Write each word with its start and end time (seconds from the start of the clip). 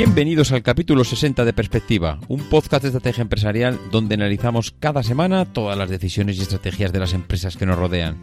Bienvenidos 0.00 0.50
al 0.52 0.62
capítulo 0.62 1.04
60 1.04 1.44
de 1.44 1.52
Perspectiva, 1.52 2.18
un 2.28 2.40
podcast 2.48 2.84
de 2.84 2.88
estrategia 2.88 3.20
empresarial 3.20 3.78
donde 3.90 4.14
analizamos 4.14 4.70
cada 4.80 5.02
semana 5.02 5.44
todas 5.44 5.76
las 5.76 5.90
decisiones 5.90 6.38
y 6.38 6.40
estrategias 6.40 6.90
de 6.90 7.00
las 7.00 7.12
empresas 7.12 7.58
que 7.58 7.66
nos 7.66 7.76
rodean. 7.76 8.16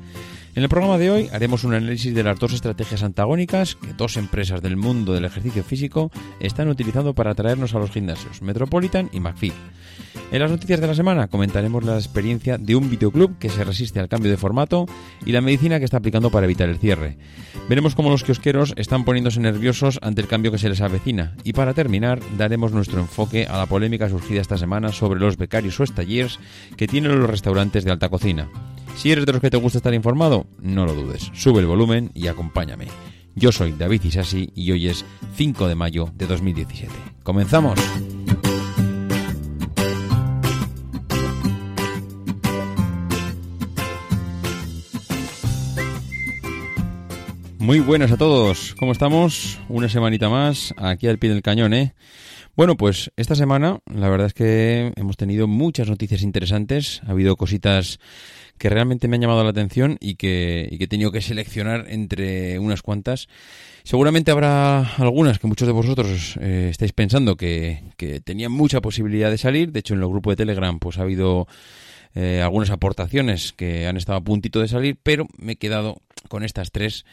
En 0.58 0.64
el 0.64 0.70
programa 0.70 0.98
de 0.98 1.12
hoy 1.12 1.30
haremos 1.32 1.64
un 1.66 1.76
análisis 1.76 2.16
de 2.16 2.24
las 2.24 2.40
dos 2.40 2.52
estrategias 2.52 3.04
antagónicas 3.04 3.76
que 3.76 3.94
dos 3.94 4.18
empresas 4.18 4.60
del 4.60 4.76
mundo 4.76 5.14
del 5.14 5.26
ejercicio 5.26 5.64
físico 5.64 6.10
están 6.40 6.68
utilizando 6.68 7.14
para 7.14 7.30
atraernos 7.30 7.76
a 7.76 7.78
los 7.78 7.92
gimnasios, 7.92 8.42
Metropolitan 8.42 9.08
y 9.14 9.20
McFit. 9.20 9.54
En 10.32 10.40
las 10.40 10.50
noticias 10.50 10.82
de 10.82 10.88
la 10.88 10.96
semana 10.96 11.28
comentaremos 11.28 11.84
la 11.84 11.94
experiencia 11.94 12.58
de 12.58 12.76
un 12.76 12.90
videoclub 12.90 13.38
que 13.38 13.50
se 13.50 13.64
resiste 13.64 14.00
al 14.00 14.10
cambio 14.10 14.32
de 14.32 14.38
formato 14.38 14.88
y 15.24 15.32
la 15.32 15.42
medicina 15.42 15.78
que 15.78 15.86
está 15.86 15.98
aplicando 15.98 16.32
para 16.32 16.46
evitar 16.48 16.70
el 16.70 16.80
cierre. 16.80 17.20
Veremos 17.70 17.94
cómo 17.94 18.10
los 18.10 18.24
kiosqueros 18.24 18.74
están 18.78 19.06
poniéndose 19.06 19.40
nerviosos 19.40 20.00
ante 20.02 20.22
el 20.22 20.28
cambio 20.28 20.52
que 20.52 20.58
se 20.58 20.70
les 20.70 20.82
avecina 20.82 21.36
y 21.44 21.54
para 21.54 21.76
terminar 21.76 22.20
daremos 22.36 22.72
nuestro 22.72 23.00
enfoque 23.00 23.46
a 23.46 23.60
la 23.60 23.68
polémica 23.68 24.10
surgida 24.10 24.42
esta 24.42 24.58
semana 24.58 24.92
sobre 24.92 25.20
los 25.20 25.38
becarios 25.38 25.80
o 25.80 25.84
estalliers 25.84 26.40
que 26.78 26.88
tienen 26.88 27.20
los 27.20 27.30
restaurantes 27.30 27.86
de 27.86 27.92
alta 27.92 28.10
cocina. 28.10 28.50
Si 28.98 29.12
eres 29.12 29.28
de 29.28 29.32
los 29.32 29.42
que 29.42 29.52
te 29.52 29.58
gusta 29.58 29.78
estar 29.78 29.94
informado, 29.94 30.48
no 30.60 30.88
lo 30.88 30.96
dudes, 30.96 31.30
sube 31.36 31.60
el 31.60 31.68
volumen 31.68 32.10
y 32.16 32.28
acompáñame. 32.28 32.88
Yo 33.36 33.52
soy 33.52 33.74
David 33.74 34.04
Isasi 34.04 34.50
y 34.56 34.72
hoy 34.72 34.88
es 34.88 35.06
5 35.36 35.68
de 35.68 35.76
mayo 35.76 36.10
de 36.16 36.26
2017. 36.26 36.92
¡Comenzamos! 37.22 37.80
Muy 47.60 47.82
buenas 47.82 48.12
a 48.12 48.18
todos, 48.18 48.74
¿cómo 48.80 48.94
estamos? 48.94 49.60
Una 49.70 49.90
semanita 49.90 50.28
más, 50.28 50.74
aquí 50.76 51.06
al 51.08 51.20
pie 51.20 51.30
del 51.30 51.44
cañón, 51.44 51.76
¿eh? 51.76 51.94
Bueno, 52.58 52.76
pues 52.76 53.12
esta 53.18 53.36
semana 53.36 53.82
la 53.86 54.10
verdad 54.10 54.26
es 54.26 54.34
que 54.34 54.92
hemos 54.96 55.16
tenido 55.16 55.48
muchas 55.48 55.88
noticias 55.90 56.24
interesantes, 56.24 57.04
ha 57.06 57.12
habido 57.12 57.36
cositas 57.36 58.00
que 58.58 58.68
realmente 58.68 59.08
me 59.08 59.16
han 59.16 59.22
llamado 59.22 59.44
la 59.44 59.52
atención 59.52 59.98
y 60.00 60.16
que, 60.16 60.68
y 60.72 60.80
que 60.80 60.86
he 60.86 60.88
tenido 60.88 61.12
que 61.12 61.22
seleccionar 61.22 61.86
entre 61.88 62.58
unas 62.58 62.82
cuantas. 62.82 63.28
Seguramente 63.84 64.32
habrá 64.32 64.80
algunas 64.96 65.38
que 65.38 65.46
muchos 65.46 65.68
de 65.68 65.72
vosotros 65.72 66.36
eh, 66.42 66.70
estáis 66.72 66.94
pensando 66.94 67.38
que, 67.38 67.84
que 67.96 68.22
tenían 68.22 68.54
mucha 68.54 68.82
posibilidad 68.82 69.30
de 69.30 69.38
salir. 69.38 69.72
De 69.72 69.82
hecho, 69.82 69.94
en 69.94 70.02
el 70.02 70.08
grupo 70.08 70.32
de 70.32 70.38
Telegram 70.38 70.80
pues 70.80 70.98
ha 70.98 71.04
habido 71.04 71.48
eh, 72.16 72.42
algunas 72.42 72.72
aportaciones 72.72 73.54
que 73.54 73.86
han 73.86 73.98
estado 73.98 74.18
a 74.18 74.24
puntito 74.24 74.62
de 74.62 74.68
salir, 74.68 74.98
pero 75.04 75.28
me 75.38 75.52
he 75.52 75.58
quedado 75.58 76.02
con 76.28 76.44
estas 76.44 76.72
tres 76.72 77.06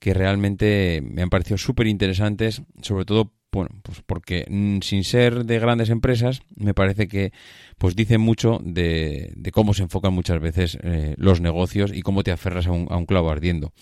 que 0.00 0.12
realmente 0.12 1.04
me 1.04 1.22
han 1.22 1.30
parecido 1.30 1.56
súper 1.56 1.86
interesantes, 1.86 2.62
sobre 2.82 3.04
todo 3.04 3.30
bueno, 3.50 3.70
pues 3.82 4.02
porque 4.06 4.46
mm, 4.48 4.80
sin 4.80 5.04
ser 5.04 5.44
de 5.44 5.58
grandes 5.58 5.90
empresas, 5.90 6.42
me 6.56 6.74
parece 6.74 7.08
que 7.08 7.32
pues 7.78 7.96
dice 7.96 8.18
mucho 8.18 8.60
de, 8.62 9.32
cómo 9.52 9.74
se 9.74 9.82
enfocan 9.84 10.12
muchas 10.12 10.40
veces 10.40 10.78
eh, 10.82 11.14
los 11.16 11.40
negocios 11.40 11.92
y 11.94 12.02
cómo 12.02 12.22
te 12.22 12.32
aferras 12.32 12.66
a 12.66 12.72
un, 12.72 12.86
a 12.90 12.96
un, 12.96 13.06
clavo 13.06 13.30
ardiendo. 13.30 13.72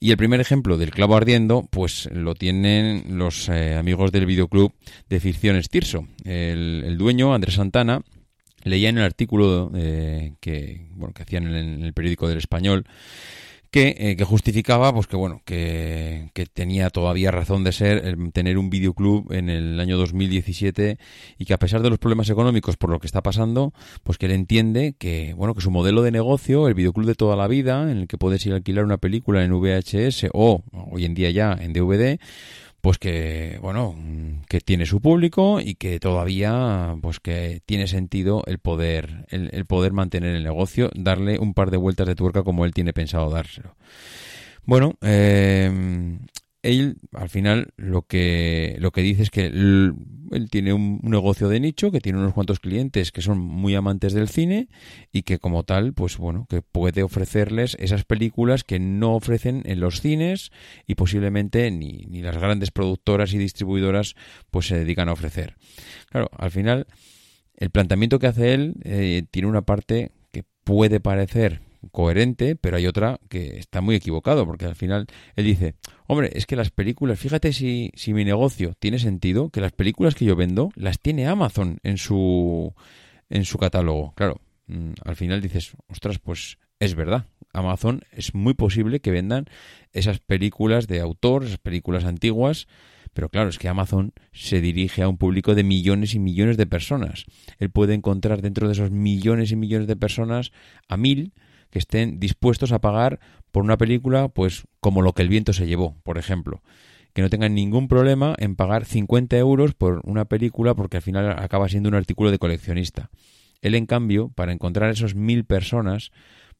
Y 0.00 0.10
el 0.10 0.16
primer 0.16 0.40
ejemplo 0.40 0.76
del 0.76 0.90
clavo 0.90 1.16
ardiendo, 1.16 1.68
pues 1.70 2.08
lo 2.12 2.34
tienen 2.34 3.18
los 3.18 3.48
eh, 3.48 3.74
amigos 3.74 4.12
del 4.12 4.26
videoclub 4.26 4.72
de 5.08 5.20
ficciones 5.20 5.68
Tirso. 5.68 6.06
El, 6.24 6.82
el, 6.84 6.98
dueño, 6.98 7.34
Andrés 7.34 7.54
Santana, 7.54 8.02
leía 8.64 8.88
en 8.88 8.98
el 8.98 9.04
artículo 9.04 9.70
eh, 9.74 10.34
que, 10.40 10.88
bueno, 10.92 11.14
que 11.14 11.22
hacían 11.22 11.46
en 11.54 11.82
el 11.82 11.92
periódico 11.92 12.28
del 12.28 12.38
Español, 12.38 12.86
eh, 13.76 14.16
que, 14.16 14.24
justificaba 14.24 14.92
pues 14.92 15.06
que 15.06 15.16
bueno 15.16 15.42
que, 15.44 16.30
tenía 16.52 16.90
todavía 16.90 17.30
razón 17.30 17.64
de 17.64 17.72
ser 17.72 18.16
tener 18.32 18.58
un 18.58 18.70
videoclub 18.70 19.32
en 19.32 19.50
el 19.50 19.80
año 19.80 19.96
2017 19.96 20.98
y 21.38 21.44
que 21.44 21.54
a 21.54 21.58
pesar 21.58 21.82
de 21.82 21.90
los 21.90 21.98
problemas 21.98 22.30
económicos 22.30 22.76
por 22.76 22.90
lo 22.90 23.00
que 23.00 23.06
está 23.06 23.22
pasando 23.22 23.72
pues 24.02 24.18
que 24.18 24.26
él 24.26 24.32
entiende 24.32 24.94
que 24.98 25.34
bueno 25.34 25.54
que 25.54 25.60
su 25.60 25.70
modelo 25.70 26.02
de 26.02 26.12
negocio 26.12 26.68
el 26.68 26.74
videoclub 26.74 27.06
de 27.06 27.14
toda 27.14 27.36
la 27.36 27.48
vida 27.48 27.90
en 27.90 27.98
el 27.98 28.06
que 28.06 28.18
puedes 28.18 28.44
ir 28.46 28.52
a 28.52 28.56
alquilar 28.56 28.84
una 28.84 28.98
película 28.98 29.42
en 29.42 29.52
VHS 29.52 30.28
o 30.32 30.62
hoy 30.72 31.04
en 31.04 31.14
día 31.14 31.30
ya 31.30 31.52
en 31.52 31.72
DVD 31.72 32.18
pues 32.84 32.98
que 32.98 33.58
bueno 33.62 33.94
que 34.46 34.60
tiene 34.60 34.84
su 34.84 35.00
público 35.00 35.58
y 35.58 35.76
que 35.76 35.98
todavía 35.98 36.98
pues 37.00 37.18
que 37.18 37.62
tiene 37.64 37.86
sentido 37.86 38.42
el 38.46 38.58
poder 38.58 39.24
el, 39.30 39.64
poder 39.64 39.94
mantener 39.94 40.36
el 40.36 40.44
negocio 40.44 40.90
darle 40.94 41.38
un 41.38 41.54
par 41.54 41.70
de 41.70 41.78
vueltas 41.78 42.06
de 42.06 42.14
tuerca 42.14 42.42
como 42.42 42.66
él 42.66 42.74
tiene 42.74 42.92
pensado 42.92 43.30
dárselo. 43.30 43.74
Bueno 44.66 44.98
eh, 45.00 46.18
él 46.64 46.96
al 47.12 47.28
final 47.28 47.72
lo 47.76 48.02
que 48.02 48.76
lo 48.80 48.90
que 48.90 49.02
dice 49.02 49.22
es 49.22 49.30
que 49.30 49.46
él, 49.46 49.94
tiene 50.50 50.72
un, 50.72 50.98
negocio 51.02 51.48
de 51.48 51.60
nicho 51.60 51.92
que 51.92 52.00
tiene 52.00 52.18
unos 52.18 52.32
cuantos 52.32 52.58
clientes 52.58 53.12
que 53.12 53.20
son 53.20 53.38
muy 53.38 53.74
amantes 53.74 54.14
del 54.14 54.28
cine 54.28 54.68
y 55.12 55.22
que 55.22 55.38
como 55.38 55.62
tal 55.62 55.92
pues 55.92 56.16
bueno 56.16 56.46
que 56.48 56.62
puede 56.62 57.02
ofrecerles 57.02 57.76
esas 57.78 58.04
películas 58.04 58.64
que 58.64 58.80
no 58.80 59.14
ofrecen 59.14 59.62
en 59.66 59.80
los 59.80 60.00
cines 60.00 60.50
y 60.86 60.94
posiblemente 60.94 61.70
ni, 61.70 62.06
ni 62.08 62.22
las 62.22 62.38
grandes 62.38 62.70
productoras 62.70 63.34
y 63.34 63.38
distribuidoras 63.38 64.16
pues 64.50 64.66
se 64.66 64.78
dedican 64.78 65.08
a 65.08 65.12
ofrecer. 65.12 65.56
Claro 66.10 66.30
al 66.36 66.50
final 66.50 66.86
el 67.56 67.70
planteamiento 67.70 68.18
que 68.18 68.26
hace 68.26 68.54
él 68.54 68.74
eh, 68.84 69.22
tiene 69.30 69.48
una 69.48 69.62
parte 69.62 70.10
que 70.32 70.44
puede 70.64 70.98
parecer 70.98 71.60
coherente, 71.90 72.56
pero 72.56 72.76
hay 72.76 72.86
otra 72.86 73.18
que 73.28 73.58
está 73.58 73.80
muy 73.80 73.94
equivocado, 73.94 74.46
porque 74.46 74.66
al 74.66 74.74
final 74.74 75.06
él 75.36 75.44
dice, 75.44 75.74
hombre, 76.06 76.30
es 76.34 76.46
que 76.46 76.56
las 76.56 76.70
películas, 76.70 77.18
fíjate 77.18 77.52
si, 77.52 77.90
si 77.94 78.14
mi 78.14 78.24
negocio 78.24 78.74
tiene 78.78 78.98
sentido, 78.98 79.50
que 79.50 79.60
las 79.60 79.72
películas 79.72 80.14
que 80.14 80.24
yo 80.24 80.36
vendo 80.36 80.70
las 80.76 80.98
tiene 80.98 81.26
Amazon 81.26 81.78
en 81.82 81.98
su, 81.98 82.74
en 83.30 83.44
su 83.44 83.58
catálogo. 83.58 84.12
Claro, 84.16 84.40
mm, 84.66 84.92
al 85.04 85.16
final 85.16 85.40
dices, 85.40 85.72
ostras, 85.88 86.18
pues 86.18 86.58
es 86.80 86.94
verdad. 86.94 87.26
Amazon 87.52 88.02
es 88.10 88.34
muy 88.34 88.54
posible 88.54 89.00
que 89.00 89.12
vendan 89.12 89.46
esas 89.92 90.18
películas 90.18 90.88
de 90.88 91.00
autor, 91.00 91.44
esas 91.44 91.58
películas 91.58 92.04
antiguas, 92.04 92.66
pero 93.14 93.28
claro, 93.28 93.48
es 93.48 93.58
que 93.58 93.68
Amazon 93.68 94.12
se 94.32 94.60
dirige 94.60 95.02
a 95.02 95.08
un 95.08 95.16
público 95.16 95.54
de 95.54 95.62
millones 95.62 96.14
y 96.14 96.18
millones 96.18 96.56
de 96.56 96.66
personas. 96.66 97.24
Él 97.58 97.70
puede 97.70 97.94
encontrar 97.94 98.42
dentro 98.42 98.66
de 98.66 98.74
esos 98.74 98.90
millones 98.90 99.52
y 99.52 99.56
millones 99.56 99.86
de 99.86 99.96
personas 99.96 100.52
a 100.88 100.96
mil 100.96 101.32
que 101.74 101.80
estén 101.80 102.20
dispuestos 102.20 102.70
a 102.70 102.80
pagar 102.80 103.18
por 103.50 103.64
una 103.64 103.76
película, 103.76 104.28
pues 104.28 104.62
como 104.78 105.02
lo 105.02 105.12
que 105.12 105.22
el 105.22 105.28
viento 105.28 105.52
se 105.52 105.66
llevó, 105.66 105.96
por 106.04 106.18
ejemplo. 106.18 106.62
Que 107.12 107.20
no 107.20 107.30
tengan 107.30 107.52
ningún 107.52 107.88
problema 107.88 108.36
en 108.38 108.54
pagar 108.54 108.84
50 108.84 109.36
euros 109.38 109.74
por 109.74 110.00
una 110.04 110.24
película 110.26 110.74
porque 110.74 110.98
al 110.98 111.02
final 111.02 111.30
acaba 111.30 111.68
siendo 111.68 111.88
un 111.88 111.96
artículo 111.96 112.30
de 112.30 112.38
coleccionista. 112.38 113.10
Él, 113.60 113.74
en 113.74 113.86
cambio, 113.86 114.28
para 114.28 114.52
encontrar 114.52 114.88
esos 114.90 115.16
mil 115.16 115.44
personas, 115.44 116.12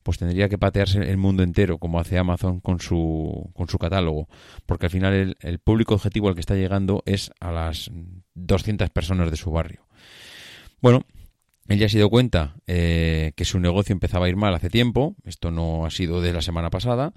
pues 0.03 0.19
tendría 0.19 0.49
que 0.49 0.59
patearse 0.59 0.99
el 0.99 1.17
mundo 1.17 1.45
entero, 1.45 1.79
como 1.79 2.01
hace 2.01 2.19
Amazon 2.19 2.59
con 2.59 2.81
su, 2.81 3.53
con 3.55 3.69
su 3.69 3.79
catálogo, 3.79 4.29
porque 4.67 4.87
al 4.87 4.91
final 4.91 5.15
el, 5.15 5.37
el 5.43 5.61
público 5.61 5.95
objetivo 5.95 6.29
al 6.29 6.35
que 6.35 6.41
está 6.41 6.57
llegando 6.57 7.05
es 7.07 7.31
a 7.39 7.53
las 7.53 7.89
200 8.35 8.91
personas 8.91 9.31
de 9.31 9.37
su 9.37 9.53
barrio. 9.53 9.87
Bueno, 10.81 11.07
él 11.69 11.79
ya 11.79 11.89
se 11.89 11.97
dio 11.97 12.11
cuenta 12.11 12.57
eh, 12.67 13.33
que 13.37 13.47
su 13.47 13.59
negocio 13.59 13.95
empezaba 13.95 14.27
a 14.27 14.29
ir 14.29 14.37
mal 14.37 14.55
hace 14.55 14.69
tiempo, 14.69 15.17
esto 15.25 15.51
no 15.51 15.87
ha 15.87 15.91
sido 15.91 16.21
de 16.21 16.33
la 16.33 16.43
semana 16.43 16.69
pasada, 16.69 17.15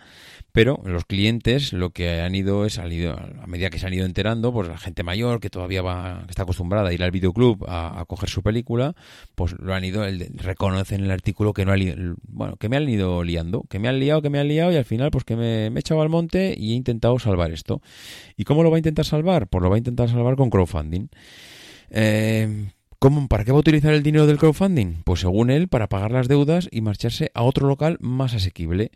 pero 0.53 0.81
los 0.85 1.03
clientes 1.05 1.73
lo 1.73 1.89
que 1.89 2.21
han 2.21 2.33
ido 2.33 2.65
es, 2.65 2.73
salido, 2.75 3.13
a 3.13 3.45
medida 3.45 3.69
que 3.69 3.77
se 3.77 3.87
han 3.87 3.93
ido 3.93 4.05
enterando, 4.05 4.53
pues 4.53 4.69
la 4.69 4.77
gente 4.77 5.03
mayor 5.03 5.41
que 5.41 5.49
todavía 5.49 5.81
va, 5.81 6.25
está 6.29 6.43
acostumbrada 6.43 6.89
a 6.89 6.93
ir 6.93 7.03
al 7.03 7.11
videoclub 7.11 7.65
a, 7.67 8.05
coger 8.07 8.29
su 8.29 8.41
película, 8.41 8.95
pues 9.35 9.53
lo 9.59 9.73
han 9.73 9.83
ido, 9.83 10.05
el, 10.05 10.29
reconocen 10.37 11.03
el 11.03 11.11
artículo 11.11 11.51
que 11.51 11.65
no 11.65 11.73
ha 11.73 11.77
bueno, 12.23 12.55
que 12.55 12.69
me 12.69 12.77
han 12.77 12.87
ido 12.87 13.23
liando, 13.23 13.63
que 13.69 13.79
me 13.79 13.89
han 13.89 13.99
liado, 13.99 14.21
que 14.21 14.29
me 14.29 14.39
han 14.39 14.47
liado 14.47 14.71
y 14.71 14.77
al 14.77 14.85
final 14.85 15.11
pues 15.11 15.25
que 15.25 15.35
me, 15.35 15.69
me 15.69 15.79
he 15.79 15.81
echado 15.81 16.01
al 16.01 16.09
monte 16.09 16.55
y 16.57 16.71
he 16.71 16.75
intentado 16.75 17.19
salvar 17.19 17.51
esto. 17.51 17.81
¿Y 18.37 18.45
cómo 18.45 18.63
lo 18.63 18.71
va 18.71 18.77
a 18.77 18.79
intentar 18.79 19.05
salvar? 19.05 19.47
Pues 19.47 19.61
lo 19.61 19.69
va 19.69 19.75
a 19.75 19.79
intentar 19.79 20.09
salvar 20.09 20.37
con 20.37 20.49
crowdfunding. 20.49 21.09
Eh, 21.89 22.69
¿Cómo, 22.99 23.27
¿Para 23.27 23.45
qué 23.45 23.51
va 23.51 23.57
a 23.57 23.61
utilizar 23.61 23.93
el 23.93 24.01
dinero 24.01 24.25
del 24.25 24.37
crowdfunding? 24.37 25.03
Pues 25.03 25.19
según 25.19 25.51
él, 25.51 25.67
para 25.67 25.87
pagar 25.87 26.11
las 26.11 26.27
deudas 26.27 26.67
y 26.71 26.81
marcharse 26.81 27.31
a 27.35 27.43
otro 27.43 27.67
local 27.67 27.97
más 27.99 28.33
asequible. 28.33 28.91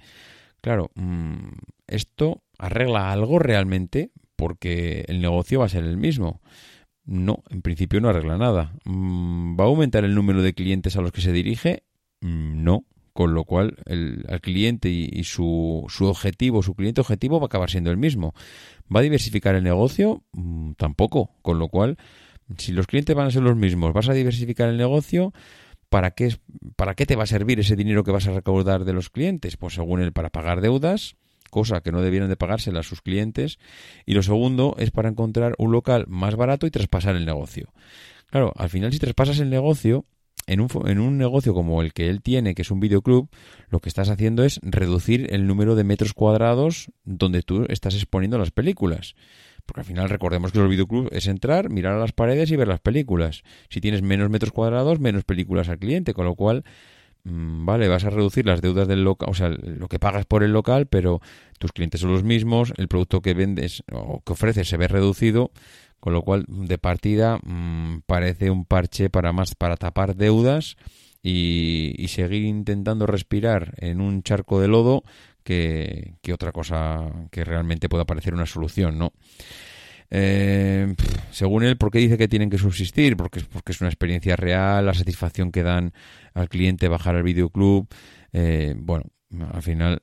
Claro, 0.61 0.89
mm, 0.95 1.49
esto 1.87 2.41
arregla 2.57 3.11
algo 3.11 3.37
realmente 3.37 4.11
porque 4.35 5.05
el 5.07 5.21
negocio 5.21 5.59
va 5.59 5.65
a 5.65 5.69
ser 5.69 5.83
el 5.83 5.97
mismo. 5.97 6.41
No, 7.05 7.43
en 7.49 7.61
principio 7.61 8.01
no 8.01 8.09
arregla 8.09 8.37
nada. 8.37 8.73
Mm, 8.85 9.59
¿Va 9.59 9.65
a 9.65 9.67
aumentar 9.67 10.03
el 10.03 10.15
número 10.15 10.41
de 10.41 10.53
clientes 10.53 10.95
a 10.97 11.01
los 11.01 11.11
que 11.11 11.21
se 11.21 11.31
dirige? 11.31 11.83
Mm, 12.21 12.63
no. 12.63 12.85
Con 13.13 13.33
lo 13.33 13.43
cual, 13.43 13.75
el, 13.85 14.25
cliente 14.41 14.87
y, 14.89 15.23
su, 15.25 15.85
su, 15.89 16.05
objetivo, 16.05 16.63
su 16.63 16.75
cliente 16.75 17.01
objetivo 17.01 17.39
va 17.39 17.45
a 17.45 17.47
acabar 17.47 17.69
siendo 17.69 17.91
el 17.91 17.97
mismo. 17.97 18.33
¿Va 18.93 19.01
a 19.01 19.03
diversificar 19.03 19.53
el 19.53 19.63
negocio? 19.63 20.23
tampoco. 20.77 21.31
Con 21.41 21.59
lo 21.59 21.67
cual, 21.67 21.97
si 22.57 22.71
los 22.71 22.87
clientes 22.87 23.15
van 23.15 23.27
a 23.27 23.31
ser 23.31 23.43
los 23.43 23.55
mismos, 23.55 23.93
vas 23.93 24.09
a 24.09 24.13
diversificar 24.13 24.69
el 24.69 24.77
negocio, 24.77 25.33
¿para 25.89 26.11
qué, 26.11 26.35
¿para 26.75 26.95
qué 26.95 27.05
te 27.05 27.15
va 27.15 27.23
a 27.23 27.27
servir 27.27 27.59
ese 27.59 27.75
dinero 27.75 28.03
que 28.03 28.11
vas 28.11 28.27
a 28.27 28.31
recaudar 28.31 28.85
de 28.85 28.93
los 28.93 29.09
clientes? 29.09 29.57
Pues 29.57 29.73
según 29.75 30.01
él, 30.01 30.13
para 30.13 30.29
pagar 30.29 30.61
deudas, 30.61 31.15
cosa 31.51 31.81
que 31.81 31.91
no 31.91 32.01
debieran 32.01 32.29
de 32.29 32.37
pagársela 32.37 32.79
a 32.79 32.83
sus 32.83 33.01
clientes. 33.01 33.59
Y 34.05 34.15
lo 34.15 34.23
segundo 34.23 34.75
es 34.79 34.89
para 34.89 35.09
encontrar 35.09 35.53
un 35.59 35.71
local 35.71 36.05
más 36.07 36.35
barato 36.35 36.65
y 36.65 36.71
traspasar 36.71 37.15
el 37.15 37.25
negocio. 37.25 37.71
Claro, 38.27 38.53
al 38.55 38.69
final 38.69 38.91
si 38.91 38.99
traspasas 38.99 39.39
el 39.39 39.49
negocio, 39.49 40.05
en 40.47 40.61
un, 40.61 40.69
en 40.85 40.99
un, 40.99 41.17
negocio 41.17 41.53
como 41.53 41.81
el 41.81 41.93
que 41.93 42.09
él 42.09 42.21
tiene, 42.21 42.55
que 42.55 42.63
es 42.63 42.71
un 42.71 42.79
videoclub, 42.79 43.29
lo 43.69 43.79
que 43.79 43.89
estás 43.89 44.09
haciendo 44.09 44.43
es 44.43 44.59
reducir 44.63 45.27
el 45.33 45.45
número 45.45 45.75
de 45.75 45.83
metros 45.83 46.13
cuadrados 46.13 46.89
donde 47.03 47.43
tú 47.43 47.65
estás 47.69 47.93
exponiendo 47.93 48.39
las 48.39 48.51
películas. 48.51 49.15
Porque 49.71 49.81
al 49.81 49.85
final 49.85 50.09
recordemos 50.09 50.51
que 50.51 50.59
los 50.59 50.69
videoclubs 50.69 51.13
es 51.13 51.27
entrar, 51.27 51.69
mirar 51.69 51.93
a 51.93 51.99
las 51.99 52.11
paredes 52.11 52.51
y 52.51 52.57
ver 52.57 52.67
las 52.67 52.81
películas. 52.81 53.43
Si 53.69 53.79
tienes 53.79 54.01
menos 54.01 54.29
metros 54.29 54.51
cuadrados, 54.51 54.99
menos 54.99 55.23
películas 55.23 55.69
al 55.69 55.79
cliente, 55.79 56.13
con 56.13 56.25
lo 56.25 56.35
cual 56.35 56.65
Mm, 57.23 57.65
vale, 57.65 57.87
vas 57.87 58.03
a 58.05 58.09
reducir 58.09 58.45
las 58.45 58.61
deudas 58.61 58.87
del 58.87 59.03
local, 59.03 59.29
o 59.29 59.33
sea, 59.33 59.49
lo 59.49 59.87
que 59.87 59.99
pagas 59.99 60.25
por 60.25 60.43
el 60.43 60.51
local, 60.51 60.87
pero 60.87 61.21
tus 61.59 61.71
clientes 61.71 62.01
son 62.01 62.11
los 62.11 62.23
mismos, 62.23 62.73
el 62.77 62.87
producto 62.87 63.21
que 63.21 63.33
vendes 63.33 63.83
o 63.91 64.21
que 64.25 64.33
ofreces 64.33 64.67
se 64.67 64.77
ve 64.77 64.87
reducido, 64.87 65.51
con 65.99 66.13
lo 66.13 66.23
cual 66.23 66.45
de 66.47 66.77
partida 66.79 67.37
mm, 67.43 68.01
parece 68.07 68.49
un 68.49 68.65
parche 68.65 69.09
para 69.09 69.33
más 69.33 69.53
para 69.55 69.77
tapar 69.77 70.15
deudas 70.15 70.77
y, 71.21 71.93
y, 71.97 72.07
seguir 72.07 72.43
intentando 72.45 73.05
respirar 73.05 73.75
en 73.77 74.01
un 74.01 74.23
charco 74.23 74.59
de 74.59 74.67
lodo 74.67 75.03
que, 75.43 76.15
otra 76.33 76.51
cosa 76.51 77.11
que 77.31 77.43
realmente 77.43 77.89
pueda 77.89 78.05
parecer 78.05 78.33
una 78.33 78.45
solución, 78.45 78.97
¿no? 78.97 79.13
Eh, 80.09 80.93
según 81.31 81.63
él, 81.63 81.77
¿por 81.77 81.89
qué 81.89 81.99
dice 81.99 82.17
que 82.17 82.27
tienen 82.27 82.49
que 82.49 82.57
subsistir? 82.57 83.15
Porque, 83.15 83.41
porque 83.51 83.71
es 83.71 83.81
una 83.81 83.89
experiencia 83.89 84.35
real, 84.35 84.85
la 84.85 84.93
satisfacción 84.93 85.51
que 85.51 85.63
dan 85.63 85.93
al 86.33 86.49
cliente 86.49 86.87
bajar 86.87 87.15
al 87.15 87.23
videoclub. 87.23 87.87
Eh, 88.33 88.75
bueno, 88.77 89.05
al 89.53 89.61
final 89.61 90.01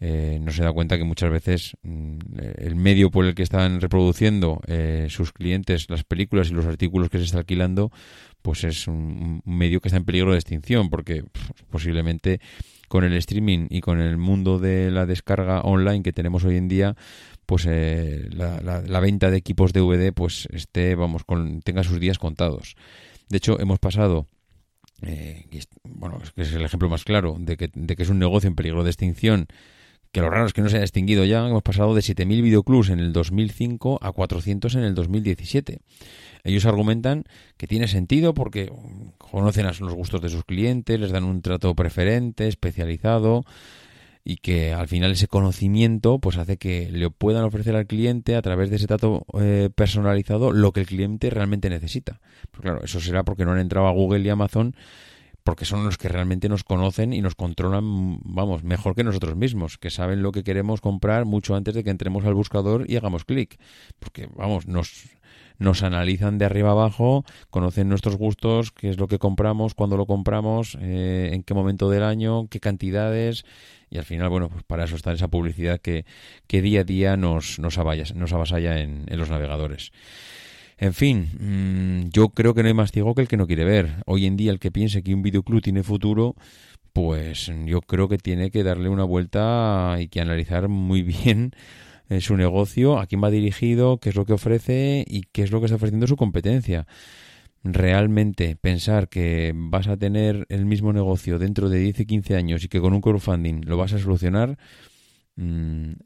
eh, 0.00 0.38
no 0.40 0.52
se 0.52 0.62
da 0.62 0.72
cuenta 0.72 0.96
que 0.96 1.02
muchas 1.02 1.30
veces 1.30 1.76
mm, 1.82 2.18
el 2.58 2.76
medio 2.76 3.10
por 3.10 3.24
el 3.24 3.34
que 3.34 3.42
están 3.42 3.80
reproduciendo 3.80 4.60
eh, 4.68 5.08
sus 5.10 5.32
clientes 5.32 5.90
las 5.90 6.04
películas 6.04 6.50
y 6.50 6.54
los 6.54 6.66
artículos 6.66 7.10
que 7.10 7.18
se 7.18 7.24
está 7.24 7.38
alquilando, 7.38 7.90
pues 8.40 8.62
es 8.62 8.86
un 8.86 9.42
medio 9.44 9.80
que 9.80 9.88
está 9.88 9.96
en 9.96 10.04
peligro 10.04 10.30
de 10.32 10.38
extinción, 10.38 10.88
porque 10.88 11.24
posiblemente 11.70 12.40
con 12.88 13.04
el 13.04 13.12
streaming 13.14 13.66
y 13.70 13.80
con 13.80 14.00
el 14.00 14.16
mundo 14.16 14.58
de 14.58 14.90
la 14.90 15.06
descarga 15.06 15.60
online 15.60 16.02
que 16.02 16.12
tenemos 16.12 16.44
hoy 16.44 16.56
en 16.56 16.68
día, 16.68 16.96
pues 17.46 17.66
eh, 17.66 18.28
la, 18.30 18.60
la, 18.60 19.00
venta 19.00 19.30
de 19.30 19.38
equipos 19.38 19.72
DVD 19.72 20.12
pues 20.12 20.48
esté, 20.52 20.94
vamos, 20.94 21.24
con, 21.24 21.62
tenga 21.62 21.82
sus 21.82 22.00
días 22.00 22.18
contados. 22.18 22.76
De 23.28 23.38
hecho, 23.38 23.58
hemos 23.60 23.78
pasado, 23.78 24.26
eh, 25.02 25.46
bueno, 25.84 26.18
que 26.34 26.42
es 26.42 26.52
el 26.52 26.62
ejemplo 26.62 26.88
más 26.88 27.04
claro 27.04 27.36
de 27.38 27.56
que, 27.56 27.70
de 27.74 27.96
que 27.96 28.02
es 28.02 28.08
un 28.08 28.18
negocio 28.18 28.48
en 28.48 28.54
peligro 28.54 28.84
de 28.84 28.90
extinción, 28.90 29.46
que 30.12 30.20
lo 30.20 30.30
raro 30.30 30.46
es 30.46 30.52
que 30.52 30.62
no 30.62 30.68
se 30.68 30.76
haya 30.76 30.84
extinguido 30.84 31.24
ya, 31.24 31.46
hemos 31.46 31.62
pasado 31.62 31.94
de 31.94 32.00
7.000 32.00 32.42
videoclubs 32.42 32.90
en 32.90 32.98
el 32.98 33.12
2005 33.12 33.98
a 34.02 34.12
400 34.12 34.74
en 34.74 34.82
el 34.82 34.94
2017. 34.94 35.80
Ellos 36.44 36.64
argumentan 36.66 37.24
que 37.56 37.66
tiene 37.66 37.88
sentido 37.88 38.34
porque 38.34 38.72
conocen 39.18 39.66
los 39.66 39.94
gustos 39.94 40.22
de 40.22 40.28
sus 40.28 40.44
clientes, 40.44 40.98
les 40.98 41.10
dan 41.10 41.24
un 41.24 41.42
trato 41.42 41.74
preferente, 41.74 42.48
especializado, 42.48 43.44
y 44.24 44.36
que 44.36 44.74
al 44.74 44.88
final 44.88 45.12
ese 45.12 45.26
conocimiento 45.26 46.18
pues 46.18 46.36
hace 46.36 46.58
que 46.58 46.90
le 46.90 47.08
puedan 47.08 47.44
ofrecer 47.44 47.74
al 47.76 47.86
cliente 47.86 48.36
a 48.36 48.42
través 48.42 48.68
de 48.68 48.76
ese 48.76 48.86
trato 48.86 49.24
eh, 49.40 49.70
personalizado 49.74 50.52
lo 50.52 50.72
que 50.72 50.80
el 50.80 50.86
cliente 50.86 51.30
realmente 51.30 51.70
necesita. 51.70 52.20
Pues 52.50 52.60
claro, 52.60 52.84
eso 52.84 53.00
será 53.00 53.24
porque 53.24 53.46
no 53.46 53.52
han 53.52 53.58
entrado 53.58 53.86
a 53.86 53.92
Google 53.92 54.20
y 54.20 54.28
Amazon 54.28 54.74
porque 55.44 55.64
son 55.64 55.84
los 55.84 55.96
que 55.96 56.08
realmente 56.08 56.48
nos 56.48 56.64
conocen 56.64 57.12
y 57.12 57.20
nos 57.20 57.34
controlan, 57.34 58.18
vamos, 58.22 58.64
mejor 58.64 58.94
que 58.94 59.04
nosotros 59.04 59.36
mismos, 59.36 59.78
que 59.78 59.90
saben 59.90 60.22
lo 60.22 60.32
que 60.32 60.44
queremos 60.44 60.80
comprar 60.80 61.24
mucho 61.24 61.54
antes 61.54 61.74
de 61.74 61.84
que 61.84 61.90
entremos 61.90 62.24
al 62.24 62.34
buscador 62.34 62.84
y 62.88 62.96
hagamos 62.96 63.24
clic. 63.24 63.58
Porque, 63.98 64.28
vamos, 64.36 64.66
nos, 64.66 65.08
nos 65.58 65.82
analizan 65.82 66.38
de 66.38 66.44
arriba 66.44 66.70
abajo, 66.70 67.24
conocen 67.50 67.88
nuestros 67.88 68.16
gustos, 68.16 68.72
qué 68.72 68.90
es 68.90 68.98
lo 68.98 69.08
que 69.08 69.18
compramos, 69.18 69.74
cuándo 69.74 69.96
lo 69.96 70.06
compramos, 70.06 70.76
eh, 70.80 71.30
en 71.32 71.42
qué 71.42 71.54
momento 71.54 71.90
del 71.90 72.02
año, 72.02 72.48
qué 72.48 72.60
cantidades, 72.60 73.44
y 73.90 73.98
al 73.98 74.04
final, 74.04 74.28
bueno, 74.28 74.48
pues 74.48 74.62
para 74.64 74.84
eso 74.84 74.96
está 74.96 75.12
esa 75.12 75.28
publicidad 75.28 75.80
que, 75.80 76.04
que 76.46 76.62
día 76.62 76.80
a 76.80 76.84
día 76.84 77.16
nos, 77.16 77.58
nos, 77.58 77.78
nos 77.78 78.32
avasalla 78.32 78.80
en, 78.80 79.04
en 79.08 79.18
los 79.18 79.30
navegadores. 79.30 79.92
En 80.78 80.94
fin, 80.94 81.28
mm, 81.40 82.10
yo 82.10 82.28
creo 82.30 82.54
que 82.54 82.62
no 82.62 82.68
hay 82.68 82.74
más 82.74 82.92
ciego 82.92 83.14
que 83.14 83.22
el 83.22 83.28
que 83.28 83.36
no 83.36 83.46
quiere 83.46 83.64
ver. 83.64 84.02
Hoy 84.06 84.26
en 84.26 84.36
día 84.36 84.52
el 84.52 84.60
que 84.60 84.70
piense 84.70 85.02
que 85.02 85.14
un 85.14 85.22
videoclub 85.22 85.60
tiene 85.60 85.82
futuro, 85.82 86.36
pues 86.92 87.50
yo 87.66 87.80
creo 87.80 88.08
que 88.08 88.18
tiene 88.18 88.50
que 88.50 88.62
darle 88.62 88.88
una 88.88 89.04
vuelta 89.04 89.96
y 90.00 90.08
que 90.08 90.20
analizar 90.20 90.68
muy 90.68 91.02
bien 91.02 91.52
eh, 92.08 92.20
su 92.20 92.36
negocio, 92.36 92.98
a 92.98 93.06
quién 93.06 93.22
va 93.22 93.30
dirigido, 93.30 93.98
qué 93.98 94.10
es 94.10 94.14
lo 94.16 94.24
que 94.24 94.34
ofrece 94.34 95.04
y 95.06 95.22
qué 95.32 95.42
es 95.42 95.50
lo 95.50 95.60
que 95.60 95.66
está 95.66 95.76
ofreciendo 95.76 96.06
su 96.06 96.16
competencia 96.16 96.86
realmente 97.64 98.56
pensar 98.56 99.08
que 99.08 99.52
vas 99.54 99.88
a 99.88 99.96
tener 99.96 100.46
el 100.48 100.66
mismo 100.66 100.92
negocio 100.92 101.38
dentro 101.38 101.68
de 101.68 101.78
10 101.78 102.00
y 102.00 102.06
15 102.06 102.36
años 102.36 102.64
y 102.64 102.68
que 102.68 102.80
con 102.80 102.92
un 102.92 103.00
crowdfunding 103.00 103.62
lo 103.66 103.76
vas 103.76 103.92
a 103.92 103.98
solucionar, 103.98 104.58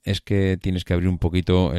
es 0.05 0.20
que 0.20 0.58
tienes 0.61 0.84
que 0.84 0.93
abrir 0.93 1.08
un 1.08 1.19
poquito 1.19 1.73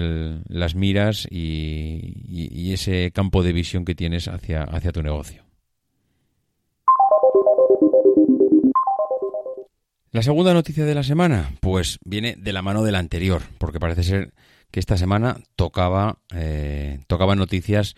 las 0.47 0.75
miras 0.75 1.27
y, 1.29 2.73
ese 2.73 3.11
campo 3.11 3.43
de 3.43 3.53
visión 3.53 3.85
que 3.85 3.93
tienes 3.93 4.27
hacia, 4.27 4.65
tu 4.91 5.03
negocio. 5.03 5.43
La 10.11 10.23
segunda 10.23 10.53
noticia 10.53 10.85
de 10.85 10.95
la 10.95 11.03
semana, 11.03 11.51
pues 11.59 11.99
viene 12.05 12.35
de 12.37 12.53
la 12.53 12.61
mano 12.61 12.83
de 12.83 12.91
la 12.91 12.99
anterior, 12.99 13.41
porque 13.57 13.79
parece 13.79 14.03
ser 14.03 14.33
que 14.71 14.79
esta 14.79 14.97
semana 14.97 15.37
tocaba, 15.55 16.19
eh, 16.33 16.99
tocaba 17.07 17.35
noticias 17.35 17.95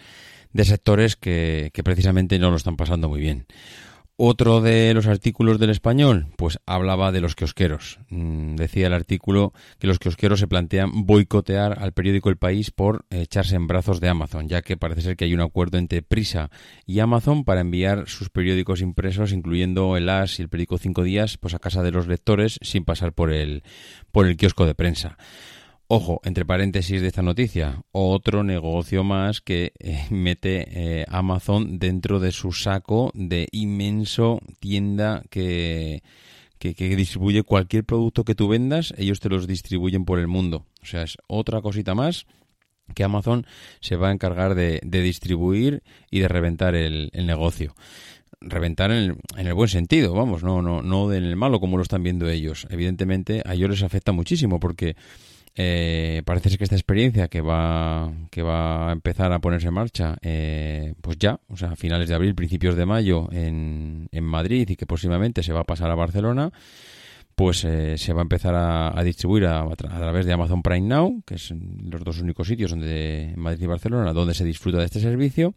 de 0.51 0.65
sectores 0.65 1.15
que, 1.15 1.71
precisamente 1.83 2.39
no 2.39 2.49
lo 2.49 2.57
están 2.57 2.77
pasando 2.77 3.09
muy 3.09 3.19
bien. 3.19 3.45
Otro 4.17 4.61
de 4.61 4.93
los 4.93 5.07
artículos 5.07 5.59
del 5.59 5.71
español, 5.71 6.27
pues 6.37 6.57
hablaba 6.65 7.11
de 7.11 7.19
los 7.19 7.35
kiosqueros. 7.35 7.99
Mm, 8.07 8.55
decía 8.55 8.87
el 8.87 8.93
artículo 8.93 9.51
que 9.77 9.87
los 9.87 9.99
kiosqueros 9.99 10.39
se 10.39 10.47
plantean 10.47 11.05
boicotear 11.05 11.83
al 11.83 11.91
periódico 11.91 12.29
El 12.29 12.37
País 12.37 12.71
por 12.71 13.05
echarse 13.09 13.57
en 13.57 13.67
brazos 13.67 13.99
de 13.99 14.07
Amazon, 14.07 14.47
ya 14.47 14.61
que 14.61 14.77
parece 14.77 15.01
ser 15.01 15.17
que 15.17 15.25
hay 15.25 15.33
un 15.33 15.41
acuerdo 15.41 15.77
entre 15.77 16.01
Prisa 16.01 16.49
y 16.85 16.99
Amazon 16.99 17.43
para 17.43 17.59
enviar 17.59 18.07
sus 18.07 18.29
periódicos 18.29 18.79
impresos, 18.79 19.33
incluyendo 19.33 19.97
el 19.97 20.07
AS 20.07 20.39
y 20.39 20.43
el 20.43 20.49
periódico 20.49 20.77
Cinco 20.77 21.03
Días, 21.03 21.37
pues 21.37 21.53
a 21.53 21.59
casa 21.59 21.83
de 21.83 21.91
los 21.91 22.07
lectores 22.07 22.57
sin 22.61 22.85
pasar 22.85 23.11
por 23.11 23.33
el, 23.33 23.63
por 24.13 24.27
el 24.27 24.37
kiosco 24.37 24.65
de 24.65 24.75
prensa. 24.75 25.17
Ojo, 25.87 26.19
entre 26.23 26.45
paréntesis 26.45 26.99
de 26.99 27.07
esta 27.07 27.21
noticia, 27.21 27.83
otro 27.91 28.43
negocio 28.43 29.03
más 29.03 29.39
que 29.39 29.71
eh, 29.77 30.07
mete 30.09 30.65
eh, 31.01 31.05
Amazon 31.09 31.77
dentro 31.77 32.19
de 32.19 32.31
su 32.31 32.53
saco 32.53 33.11
de 33.13 33.47
inmenso 33.51 34.39
tienda 34.59 35.21
que, 35.29 36.01
que, 36.57 36.73
distribuye 36.73 37.43
cualquier 37.43 37.83
producto 37.83 38.23
que 38.23 38.33
tú 38.33 38.47
vendas, 38.47 38.95
ellos 38.97 39.19
te 39.19 39.29
los 39.29 39.45
distribuyen 39.45 40.05
por 40.05 40.17
el 40.17 40.27
mundo. 40.27 40.65
O 40.81 40.87
sea, 40.87 41.03
es 41.03 41.17
otra 41.27 41.61
cosita 41.61 41.93
más 41.93 42.25
que 42.95 43.03
Amazon 43.03 43.45
se 43.79 43.95
va 43.95 44.09
a 44.09 44.11
encargar 44.11 44.55
de, 44.55 44.79
distribuir 44.83 45.83
y 46.09 46.19
de 46.19 46.27
reventar 46.27 46.73
el, 46.73 47.11
negocio 47.13 47.75
reventar 48.41 48.89
en 48.89 48.97
el, 48.97 49.17
en 49.37 49.47
el, 49.47 49.53
buen 49.53 49.69
sentido, 49.69 50.13
vamos, 50.13 50.43
no, 50.43 50.63
no, 50.63 50.81
no 50.81 51.13
en 51.13 51.23
el 51.23 51.35
malo 51.35 51.59
como 51.59 51.77
lo 51.77 51.83
están 51.83 52.01
viendo 52.01 52.27
ellos. 52.27 52.67
Evidentemente 52.71 53.43
a 53.45 53.53
ellos 53.53 53.69
les 53.69 53.83
afecta 53.83 54.11
muchísimo 54.11 54.59
porque 54.59 54.95
eh, 55.57 56.21
parece 56.25 56.49
ser 56.49 56.57
que 56.57 56.65
esta 56.65 56.75
experiencia 56.75 57.29
que 57.29 57.39
va, 57.39 58.11
que 58.29 58.41
va 58.41 58.89
a 58.89 58.91
empezar 58.91 59.31
a 59.31 59.39
ponerse 59.39 59.67
en 59.69 59.73
marcha, 59.73 60.17
eh, 60.21 60.93
pues 61.01 61.17
ya, 61.17 61.39
o 61.47 61.55
sea, 61.55 61.71
a 61.71 61.75
finales 61.77 62.09
de 62.09 62.15
abril, 62.15 62.35
principios 62.35 62.75
de 62.75 62.85
mayo 62.85 63.29
en, 63.31 64.09
en 64.11 64.23
Madrid 64.25 64.69
y 64.69 64.75
que 64.75 64.85
próximamente 64.85 65.43
se 65.43 65.53
va 65.53 65.61
a 65.61 65.65
pasar 65.65 65.89
a 65.89 65.95
Barcelona, 65.95 66.51
pues 67.35 67.63
eh, 67.63 67.97
se 67.97 68.11
va 68.13 68.21
a 68.21 68.23
empezar 68.23 68.53
a, 68.55 69.01
distribuir 69.03 69.45
a, 69.45 69.61
a, 69.61 69.75
través 69.75 70.25
de 70.25 70.33
Amazon 70.33 70.61
Prime 70.61 70.87
Now, 70.87 71.21
que 71.25 71.37
son 71.37 71.89
los 71.89 72.03
dos 72.03 72.19
únicos 72.19 72.47
sitios 72.47 72.71
donde 72.71 73.31
en 73.33 73.39
Madrid 73.39 73.63
y 73.63 73.67
Barcelona 73.67 74.13
donde 74.13 74.33
se 74.33 74.43
disfruta 74.43 74.79
de 74.79 74.85
este 74.85 74.99
servicio 74.99 75.53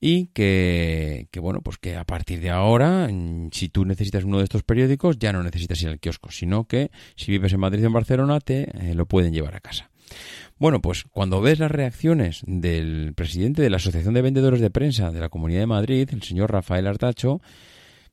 y 0.00 0.28
que, 0.28 1.28
bueno, 1.40 1.60
pues 1.60 1.76
que 1.76 1.96
a 1.96 2.04
partir 2.04 2.40
de 2.40 2.50
ahora, 2.50 3.08
si 3.52 3.68
tú 3.68 3.84
necesitas 3.84 4.24
uno 4.24 4.38
de 4.38 4.44
estos 4.44 4.62
periódicos, 4.62 5.18
ya 5.18 5.32
no 5.32 5.42
necesitas 5.42 5.82
ir 5.82 5.90
al 5.90 6.00
kiosco, 6.00 6.30
sino 6.30 6.64
que 6.64 6.90
si 7.16 7.30
vives 7.30 7.52
en 7.52 7.60
Madrid 7.60 7.84
o 7.84 7.88
en 7.88 7.92
Barcelona, 7.92 8.40
te 8.40 8.62
eh, 8.62 8.94
lo 8.94 9.04
pueden 9.06 9.34
llevar 9.34 9.56
a 9.56 9.60
casa. 9.60 9.90
Bueno, 10.58 10.80
pues 10.80 11.04
cuando 11.04 11.40
ves 11.40 11.58
las 11.58 11.70
reacciones 11.70 12.42
del 12.46 13.12
presidente 13.14 13.62
de 13.62 13.70
la 13.70 13.76
Asociación 13.76 14.14
de 14.14 14.22
Vendedores 14.22 14.60
de 14.60 14.70
Prensa 14.70 15.10
de 15.10 15.20
la 15.20 15.28
Comunidad 15.28 15.60
de 15.60 15.66
Madrid, 15.66 16.08
el 16.12 16.22
señor 16.22 16.50
Rafael 16.50 16.86
Artacho, 16.86 17.40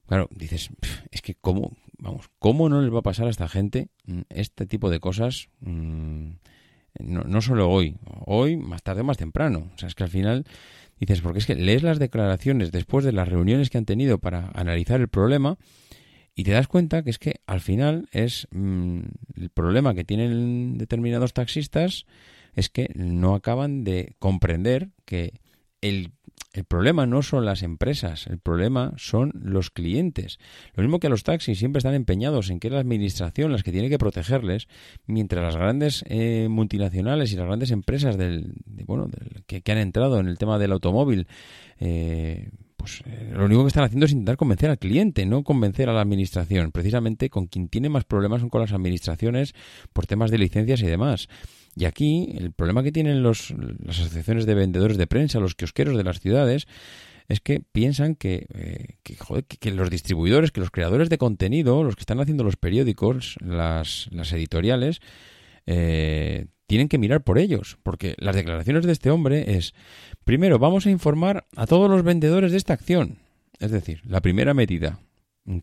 claro, 0.06 0.27
dices, 0.32 0.70
es 1.12 1.22
que 1.22 1.36
cómo, 1.36 1.72
vamos, 1.98 2.29
cómo 2.39 2.67
no 2.67 2.82
les 2.82 2.94
va 2.94 3.00
a 3.00 3.03
pasar 3.03 3.27
a 3.27 3.32
esta 3.32 3.48
gente 3.48 3.89
mm, 4.06 4.22
este 4.29 4.65
tipo 4.65 4.89
de 4.89 5.00
cosas, 5.00 5.50
mm, 5.62 6.32
no, 7.00 7.24
no 7.24 7.41
solo 7.41 7.70
hoy, 7.70 7.96
hoy, 8.25 8.58
más 8.58 8.84
tarde 8.84 9.01
o 9.01 9.03
más 9.03 9.17
temprano. 9.17 9.72
O 9.82 9.86
es 9.86 9.96
que 9.96 10.03
al 10.03 10.10
final 10.10 10.46
Dices, 11.00 11.22
porque 11.22 11.39
es 11.39 11.46
que 11.46 11.56
lees 11.56 11.84
las 11.84 12.00
declaraciones 12.00 12.72
después 12.72 13.06
de 13.06 13.12
las 13.12 13.27
reuniones 13.27 13.70
que 13.70 13.77
han 13.77 13.86
tenido 13.86 14.18
para 14.18 14.51
analizar 14.56 15.00
el 15.00 15.08
problema 15.08 15.58
Y 16.36 16.44
te 16.44 16.51
das 16.51 16.68
cuenta 16.68 17.04
que 17.04 17.10
es 17.10 17.20
que 17.20 17.42
al 17.46 17.62
final 17.62 18.08
es 18.12 18.48
mm, 18.51 19.00
el 19.36 19.50
problema 19.50 19.94
que 19.94 20.04
tienen 20.04 20.77
determinados 20.77 21.34
taxistas 21.34 22.06
es 22.56 22.70
que 22.70 22.89
no 22.96 23.36
acaban 23.36 23.84
de 23.84 24.16
comprender 24.18 24.89
que 25.06 25.39
el 25.82 26.12
el 26.58 26.63
problema 26.63 27.06
no 27.06 27.22
son 27.22 27.46
las 27.46 27.62
empresas, 27.62 28.25
el 28.25 28.39
problema 28.39 28.94
son 28.98 29.32
los 29.36 29.70
clientes. 29.70 30.39
Lo 30.74 30.82
mismo 30.82 31.00
que 31.00 31.08
los 31.08 31.24
taxis 31.24 31.60
siempre 31.60 31.77
están 31.77 31.94
empeñados 31.94 32.50
en 32.50 32.60
que 32.60 32.67
es 32.67 32.74
la 32.74 32.79
administración 32.79 33.51
las 33.51 33.62
que 33.62 33.72
tiene 33.72 33.89
que 33.89 34.00
protegerles, 34.00 34.67
mientras 35.06 35.44
las 35.44 35.56
grandes 35.56 36.03
eh, 36.08 36.48
multinacionales 36.50 37.32
y 37.32 37.36
las 37.36 37.46
grandes 37.46 37.70
empresas 37.70 38.17
del, 38.17 38.53
bueno, 38.88 39.08
que, 39.46 39.62
han 39.72 39.77
entrado 39.77 40.20
en 40.20 40.27
el 40.27 40.39
tema 40.39 40.58
del 40.58 40.72
automóvil, 40.72 41.27
eh, 41.79 42.50
pues 42.75 43.03
eh, 43.06 43.34
lo 43.34 43.46
único 43.46 43.63
que 43.63 43.67
están 43.67 43.84
haciendo 43.84 44.08
es 44.08 44.12
intentar 44.13 44.38
convencer 44.38 44.72
al 44.72 44.79
cliente, 44.79 45.27
no 45.27 45.44
convencer 45.44 45.89
a 45.89 45.94
la 45.94 46.01
administración. 46.01 46.72
Precisamente 46.72 47.29
con 47.29 47.46
quien 47.46 47.67
tiene 47.67 47.89
más 47.89 48.06
problemas 48.06 48.41
son 48.41 48.50
con 48.50 48.62
las 48.62 48.72
administraciones 48.72 49.53
por 49.94 50.08
temas 50.08 50.32
de 50.32 50.39
licencias 50.39 50.82
y 50.82 50.88
demás. 50.88 51.27
Y 51.77 51.86
aquí 51.86 52.34
el 52.36 52.51
problema 52.53 52.81
que 52.81 52.91
tienen 52.91 53.22
los, 53.22 53.53
las 53.79 54.00
asociaciones 54.00 54.48
de 54.48 54.55
vendedores 54.55 54.98
de 54.98 55.05
prensa, 55.05 55.39
los 55.39 55.53
kiosqueros 55.53 55.96
de 55.96 56.03
las 56.03 56.19
ciudades, 56.19 56.67
es 57.27 57.39
que 57.39 57.60
piensan 57.60 58.15
que, 58.15 58.48
eh, 58.55 58.96
que, 59.03 59.72
los 59.72 59.91
distribuidores, 59.91 60.51
que 60.51 60.60
los 60.60 60.72
creadores 60.72 61.10
de 61.10 61.19
contenido, 61.19 61.84
los 61.84 61.96
que 61.96 62.01
están 62.01 62.19
haciendo 62.19 62.43
los 62.43 62.55
periódicos, 62.55 63.38
las, 63.41 64.07
las 64.12 64.31
editoriales, 64.34 65.01
eh, 65.67 66.48
tienen 66.65 66.89
que 66.89 66.98
mirar 66.98 67.24
por 67.24 67.38
ellos, 67.38 67.77
porque 67.84 68.15
las 68.17 68.36
declaraciones 68.36 68.86
de 68.86 68.93
este 68.93 69.12
hombre 69.12 69.57
es, 69.57 69.75
primero, 70.24 70.57
vamos 70.57 70.88
a 70.88 70.89
informar 70.89 71.46
a 71.55 71.67
todos 71.67 71.91
los 71.91 72.01
vendedores 72.01 72.51
de 72.51 72.57
esta 72.57 72.74
acción. 72.74 73.19
Es 73.60 73.69
decir, 73.69 74.01
la 74.03 74.22
primera 74.22 74.55
medida 74.55 75.00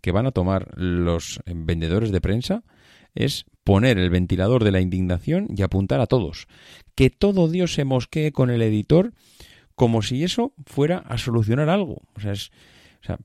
que 0.01 0.13
van 0.13 0.27
a 0.27 0.33
tomar 0.33 0.71
los 0.77 1.41
vendedores 1.47 2.13
de 2.13 2.21
prensa 2.21 2.63
es 3.15 3.47
poner 3.65 3.99
el 3.99 4.11
ventilador 4.11 4.63
de 4.65 4.73
la 4.73 4.81
indignación 4.81 5.49
y 5.57 5.63
apuntar 5.63 6.01
a 6.01 6.07
todos. 6.07 6.47
Que 6.95 7.11
todo 7.11 7.49
Dios 7.49 7.75
se 7.75 7.85
mosquee 7.85 8.33
con 8.33 8.51
el 8.51 8.63
editor 8.63 9.13
como 9.75 10.03
si 10.03 10.23
eso 10.23 10.53
fuera 10.67 10.99
a 10.99 11.19
solucionar 11.19 11.69
algo. 11.69 12.03
O 12.15 12.21
sea, 12.21 12.33
es, 12.33 12.53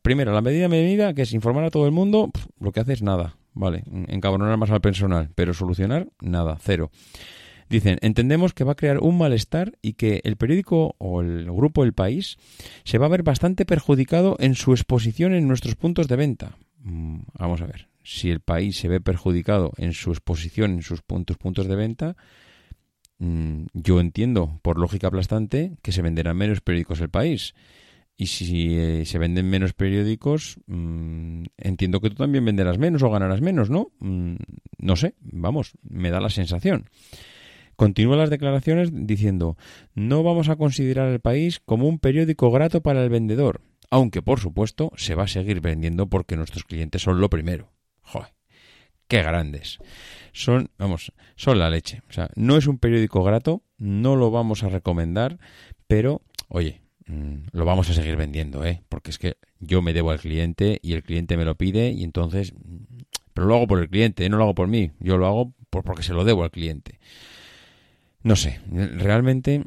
primero, 0.01 0.33
la 0.33 0.41
medida 0.41 0.67
medida, 0.67 1.13
que 1.13 1.23
es 1.23 1.33
informar 1.33 1.65
a 1.65 1.69
todo 1.69 1.85
el 1.85 1.91
mundo, 1.91 2.31
lo 2.59 2.71
que 2.71 2.79
hace 2.79 2.93
es 2.93 3.03
nada, 3.03 3.37
¿vale? 3.53 3.83
Encabronar 4.07 4.57
más 4.57 4.71
al 4.71 4.81
personal, 4.81 5.29
pero 5.35 5.53
solucionar 5.53 6.07
nada, 6.21 6.57
cero. 6.61 6.89
Dicen, 7.69 7.99
entendemos 8.01 8.53
que 8.53 8.63
va 8.63 8.71
a 8.71 8.75
crear 8.75 8.97
un 8.97 9.19
malestar 9.19 9.77
y 9.83 9.93
que 9.93 10.21
el 10.23 10.37
periódico 10.37 10.95
o 10.97 11.21
el 11.21 11.45
grupo 11.45 11.83
El 11.83 11.93
País 11.93 12.37
se 12.83 12.97
va 12.97 13.05
a 13.05 13.09
ver 13.09 13.21
bastante 13.21 13.63
perjudicado 13.63 14.37
en 14.39 14.55
su 14.55 14.71
exposición 14.71 15.35
en 15.35 15.47
nuestros 15.47 15.75
puntos 15.75 16.07
de 16.07 16.15
venta. 16.15 16.57
Mm, 16.79 17.19
vamos 17.37 17.61
a 17.61 17.67
ver 17.67 17.87
si 18.09 18.31
el 18.31 18.39
país 18.39 18.75
se 18.75 18.87
ve 18.87 18.99
perjudicado 18.99 19.71
en 19.77 19.93
su 19.93 20.09
exposición, 20.09 20.71
en 20.71 20.81
sus 20.81 21.03
puntos, 21.03 21.67
de 21.67 21.75
venta, 21.75 22.17
mm, 23.19 23.65
yo 23.73 23.99
entiendo, 23.99 24.59
por 24.63 24.79
lógica 24.79 25.07
aplastante, 25.07 25.77
que 25.83 25.91
se 25.91 26.01
venderán 26.01 26.35
menos 26.35 26.61
periódicos 26.61 27.01
el 27.01 27.09
país. 27.09 27.53
Y 28.17 28.25
si 28.25 28.79
eh, 28.79 29.05
se 29.05 29.19
venden 29.19 29.47
menos 29.47 29.73
periódicos, 29.73 30.57
mm, 30.65 31.43
entiendo 31.57 32.01
que 32.01 32.09
tú 32.09 32.15
también 32.15 32.43
venderás 32.43 32.79
menos 32.79 33.03
o 33.03 33.11
ganarás 33.11 33.41
menos, 33.41 33.69
¿no? 33.69 33.91
Mm, 33.99 34.37
no 34.79 34.95
sé, 34.95 35.13
vamos, 35.21 35.73
me 35.87 36.09
da 36.09 36.19
la 36.19 36.31
sensación. 36.31 36.89
Continúa 37.75 38.17
las 38.17 38.31
declaraciones 38.31 38.89
diciendo, 38.91 39.55
no 39.93 40.23
vamos 40.23 40.49
a 40.49 40.55
considerar 40.55 41.09
el 41.09 41.19
país 41.19 41.61
como 41.63 41.87
un 41.87 41.99
periódico 41.99 42.49
grato 42.49 42.81
para 42.81 43.03
el 43.03 43.09
vendedor, 43.11 43.61
aunque 43.91 44.23
por 44.23 44.39
supuesto 44.39 44.91
se 44.97 45.13
va 45.13 45.23
a 45.23 45.27
seguir 45.27 45.61
vendiendo 45.61 46.07
porque 46.07 46.35
nuestros 46.35 46.63
clientes 46.63 47.03
son 47.03 47.21
lo 47.21 47.29
primero. 47.29 47.69
Joder, 48.11 48.33
qué 49.07 49.21
grandes. 49.21 49.77
Son, 50.33 50.69
vamos, 50.77 51.11
son 51.35 51.59
la 51.59 51.69
leche. 51.69 52.01
O 52.09 52.13
sea, 52.13 52.29
no 52.35 52.57
es 52.57 52.65
un 52.65 52.79
periódico 52.79 53.23
grato, 53.23 53.61
no 53.77 54.15
lo 54.15 54.31
vamos 54.31 54.63
a 54.63 54.69
recomendar, 54.69 55.37
pero, 55.87 56.21
oye, 56.47 56.81
mm, 57.05 57.49
lo 57.51 57.65
vamos 57.65 57.89
a 57.89 57.93
seguir 57.93 58.15
vendiendo, 58.15 58.65
¿eh? 58.65 58.81
Porque 58.89 59.11
es 59.11 59.19
que 59.19 59.37
yo 59.59 59.81
me 59.83 59.93
debo 59.93 60.09
al 60.11 60.19
cliente 60.19 60.79
y 60.81 60.93
el 60.93 61.03
cliente 61.03 61.37
me 61.37 61.45
lo 61.45 61.55
pide 61.55 61.91
y 61.91 62.03
entonces, 62.03 62.53
mm, 62.53 63.03
pero 63.33 63.47
lo 63.47 63.55
hago 63.55 63.67
por 63.67 63.79
el 63.79 63.89
cliente, 63.89 64.27
no 64.27 64.37
lo 64.37 64.43
hago 64.43 64.55
por 64.55 64.67
mí, 64.67 64.91
yo 64.99 65.17
lo 65.17 65.27
hago 65.27 65.53
por, 65.69 65.83
porque 65.83 66.03
se 66.03 66.13
lo 66.13 66.23
debo 66.23 66.43
al 66.43 66.51
cliente. 66.51 66.99
No 68.23 68.35
sé, 68.35 68.59
realmente 68.71 69.63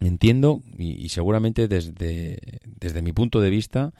entiendo 0.00 0.62
y, 0.78 0.92
y 1.04 1.08
seguramente 1.10 1.68
desde, 1.68 2.38
desde 2.64 3.02
mi 3.02 3.12
punto 3.12 3.40
de 3.40 3.50
vista, 3.50 3.92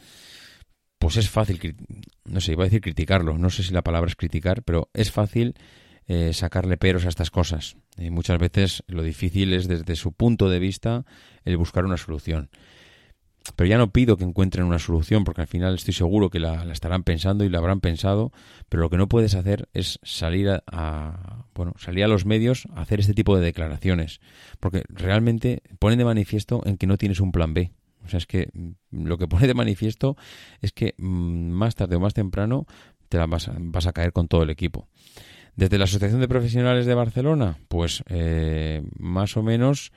pues 0.98 1.16
es 1.16 1.28
fácil, 1.28 1.76
no 2.24 2.40
sé, 2.40 2.52
iba 2.52 2.64
a 2.64 2.66
decir 2.66 2.80
criticarlo, 2.80 3.38
no 3.38 3.50
sé 3.50 3.62
si 3.62 3.72
la 3.72 3.82
palabra 3.82 4.08
es 4.08 4.16
criticar, 4.16 4.62
pero 4.62 4.90
es 4.94 5.12
fácil 5.12 5.54
eh, 6.08 6.32
sacarle 6.32 6.76
peros 6.76 7.04
a 7.04 7.08
estas 7.08 7.30
cosas. 7.30 7.76
Y 7.98 8.10
muchas 8.10 8.38
veces 8.38 8.84
lo 8.86 9.02
difícil 9.02 9.52
es 9.52 9.68
desde 9.68 9.96
su 9.96 10.12
punto 10.12 10.48
de 10.48 10.58
vista 10.58 11.04
el 11.44 11.56
buscar 11.56 11.84
una 11.84 11.96
solución. 11.96 12.50
Pero 13.54 13.68
ya 13.68 13.78
no 13.78 13.92
pido 13.92 14.16
que 14.16 14.24
encuentren 14.24 14.66
una 14.66 14.78
solución, 14.78 15.24
porque 15.24 15.42
al 15.42 15.46
final 15.46 15.74
estoy 15.74 15.94
seguro 15.94 16.30
que 16.30 16.40
la, 16.40 16.64
estarán 16.72 17.04
pensando 17.04 17.44
y 17.44 17.48
la 17.48 17.58
habrán 17.58 17.80
pensado, 17.80 18.32
pero 18.68 18.82
lo 18.82 18.90
que 18.90 18.96
no 18.96 19.08
puedes 19.08 19.34
hacer 19.34 19.68
es 19.72 20.00
salir 20.02 20.48
a, 20.66 21.44
bueno, 21.54 21.74
salir 21.78 22.04
a 22.04 22.08
los 22.08 22.24
medios 22.24 22.66
a 22.74 22.80
hacer 22.80 23.00
este 23.00 23.14
tipo 23.14 23.36
de 23.36 23.44
declaraciones, 23.44 24.20
porque 24.58 24.84
realmente 24.88 25.62
ponen 25.78 25.98
de 25.98 26.04
manifiesto 26.04 26.62
en 26.66 26.76
que 26.76 26.86
no 26.86 26.98
tienes 26.98 27.20
un 27.20 27.32
plan 27.32 27.54
B. 27.54 27.70
O 28.06 28.08
sea, 28.08 28.18
es 28.18 28.26
que 28.26 28.48
mm, 28.52 29.04
lo 29.04 29.18
que 29.18 29.28
pone 29.28 29.46
de 29.46 29.54
manifiesto 29.54 30.16
es 30.60 30.72
que 30.72 30.94
mm, 30.98 31.50
más 31.50 31.75
tarde 31.75 31.96
o 31.96 32.00
más 32.00 32.14
temprano 32.14 32.66
te 33.08 33.18
la 33.18 33.26
vas 33.26 33.48
a, 33.48 33.54
vas 33.58 33.86
a 33.86 33.92
caer 33.92 34.12
con 34.12 34.28
todo 34.28 34.42
el 34.42 34.50
equipo. 34.50 34.88
Desde 35.54 35.78
la 35.78 35.84
Asociación 35.84 36.20
de 36.20 36.28
Profesionales 36.28 36.86
de 36.86 36.94
Barcelona, 36.94 37.58
pues 37.68 38.02
eh, 38.08 38.82
más 38.98 39.36
o 39.36 39.42
menos 39.42 39.92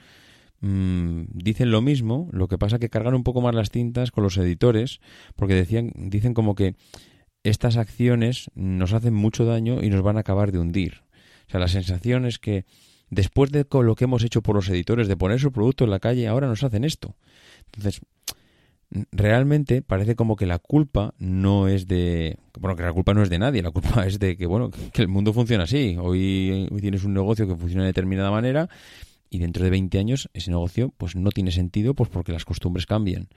mm, 0.61 1.23
dicen 1.33 1.71
lo 1.71 1.81
mismo, 1.81 2.29
lo 2.31 2.47
que 2.47 2.57
pasa 2.57 2.79
que 2.79 2.89
cargan 2.89 3.13
un 3.13 3.23
poco 3.23 3.41
más 3.41 3.53
las 3.53 3.69
tintas 3.69 4.11
con 4.11 4.23
los 4.23 4.37
editores, 4.37 5.01
porque 5.35 5.55
decían, 5.55 5.91
dicen 5.95 6.33
como 6.33 6.55
que 6.55 6.75
estas 7.43 7.77
acciones 7.77 8.51
nos 8.55 8.93
hacen 8.93 9.13
mucho 9.13 9.45
daño 9.45 9.83
y 9.83 9.89
nos 9.89 10.01
van 10.01 10.17
a 10.17 10.21
acabar 10.21 10.51
de 10.51 10.59
hundir. 10.59 11.01
O 11.47 11.51
sea, 11.51 11.59
la 11.59 11.67
sensación 11.67 12.25
es 12.25 12.39
que 12.39 12.65
después 13.09 13.51
de 13.51 13.65
lo 13.69 13.95
que 13.95 14.03
hemos 14.05 14.23
hecho 14.23 14.41
por 14.41 14.55
los 14.55 14.69
editores, 14.69 15.07
de 15.07 15.17
poner 15.17 15.39
su 15.39 15.51
producto 15.51 15.83
en 15.83 15.91
la 15.91 15.99
calle, 15.99 16.27
ahora 16.27 16.47
nos 16.47 16.63
hacen 16.63 16.83
esto. 16.83 17.15
Entonces, 17.65 18.01
realmente 19.11 19.81
parece 19.81 20.15
como 20.15 20.35
que 20.35 20.45
la 20.45 20.57
culpa 20.57 21.13
no 21.19 21.67
es 21.67 21.87
de 21.87 22.37
bueno 22.59 22.75
que 22.75 22.83
la 22.83 22.93
culpa 22.93 23.13
no 23.13 23.21
es 23.21 23.29
de 23.29 23.37
nadie 23.37 23.61
la 23.61 23.71
culpa 23.71 24.05
es 24.07 24.17
de 24.17 24.35
que 24.35 24.47
bueno 24.47 24.71
que 24.71 25.01
el 25.01 25.07
mundo 25.07 25.31
funciona 25.31 25.65
así 25.65 25.95
hoy, 25.99 26.67
hoy 26.71 26.81
tienes 26.81 27.03
un 27.03 27.13
negocio 27.13 27.47
que 27.47 27.55
funciona 27.55 27.83
de 27.83 27.89
determinada 27.89 28.31
manera 28.31 28.67
y 29.29 29.37
dentro 29.37 29.63
de 29.63 29.69
20 29.69 29.99
años 29.99 30.29
ese 30.33 30.49
negocio 30.49 30.91
pues 30.97 31.15
no 31.15 31.29
tiene 31.29 31.51
sentido 31.51 31.93
pues 31.93 32.09
porque 32.09 32.31
las 32.31 32.45
costumbres 32.45 32.87
cambian 32.87 33.27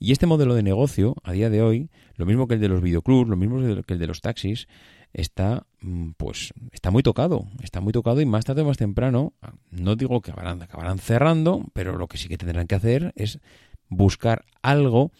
y 0.00 0.10
este 0.10 0.26
modelo 0.26 0.54
de 0.56 0.64
negocio 0.64 1.14
a 1.22 1.30
día 1.30 1.48
de 1.48 1.62
hoy 1.62 1.88
lo 2.16 2.26
mismo 2.26 2.48
que 2.48 2.54
el 2.54 2.60
de 2.60 2.68
los 2.68 2.82
videoclubs 2.82 3.28
lo 3.28 3.36
mismo 3.36 3.60
que 3.84 3.94
el 3.94 4.00
de 4.00 4.06
los 4.08 4.20
taxis 4.20 4.66
está 5.12 5.66
mm, 5.80 6.10
pues 6.16 6.52
está 6.72 6.90
muy 6.90 7.02
tocado, 7.02 7.46
está 7.62 7.80
muy 7.80 7.92
tocado 7.92 8.20
y 8.20 8.26
más 8.26 8.44
tarde 8.44 8.62
o 8.62 8.66
más 8.66 8.78
temprano, 8.78 9.32
no 9.70 9.96
digo 9.96 10.20
que 10.20 10.32
acabarán, 10.32 10.98
cerrando, 10.98 11.64
pero 11.72 11.96
lo 11.96 12.08
que 12.08 12.18
sí 12.18 12.28
que 12.28 12.38
tendrán 12.38 12.66
que 12.66 12.74
hacer 12.74 13.12
es 13.16 13.40
buscar 13.88 14.44
algo 14.62 15.12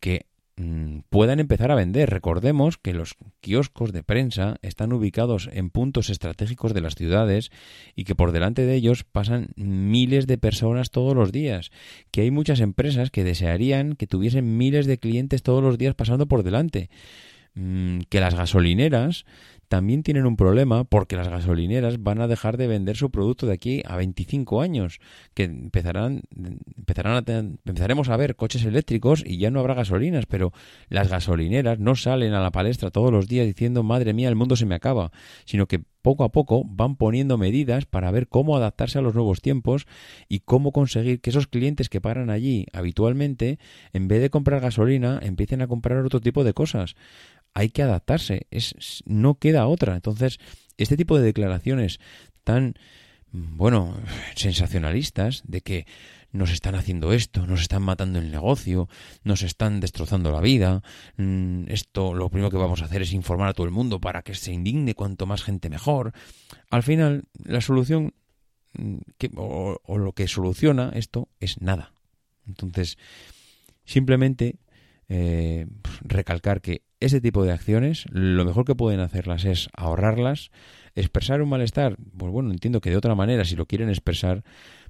que 0.00 0.26
mm, 0.56 1.00
puedan 1.08 1.38
empezar 1.38 1.70
a 1.70 1.76
vender. 1.76 2.10
Recordemos 2.10 2.78
que 2.78 2.94
los 2.94 3.14
kioscos 3.40 3.92
de 3.92 4.02
prensa 4.02 4.56
están 4.62 4.92
ubicados 4.92 5.48
en 5.52 5.70
puntos 5.70 6.10
estratégicos 6.10 6.74
de 6.74 6.80
las 6.80 6.96
ciudades 6.96 7.50
y 7.94 8.04
que 8.04 8.16
por 8.16 8.32
delante 8.32 8.66
de 8.66 8.74
ellos 8.74 9.04
pasan 9.04 9.50
miles 9.56 10.26
de 10.26 10.38
personas 10.38 10.90
todos 10.90 11.14
los 11.14 11.30
días, 11.30 11.70
que 12.10 12.22
hay 12.22 12.30
muchas 12.32 12.60
empresas 12.60 13.10
que 13.10 13.24
desearían 13.24 13.94
que 13.94 14.08
tuviesen 14.08 14.56
miles 14.56 14.86
de 14.86 14.98
clientes 14.98 15.42
todos 15.42 15.62
los 15.62 15.78
días 15.78 15.94
pasando 15.94 16.26
por 16.26 16.42
delante. 16.42 16.90
Mm, 17.54 18.00
que 18.08 18.20
las 18.20 18.34
gasolineras 18.34 19.26
también 19.68 20.02
tienen 20.02 20.26
un 20.26 20.36
problema 20.36 20.84
porque 20.84 21.16
las 21.16 21.28
gasolineras 21.28 22.02
van 22.02 22.20
a 22.20 22.28
dejar 22.28 22.58
de 22.58 22.66
vender 22.66 22.96
su 22.96 23.10
producto 23.10 23.46
de 23.46 23.54
aquí 23.54 23.82
a 23.86 23.96
25 23.96 24.60
años, 24.60 25.00
que 25.32 25.44
empezarán, 25.44 26.22
empezarán 26.76 27.24
a 27.26 27.38
empezaremos 27.64 28.10
a 28.10 28.16
ver 28.18 28.36
coches 28.36 28.64
eléctricos 28.64 29.22
y 29.26 29.38
ya 29.38 29.50
no 29.50 29.60
habrá 29.60 29.72
gasolinas, 29.72 30.26
pero 30.26 30.52
las 30.88 31.08
gasolineras 31.08 31.78
no 31.78 31.94
salen 31.94 32.34
a 32.34 32.42
la 32.42 32.50
palestra 32.50 32.90
todos 32.90 33.10
los 33.10 33.28
días 33.28 33.46
diciendo 33.46 33.82
madre 33.82 34.12
mía 34.12 34.28
el 34.28 34.36
mundo 34.36 34.56
se 34.56 34.66
me 34.66 34.74
acaba, 34.74 35.10
sino 35.46 35.66
que 35.66 35.80
poco 36.02 36.24
a 36.24 36.32
poco 36.32 36.64
van 36.66 36.96
poniendo 36.96 37.38
medidas 37.38 37.86
para 37.86 38.10
ver 38.10 38.28
cómo 38.28 38.56
adaptarse 38.56 38.98
a 38.98 39.02
los 39.02 39.14
nuevos 39.14 39.40
tiempos 39.40 39.86
y 40.28 40.40
cómo 40.40 40.72
conseguir 40.72 41.20
que 41.20 41.30
esos 41.30 41.46
clientes 41.46 41.88
que 41.88 42.00
paran 42.00 42.28
allí 42.28 42.66
habitualmente, 42.72 43.58
en 43.92 44.08
vez 44.08 44.20
de 44.20 44.28
comprar 44.28 44.60
gasolina, 44.60 45.18
empiecen 45.22 45.62
a 45.62 45.68
comprar 45.68 46.04
otro 46.04 46.20
tipo 46.20 46.44
de 46.44 46.52
cosas 46.52 46.96
hay 47.54 47.70
que 47.70 47.82
adaptarse, 47.82 48.46
es, 48.50 49.02
no 49.06 49.34
queda 49.34 49.66
otra. 49.66 49.94
Entonces, 49.94 50.38
este 50.76 50.96
tipo 50.96 51.18
de 51.18 51.24
declaraciones 51.24 52.00
tan, 52.44 52.74
bueno, 53.30 53.96
sensacionalistas 54.36 55.42
de 55.46 55.60
que 55.60 55.86
nos 56.32 56.50
están 56.50 56.74
haciendo 56.74 57.12
esto, 57.12 57.46
nos 57.46 57.60
están 57.60 57.82
matando 57.82 58.18
el 58.18 58.30
negocio, 58.30 58.88
nos 59.22 59.42
están 59.42 59.80
destrozando 59.80 60.30
la 60.32 60.40
vida, 60.40 60.82
mm, 61.18 61.64
esto 61.68 62.14
lo 62.14 62.30
primero 62.30 62.50
que 62.50 62.56
vamos 62.56 62.80
a 62.80 62.86
hacer 62.86 63.02
es 63.02 63.12
informar 63.12 63.48
a 63.48 63.52
todo 63.52 63.66
el 63.66 63.72
mundo 63.72 64.00
para 64.00 64.22
que 64.22 64.34
se 64.34 64.52
indigne 64.52 64.94
cuanto 64.94 65.26
más 65.26 65.42
gente 65.42 65.68
mejor. 65.68 66.12
Al 66.70 66.82
final, 66.82 67.24
la 67.44 67.60
solución 67.60 68.14
mm, 68.72 68.96
que, 69.18 69.30
o, 69.36 69.78
lo 69.98 70.12
que 70.12 70.26
soluciona 70.26 70.90
esto 70.94 71.28
es 71.38 71.60
nada. 71.60 71.92
Entonces, 72.46 72.96
simplemente 73.84 74.56
eh, 75.08 75.66
recalcar 76.00 76.62
que 76.62 76.82
ese 77.04 77.20
tipo 77.20 77.44
de 77.44 77.52
acciones, 77.52 78.06
lo 78.10 78.44
mejor 78.44 78.64
que 78.64 78.74
pueden 78.74 79.00
hacerlas 79.00 79.44
es 79.44 79.68
ahorrarlas, 79.76 80.50
expresar 80.94 81.42
un 81.42 81.48
malestar, 81.48 81.96
pues 82.16 82.32
bueno, 82.32 82.50
entiendo 82.50 82.80
que 82.80 82.90
de 82.90 82.96
otra 82.96 83.14
manera, 83.14 83.44
si 83.44 83.56
lo 83.56 83.66
quieren 83.66 83.88
expresar, 83.88 84.44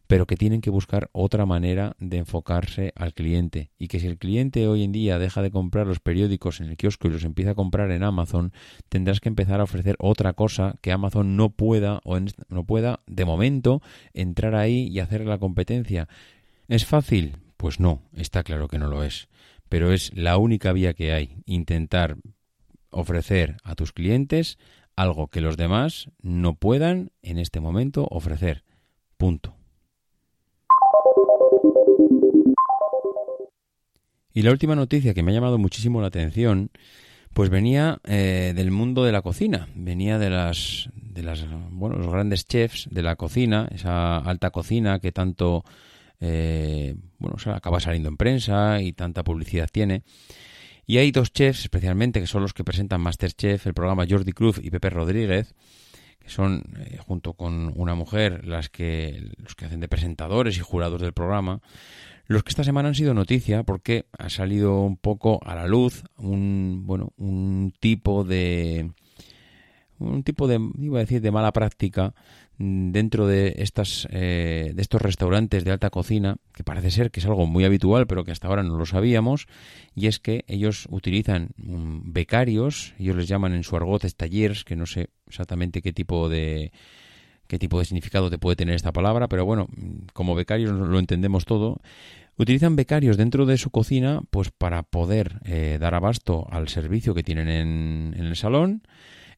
pero 0.07 0.27
que 0.27 0.37
tienen 0.37 0.61
que 0.61 0.69
buscar 0.69 1.09
otra 1.13 1.47
manera 1.47 1.97
de 1.99 2.19
enfocarse 2.19 2.93
al 2.97 3.15
cliente 3.15 3.71
y 3.79 3.89
que 3.89 3.99
si 3.99 4.09
el 4.09 4.19
cliente 4.19 4.67
hoy 4.69 4.83
en 4.83 4.93
día 4.93 5.19
deja 5.19 5.41
de 5.41 5.51
comprar 5.51 5.87
los 5.87 6.01
periódicos 6.01 6.61
en 6.61 6.69
el 6.69 6.77
kiosco 6.77 7.09
y 7.09 7.13
los 7.13 7.25
empieza 7.25 7.53
a 7.53 7.55
comprar 7.55 7.91
en 7.91 8.03
Amazon, 8.03 8.53
tendrás 8.91 9.21
que 9.21 9.31
empezar 9.31 9.61
a 9.61 9.65
ofrecer 9.65 9.97
otra 9.99 10.35
cosa 10.35 10.77
que 10.83 10.93
Amazon 10.93 11.37
no 11.37 11.51
pueda 11.51 12.01
o 12.05 12.19
no 12.49 12.65
pueda 12.65 13.01
de 13.07 13.25
momento 13.25 13.81
entrar 14.13 14.55
ahí 14.55 14.89
y 14.89 14.99
hacer 14.99 15.25
la 15.25 15.39
competencia. 15.39 16.09
¿Es 16.69 16.85
fácil? 16.85 17.37
Pues 17.57 17.81
no, 17.81 18.03
está 18.15 18.43
claro 18.43 18.69
que 18.69 18.79
no 18.79 18.89
lo 18.89 19.05
es, 19.05 19.29
pero 19.73 19.91
es 19.91 20.15
la 20.15 20.37
única 20.37 20.75
vía 20.75 20.93
que 20.93 21.15
hay, 21.15 21.39
intentar 21.47 22.19
ofrecer 22.91 23.57
a 23.65 23.75
tus 23.75 23.93
clientes 23.93 24.59
algo 24.97 25.29
que 25.29 25.41
los 25.41 25.57
demás 25.57 26.11
no 26.21 26.57
puedan 26.57 27.11
en 27.23 27.39
este 27.39 27.59
momento 27.59 28.07
ofrecer. 28.11 28.65
Punto. 29.17 29.57
Y 34.35 34.43
la 34.43 34.51
última 34.51 34.77
noticia 34.77 35.15
que 35.15 35.23
me 35.23 35.31
ha 35.31 35.35
llamado 35.37 35.57
muchísimo 35.57 36.03
la 36.03 36.09
atención, 36.09 36.71
pues 37.33 37.49
venía 37.49 37.99
eh, 38.05 38.53
del 38.55 38.73
mundo 38.73 39.05
de 39.05 39.13
la 39.13 39.23
cocina, 39.23 39.69
venía 39.75 40.19
de 40.19 40.29
las, 40.29 40.91
de 40.97 41.23
las, 41.23 41.47
bueno, 41.71 41.97
los 41.97 42.13
grandes 42.13 42.45
chefs 42.45 42.91
de 42.91 43.03
la 43.03 43.17
cocina, 43.17 43.71
esa 43.75 44.19
alta 44.19 44.51
cocina 44.51 44.99
que 44.99 45.13
tanto, 45.13 45.65
eh, 46.25 46.95
bueno, 47.19 47.37
acaba 47.53 47.81
saliendo 47.81 48.09
en 48.09 48.17
prensa 48.17 48.81
y 48.81 48.93
tanta 48.93 49.25
publicidad 49.25 49.69
tiene. 49.71 50.05
Y 50.87 50.99
hay 50.99 51.11
dos 51.11 51.33
chefs, 51.33 51.63
especialmente, 51.63 52.21
que 52.21 52.29
son 52.29 52.43
los 52.43 52.55
que 52.55 52.63
presentan 52.63 53.01
Masterchef, 53.01 53.67
el 53.67 53.75
programa 53.75 54.07
Jordi 54.09 54.33
Cruz 54.33 54.61
y 54.63 54.71
Pepe 54.71 54.91
Rodríguez, 54.91 55.55
que 56.21 56.29
son, 56.29 56.63
eh, 56.79 56.99
junto 56.99 57.33
con 57.35 57.73
una 57.75 57.97
mujer, 57.97 58.47
las 58.47 58.69
que, 58.69 59.33
los 59.39 59.57
que 59.57 59.65
hacen 59.65 59.81
de 59.81 59.89
presentadores 59.89 60.57
y 60.57 60.61
jurados 60.61 61.01
del 61.01 61.13
programa, 61.13 61.61
los 62.27 62.45
que 62.45 62.51
esta 62.51 62.63
semana 62.63 62.89
han 62.89 62.95
sido 62.95 63.15
noticia 63.15 63.65
porque 63.65 64.07
ha 64.17 64.31
salido 64.31 64.81
un 64.81 64.97
poco 64.97 65.41
a 65.45 65.57
la 65.57 65.67
luz 65.67 66.05
un, 66.17 66.83
bueno, 66.87 67.13
un 67.17 67.75
tipo 67.81 68.23
de 68.23 68.93
un 69.99 70.23
tipo 70.23 70.49
de, 70.49 70.61
iba 70.79 70.99
a 70.99 71.01
decir, 71.01 71.21
de 71.21 71.31
mala 71.31 71.53
práctica 71.53 72.15
dentro 72.93 73.27
de 73.27 73.55
estas 73.59 74.07
eh, 74.11 74.73
de 74.75 74.83
estos 74.83 75.03
restaurantes 75.03 75.65
de 75.65 75.71
alta 75.71 75.91
cocina 75.91 76.37
que 76.55 76.65
parece 76.65 76.91
ser 76.91 77.11
que 77.11 77.21
es 77.21 77.27
algo 77.27 77.47
muy 77.47 77.65
habitual 77.65 78.07
pero 78.07 78.25
que 78.25 78.33
hasta 78.33 78.49
ahora 78.49 78.63
no 78.63 78.77
lo 78.77 78.87
sabíamos 78.87 79.47
y 79.95 80.07
es 80.07 80.19
que 80.19 80.45
ellos 80.47 80.87
utilizan 80.91 81.51
mm, 81.57 82.13
becarios 82.13 82.95
ellos 82.99 83.17
les 83.17 83.29
llaman 83.29 83.55
en 83.55 83.65
su 83.65 83.77
argot 83.77 84.03
talleres 84.17 84.65
que 84.65 84.77
no 84.77 84.87
sé 84.87 85.09
exactamente 85.27 85.83
qué 85.83 85.93
tipo 85.93 86.29
de 86.29 86.73
qué 87.53 87.59
tipo 87.59 87.79
de 87.79 87.85
significado 87.85 88.31
te 88.31 88.39
puede 88.39 88.57
tener 88.57 88.75
esta 88.75 88.93
palabra, 88.93 89.29
pero 89.29 89.45
bueno, 89.45 89.69
como 90.15 90.35
becarios 90.35 90.73
lo 90.73 90.99
entendemos 90.99 91.45
todo. 91.45 91.83
Utilizan 92.39 92.77
becarios 92.77 93.19
dentro 93.19 93.45
de 93.45 93.59
su 93.59 93.69
cocina 93.69 94.23
pues 94.31 94.51
para 94.51 94.83
poder 94.85 95.41
eh, 95.45 95.77
dar 95.79 95.95
abasto 95.95 96.47
al 96.51 96.69
servicio 96.69 97.13
que 97.13 97.23
tienen 97.23 97.51
en, 97.51 98.15
el 98.17 98.37
salón 98.37 98.83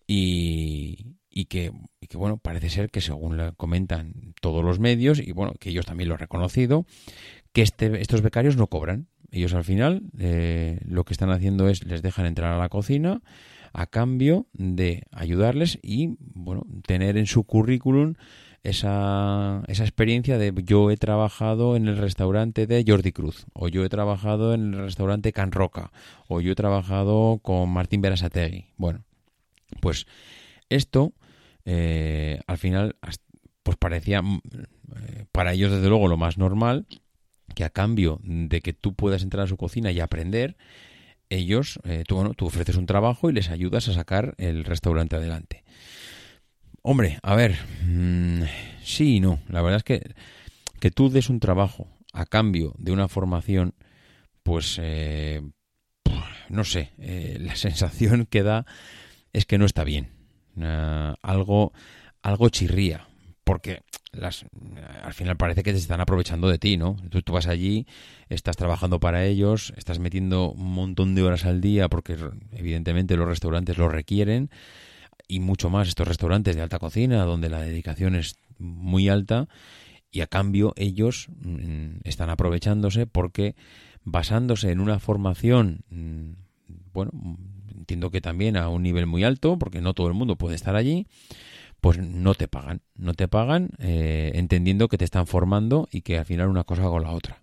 y, 0.07 1.17
y, 1.35 1.47
que, 1.47 1.73
bueno, 2.15 2.37
parece 2.37 2.71
ser 2.71 2.91
que 2.91 3.01
según 3.01 3.37
le 3.37 3.53
comentan 3.55 4.35
todos 4.41 4.65
los 4.65 4.79
medios 4.79 5.19
y 5.19 5.33
bueno, 5.33 5.55
que 5.59 5.71
ellos 5.71 5.85
también 5.85 6.09
lo 6.09 6.15
han 6.15 6.21
reconocido, 6.21 6.87
que 7.53 7.63
este, 7.63 8.01
estos 8.01 8.23
becarios 8.23 8.57
no 8.57 8.69
cobran. 8.69 9.09
Ellos 9.33 9.53
al 9.53 9.65
final 9.65 10.03
eh, 10.17 10.79
lo 10.87 11.05
que 11.05 11.13
están 11.13 11.31
haciendo 11.31 11.69
es 11.69 11.85
les 11.85 12.03
dejan 12.03 12.27
entrar 12.27 12.53
a 12.53 12.59
la 12.59 12.69
cocina, 12.69 13.21
a 13.73 13.87
cambio 13.87 14.47
de 14.53 15.03
ayudarles 15.11 15.81
y 15.83 16.17
bueno, 16.21 16.65
tener 16.87 17.17
en 17.17 17.27
su 17.27 17.43
currículum 17.43 18.15
esa, 18.63 19.65
esa 19.67 19.83
experiencia 19.83 20.39
de 20.39 20.55
yo 20.65 20.93
he 20.93 20.97
trabajado 20.97 21.75
en 21.75 21.89
el 21.89 21.97
restaurante 21.97 22.69
de 22.69 22.85
Jordi 22.87 23.11
Cruz, 23.11 23.47
o 23.55 23.67
yo 23.67 23.85
he 23.85 23.89
trabajado 23.89 24.55
en 24.55 24.73
el 24.73 24.81
restaurante 24.85 25.33
Can 25.33 25.51
Roca, 25.51 25.91
o 26.29 26.41
yo 26.41 26.53
he 26.53 26.55
trabajado 26.55 27.41
con 27.43 27.71
Martín 27.71 28.03
Berasategui. 28.03 28.67
Bueno, 28.77 29.03
pues 29.81 30.07
esto 30.71 31.13
eh, 31.65 32.41
al 32.47 32.59
final 32.59 32.97
pues 33.63 33.77
parecía 33.77 34.23
mm, 34.23 34.41
eh, 34.97 35.25
para 35.33 35.53
ellos 35.53 35.73
desde 35.73 35.89
luego 35.89 36.09
lo 36.09 36.17
más 36.17 36.39
normal 36.39 36.87
que 37.55 37.65
a 37.65 37.71
cambio 37.71 38.21
de 38.23 38.61
que 38.61 38.73
tú 38.73 38.95
puedas 38.95 39.23
entrar 39.23 39.45
a 39.45 39.49
su 39.49 39.57
cocina 39.57 39.93
y 39.93 40.01
aprender, 40.01 40.57
ellos, 41.29 41.79
eh, 41.85 42.05
tú, 42.07 42.35
tú 42.35 42.47
ofreces 42.47 42.77
un 42.77 42.87
trabajo 42.87 43.31
y 43.31 43.33
les 43.33 43.51
ayudas 43.51 43.89
a 43.89 43.95
sacar 43.95 44.35
el 44.39 44.65
restaurante 44.65 45.17
adelante. 45.17 45.63
Hombre, 46.83 47.19
a 47.23 47.35
ver, 47.35 47.57
mm, 47.87 48.43
sí 48.83 49.17
y 49.17 49.21
no. 49.21 49.39
La 49.49 49.63
verdad 49.63 49.79
es 49.79 49.85
que 49.85 50.15
que 50.85 50.91
tú 50.91 51.09
des 51.09 51.31
un 51.31 51.41
trabajo 51.41 51.89
a 52.13 52.27
cambio 52.27 52.75
de 52.77 52.93
una 52.93 53.09
formación, 53.09 53.73
pues 54.43 54.79
eh, 54.83 55.41
no 56.51 56.65
sé, 56.65 56.91
eh, 56.99 57.39
la 57.41 57.57
sensación 57.57 58.27
que 58.27 58.43
da 58.43 58.67
es 59.33 59.47
que 59.47 59.57
no 59.57 59.65
está 59.65 59.83
bien. 59.83 60.11
Algo, 60.57 61.73
algo 62.23 62.49
chirría, 62.49 63.07
porque 63.45 63.83
las, 64.13 64.47
al 65.03 65.13
final 65.13 65.37
parece 65.37 65.63
que 65.63 65.73
te 65.73 65.79
están 65.79 66.01
aprovechando 66.01 66.49
de 66.49 66.59
ti, 66.59 66.77
¿no? 66.77 66.97
Tú, 67.11 67.23
tú, 67.23 67.33
vas 67.33 67.47
allí, 67.47 67.87
estás 68.29 68.57
trabajando 68.57 69.01
para 69.01 69.25
ellos, 69.25 69.73
estás 69.77 69.99
metiendo 69.99 70.53
un 70.53 70.73
montón 70.73 71.15
de 71.15 71.23
horas 71.23 71.45
al 71.45 71.61
día 71.61 71.89
porque 71.89 72.17
evidentemente 72.53 73.17
los 73.17 73.29
restaurantes 73.29 73.79
lo 73.79 73.89
requieren 73.89 74.51
y 75.27 75.41
mucho 75.41 75.71
más 75.71 75.89
estos 75.89 76.07
restaurantes 76.07 76.57
de 76.57 76.63
alta 76.63 76.79
cocina 76.79 77.25
donde 77.25 77.49
la 77.49 77.61
dedicación 77.61 78.15
es 78.15 78.37
muy 78.59 79.09
alta 79.09 79.49
y 80.11 80.21
a 80.21 80.27
cambio 80.27 80.73
ellos 80.77 81.29
mm, 81.43 81.99
están 82.05 82.31
aprovechándose 82.31 83.07
porque 83.07 83.57
basándose 84.05 84.71
en 84.71 84.81
una 84.81 84.99
formación, 85.01 85.81
mm, 85.91 86.33
bueno, 86.93 87.11
entiendo 87.85 88.11
que 88.11 88.23
también 88.23 88.57
a 88.57 88.71
un 88.71 88.83
nivel 88.83 89.07
muy 89.07 89.25
alto 89.25 89.59
porque 89.59 89.83
no 89.83 89.93
todo 89.93 90.09
el 90.09 90.15
mundo 90.15 90.37
puede 90.37 90.55
estar 90.57 90.75
allí, 90.75 91.07
pues 91.83 91.99
no 91.99 92.35
te 92.35 92.49
pagan, 92.49 92.81
no 92.95 93.13
te 93.13 93.29
pagan 93.29 93.73
eh, 93.79 94.33
entendiendo 94.37 94.89
que 94.89 94.97
te 94.97 95.05
están 95.05 95.27
formando 95.27 95.87
y 95.93 96.01
que 96.01 96.17
al 96.17 96.25
final 96.25 96.49
una 96.49 96.65
cosa 96.65 96.85
con 96.85 97.03
la 97.03 97.13
otra. 97.13 97.43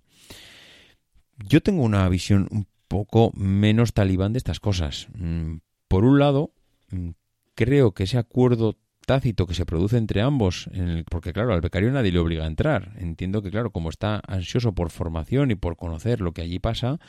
Yo 1.47 1.61
tengo 1.61 1.83
una 1.83 2.09
visión 2.09 2.47
un 2.49 2.65
poco 2.87 3.31
menos 3.35 3.93
talibán 3.93 4.33
de 4.33 4.39
estas 4.39 4.59
cosas. 4.59 5.09
Mm, 5.15 5.57
por 5.87 6.05
un 6.05 6.17
lado, 6.17 6.53
mm, 6.89 7.09
creo 7.53 7.91
que 7.91 8.03
ese 8.03 8.17
acuerdo 8.17 8.77
tácito 9.05 9.47
que 9.47 9.53
se 9.53 9.65
produce 9.65 9.97
entre 9.97 10.21
ambos, 10.21 10.69
porque 11.09 11.33
claro, 11.33 11.53
al 11.53 11.61
becario 11.61 11.91
nadie 11.91 12.11
le 12.11 12.19
obliga 12.19 12.43
a 12.43 12.47
entrar. 12.47 12.93
Entiendo 12.97 13.41
que 13.41 13.51
claro, 13.51 13.71
como 13.71 13.89
está 13.89 14.21
ansioso 14.27 14.73
por 14.73 14.89
formación 14.91 15.51
y 15.51 15.55
por 15.55 15.75
conocer 15.75 16.21
lo 16.21 16.33
que 16.33 16.41
allí 16.41 16.59
pasa, 16.59 16.99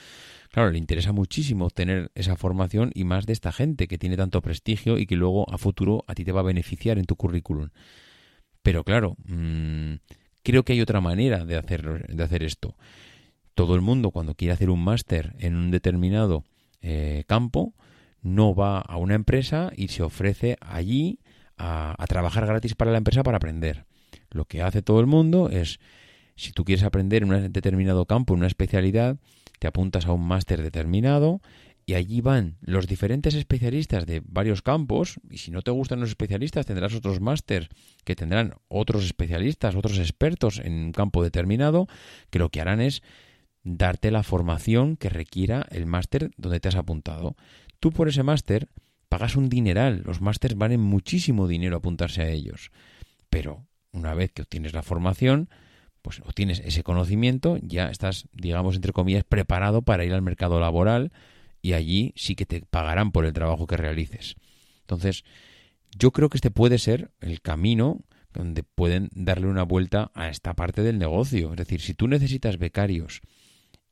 Claro, 0.53 0.71
le 0.71 0.77
interesa 0.77 1.13
muchísimo 1.13 1.71
tener 1.71 2.11
esa 2.15 2.37
formación 2.37 2.91
y 2.95 3.05
más 3.05 3.25
de 3.25 3.33
esta 3.33 3.53
gente 3.53 3.89
que 3.89 3.97
tiene 3.97 4.19
tanto 4.19 4.43
prestigio 4.43 4.99
y 4.99 5.07
que 5.07 5.17
luego 5.17 5.51
a 5.51 5.57
futuro 5.57 6.05
a 6.07 6.15
ti 6.15 6.25
te 6.27 6.33
va 6.33 6.41
a 6.41 6.45
beneficiar 6.45 6.99
en 6.99 7.07
tu 7.07 7.17
currículum. 7.17 7.71
Pero 8.63 8.85
claro, 8.85 9.17
mm, 9.25 9.95
creo 10.43 10.63
que 10.63 10.75
hay 10.75 10.83
otra 10.83 11.01
manera 11.01 11.47
de 11.47 11.57
hacer, 11.57 12.07
de 12.07 12.23
hacer 12.23 12.43
esto. 12.43 12.77
Todo 13.55 13.75
el 13.75 13.81
mundo 13.81 14.11
cuando 14.11 14.35
quiere 14.35 14.53
hacer 14.53 14.69
un 14.69 14.85
máster 14.85 15.35
en 15.39 15.57
un 15.57 15.71
determinado 15.71 16.45
eh, 16.83 17.25
campo, 17.27 17.73
no 18.21 18.55
va 18.55 18.79
a 18.81 18.99
una 18.99 19.15
empresa 19.15 19.73
y 19.75 19.89
se 19.89 20.03
ofrece 20.03 20.59
allí 20.61 21.19
a, 21.59 22.05
trabajar 22.09 22.47
gratis 22.47 22.75
para 22.75 22.91
la 22.91 22.99
empresa 22.99 23.23
para 23.23 23.37
aprender. 23.37 23.85
Lo 24.31 24.45
que 24.45 24.63
hace 24.63 24.83
todo 24.83 25.01
el 25.01 25.07
mundo 25.07 25.49
es, 25.51 25.81
si 26.37 26.53
tú 26.53 26.65
quieres 26.65 26.85
aprender 26.85 27.23
en 27.23 27.33
un 27.33 27.53
determinado 27.53 28.07
campo, 28.07 28.35
en 28.35 28.41
una 28.41 28.47
especialidad, 28.47 29.17
te 29.59 29.67
apuntas 29.67 30.07
a 30.07 30.13
un 30.13 30.27
máster 30.27 30.63
determinado 30.63 31.41
y 31.85 31.95
allí 31.95 32.21
van 32.21 32.57
los 32.61 32.87
diferentes 32.87 33.35
especialistas 33.35 34.07
de 34.07 34.23
varios 34.25 34.63
campos 34.63 35.21
y 35.31 35.39
si 35.39 35.51
no 35.51 35.63
te 35.63 35.71
gustan 35.71 36.01
los 36.01 36.11
especialistas 36.11 36.67
tendrás 36.67 36.95
otros 36.95 37.21
máster 37.21 37.69
que 38.05 38.15
tendrán 38.15 38.55
otros 38.69 39.05
especialistas, 39.05 39.75
otros 39.75 39.99
expertos 39.99 40.61
en 40.61 40.73
un 40.73 40.93
campo 40.93 41.23
determinado 41.23 41.89
que 42.31 42.39
lo 42.39 42.51
que 42.51 42.61
harán 42.61 42.81
es 42.81 43.03
darte 43.65 44.11
la 44.11 44.23
formación 44.23 44.97
que 44.97 45.09
requiera 45.09 45.67
el 45.71 45.87
máster 45.87 46.31
donde 46.37 46.61
te 46.61 46.69
has 46.69 46.77
apuntado. 46.77 47.37
Tú 47.81 47.91
por 47.91 48.09
ese 48.09 48.23
máster 48.23 48.69
pagas 49.13 49.37
un 49.37 49.51
dineral, 49.51 50.01
los 50.07 50.23
másters 50.23 50.57
valen 50.57 50.81
muchísimo 50.81 51.47
dinero 51.47 51.77
apuntarse 51.77 52.23
a 52.23 52.31
ellos, 52.31 52.71
pero 53.29 53.67
una 53.93 54.15
vez 54.15 54.33
que 54.33 54.41
obtienes 54.41 54.73
la 54.73 54.83
formación, 54.83 55.51
pues 56.01 56.23
o 56.25 56.33
tienes 56.33 56.61
ese 56.61 56.83
conocimiento, 56.83 57.59
ya 57.61 57.91
estás, 57.91 58.27
digamos, 58.33 58.75
entre 58.75 58.95
comillas, 58.95 59.25
preparado 59.25 59.83
para 59.83 60.07
ir 60.07 60.15
al 60.15 60.23
mercado 60.23 60.61
laboral 60.61 61.13
y 61.61 61.75
allí 61.75 62.15
sí 62.17 62.35
que 62.35 62.47
te 62.47 62.63
pagarán 62.63 63.13
por 63.13 63.27
el 63.27 63.35
trabajo 63.35 63.67
que 63.67 63.77
realices. 63.77 64.37
Entonces, 64.81 65.25
yo 65.95 66.11
creo 66.13 66.31
que 66.31 66.39
este 66.39 66.51
puede 66.51 66.79
ser 66.79 67.11
el 67.21 67.43
camino 67.43 68.01
donde 68.33 68.63
pueden 68.63 69.11
darle 69.13 69.47
una 69.47 69.65
vuelta 69.65 70.11
a 70.15 70.31
esta 70.31 70.55
parte 70.55 70.83
del 70.83 70.99
negocio. 70.99 71.51
Es 71.51 71.59
decir, 71.59 71.83
si 71.83 71.93
tú 71.93 72.09
necesitas 72.09 72.57
becarios 72.57 73.21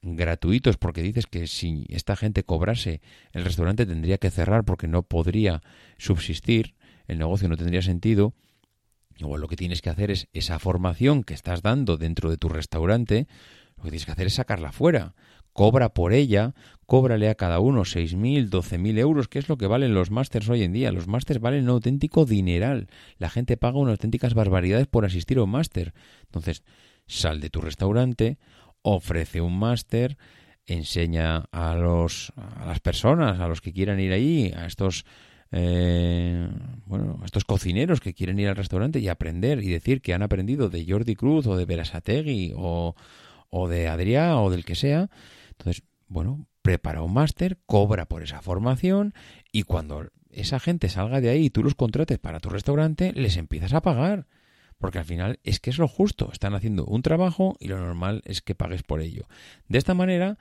gratuitos 0.02 0.76
porque 0.76 1.02
dices 1.02 1.26
que 1.26 1.46
si 1.46 1.86
esta 1.88 2.16
gente 2.16 2.42
cobrase 2.42 3.00
el 3.32 3.44
restaurante 3.44 3.86
tendría 3.86 4.18
que 4.18 4.30
cerrar 4.30 4.64
porque 4.64 4.88
no 4.88 5.02
podría 5.02 5.62
subsistir, 5.98 6.74
el 7.06 7.18
negocio 7.18 7.48
no 7.48 7.56
tendría 7.56 7.82
sentido, 7.82 8.34
igual 9.18 9.40
lo 9.40 9.48
que 9.48 9.56
tienes 9.56 9.82
que 9.82 9.90
hacer 9.90 10.10
es 10.10 10.28
esa 10.32 10.58
formación 10.58 11.22
que 11.22 11.34
estás 11.34 11.62
dando 11.62 11.96
dentro 11.96 12.30
de 12.30 12.38
tu 12.38 12.48
restaurante, 12.48 13.26
lo 13.76 13.84
que 13.84 13.90
tienes 13.90 14.06
que 14.06 14.12
hacer 14.12 14.26
es 14.26 14.34
sacarla 14.34 14.72
fuera. 14.72 15.14
Cobra 15.52 15.88
por 15.88 16.12
ella, 16.12 16.54
cóbrale 16.86 17.28
a 17.28 17.34
cada 17.34 17.58
uno 17.58 17.80
6.000, 17.80 18.50
12.000 18.50 18.98
euros, 18.98 19.28
que 19.28 19.38
es 19.38 19.48
lo 19.48 19.56
que 19.56 19.66
valen 19.66 19.94
los 19.94 20.10
másters 20.10 20.48
hoy 20.48 20.62
en 20.62 20.72
día. 20.72 20.92
Los 20.92 21.08
másters 21.08 21.40
valen 21.40 21.64
un 21.64 21.70
auténtico 21.70 22.24
dineral. 22.24 22.88
La 23.18 23.30
gente 23.30 23.56
paga 23.56 23.78
unas 23.78 23.92
auténticas 23.92 24.34
barbaridades 24.34 24.86
por 24.86 25.04
asistir 25.04 25.38
a 25.38 25.42
un 25.42 25.50
máster. 25.50 25.92
Entonces, 26.26 26.62
sal 27.06 27.40
de 27.40 27.50
tu 27.50 27.60
restaurante, 27.60 28.38
ofrece 28.82 29.40
un 29.40 29.58
máster, 29.58 30.16
enseña 30.66 31.44
a 31.50 31.74
los 31.74 32.32
a 32.36 32.66
las 32.66 32.80
personas, 32.80 33.40
a 33.40 33.48
los 33.48 33.60
que 33.60 33.72
quieran 33.72 34.00
ir 34.00 34.12
ahí, 34.12 34.52
a 34.56 34.66
estos 34.66 35.04
eh, 35.52 36.48
bueno, 36.86 37.18
a 37.22 37.24
estos 37.24 37.44
cocineros 37.44 38.00
que 38.00 38.14
quieren 38.14 38.38
ir 38.38 38.48
al 38.48 38.56
restaurante 38.56 39.00
y 39.00 39.08
aprender 39.08 39.62
y 39.62 39.68
decir 39.68 40.00
que 40.00 40.14
han 40.14 40.22
aprendido 40.22 40.68
de 40.68 40.86
Jordi 40.86 41.16
Cruz 41.16 41.46
o 41.46 41.56
de 41.56 41.64
Berasategui 41.64 42.52
o, 42.56 42.94
o 43.48 43.68
de 43.68 43.88
Adrià 43.88 44.36
o 44.36 44.50
del 44.50 44.64
que 44.64 44.76
sea. 44.76 45.10
Entonces, 45.50 45.82
bueno, 46.06 46.46
prepara 46.62 47.02
un 47.02 47.12
máster, 47.12 47.58
cobra 47.66 48.06
por 48.06 48.22
esa 48.22 48.42
formación 48.42 49.12
y 49.50 49.64
cuando 49.64 50.08
esa 50.30 50.60
gente 50.60 50.88
salga 50.88 51.20
de 51.20 51.30
ahí 51.30 51.46
y 51.46 51.50
tú 51.50 51.64
los 51.64 51.74
contrates 51.74 52.18
para 52.18 52.40
tu 52.40 52.48
restaurante, 52.48 53.12
les 53.14 53.36
empiezas 53.36 53.72
a 53.72 53.82
pagar. 53.82 54.26
Porque 54.80 54.98
al 54.98 55.04
final 55.04 55.38
es 55.44 55.60
que 55.60 55.68
es 55.68 55.78
lo 55.78 55.86
justo. 55.86 56.30
Están 56.32 56.54
haciendo 56.54 56.86
un 56.86 57.02
trabajo 57.02 57.54
y 57.60 57.68
lo 57.68 57.78
normal 57.78 58.22
es 58.24 58.40
que 58.40 58.54
pagues 58.54 58.82
por 58.82 59.02
ello. 59.02 59.28
De 59.68 59.76
esta 59.76 59.92
manera, 59.92 60.38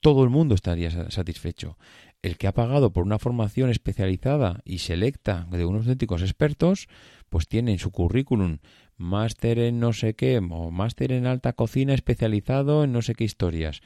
todo 0.00 0.22
el 0.22 0.28
mundo 0.28 0.54
estaría 0.54 1.10
satisfecho. 1.10 1.78
El 2.20 2.36
que 2.36 2.46
ha 2.46 2.52
pagado 2.52 2.92
por 2.92 3.04
una 3.04 3.18
formación 3.18 3.70
especializada 3.70 4.60
y 4.66 4.78
selecta 4.78 5.46
de 5.50 5.64
unos 5.64 5.86
auténticos 5.86 6.20
expertos, 6.20 6.88
pues 7.30 7.48
tiene 7.48 7.72
en 7.72 7.78
su 7.78 7.90
currículum 7.90 8.58
máster 8.98 9.58
en 9.58 9.80
no 9.80 9.94
sé 9.94 10.14
qué, 10.14 10.36
o 10.36 10.70
máster 10.70 11.10
en 11.12 11.26
alta 11.26 11.54
cocina 11.54 11.94
especializado 11.94 12.84
en 12.84 12.92
no 12.92 13.00
sé 13.00 13.14
qué 13.14 13.24
historias. 13.24 13.80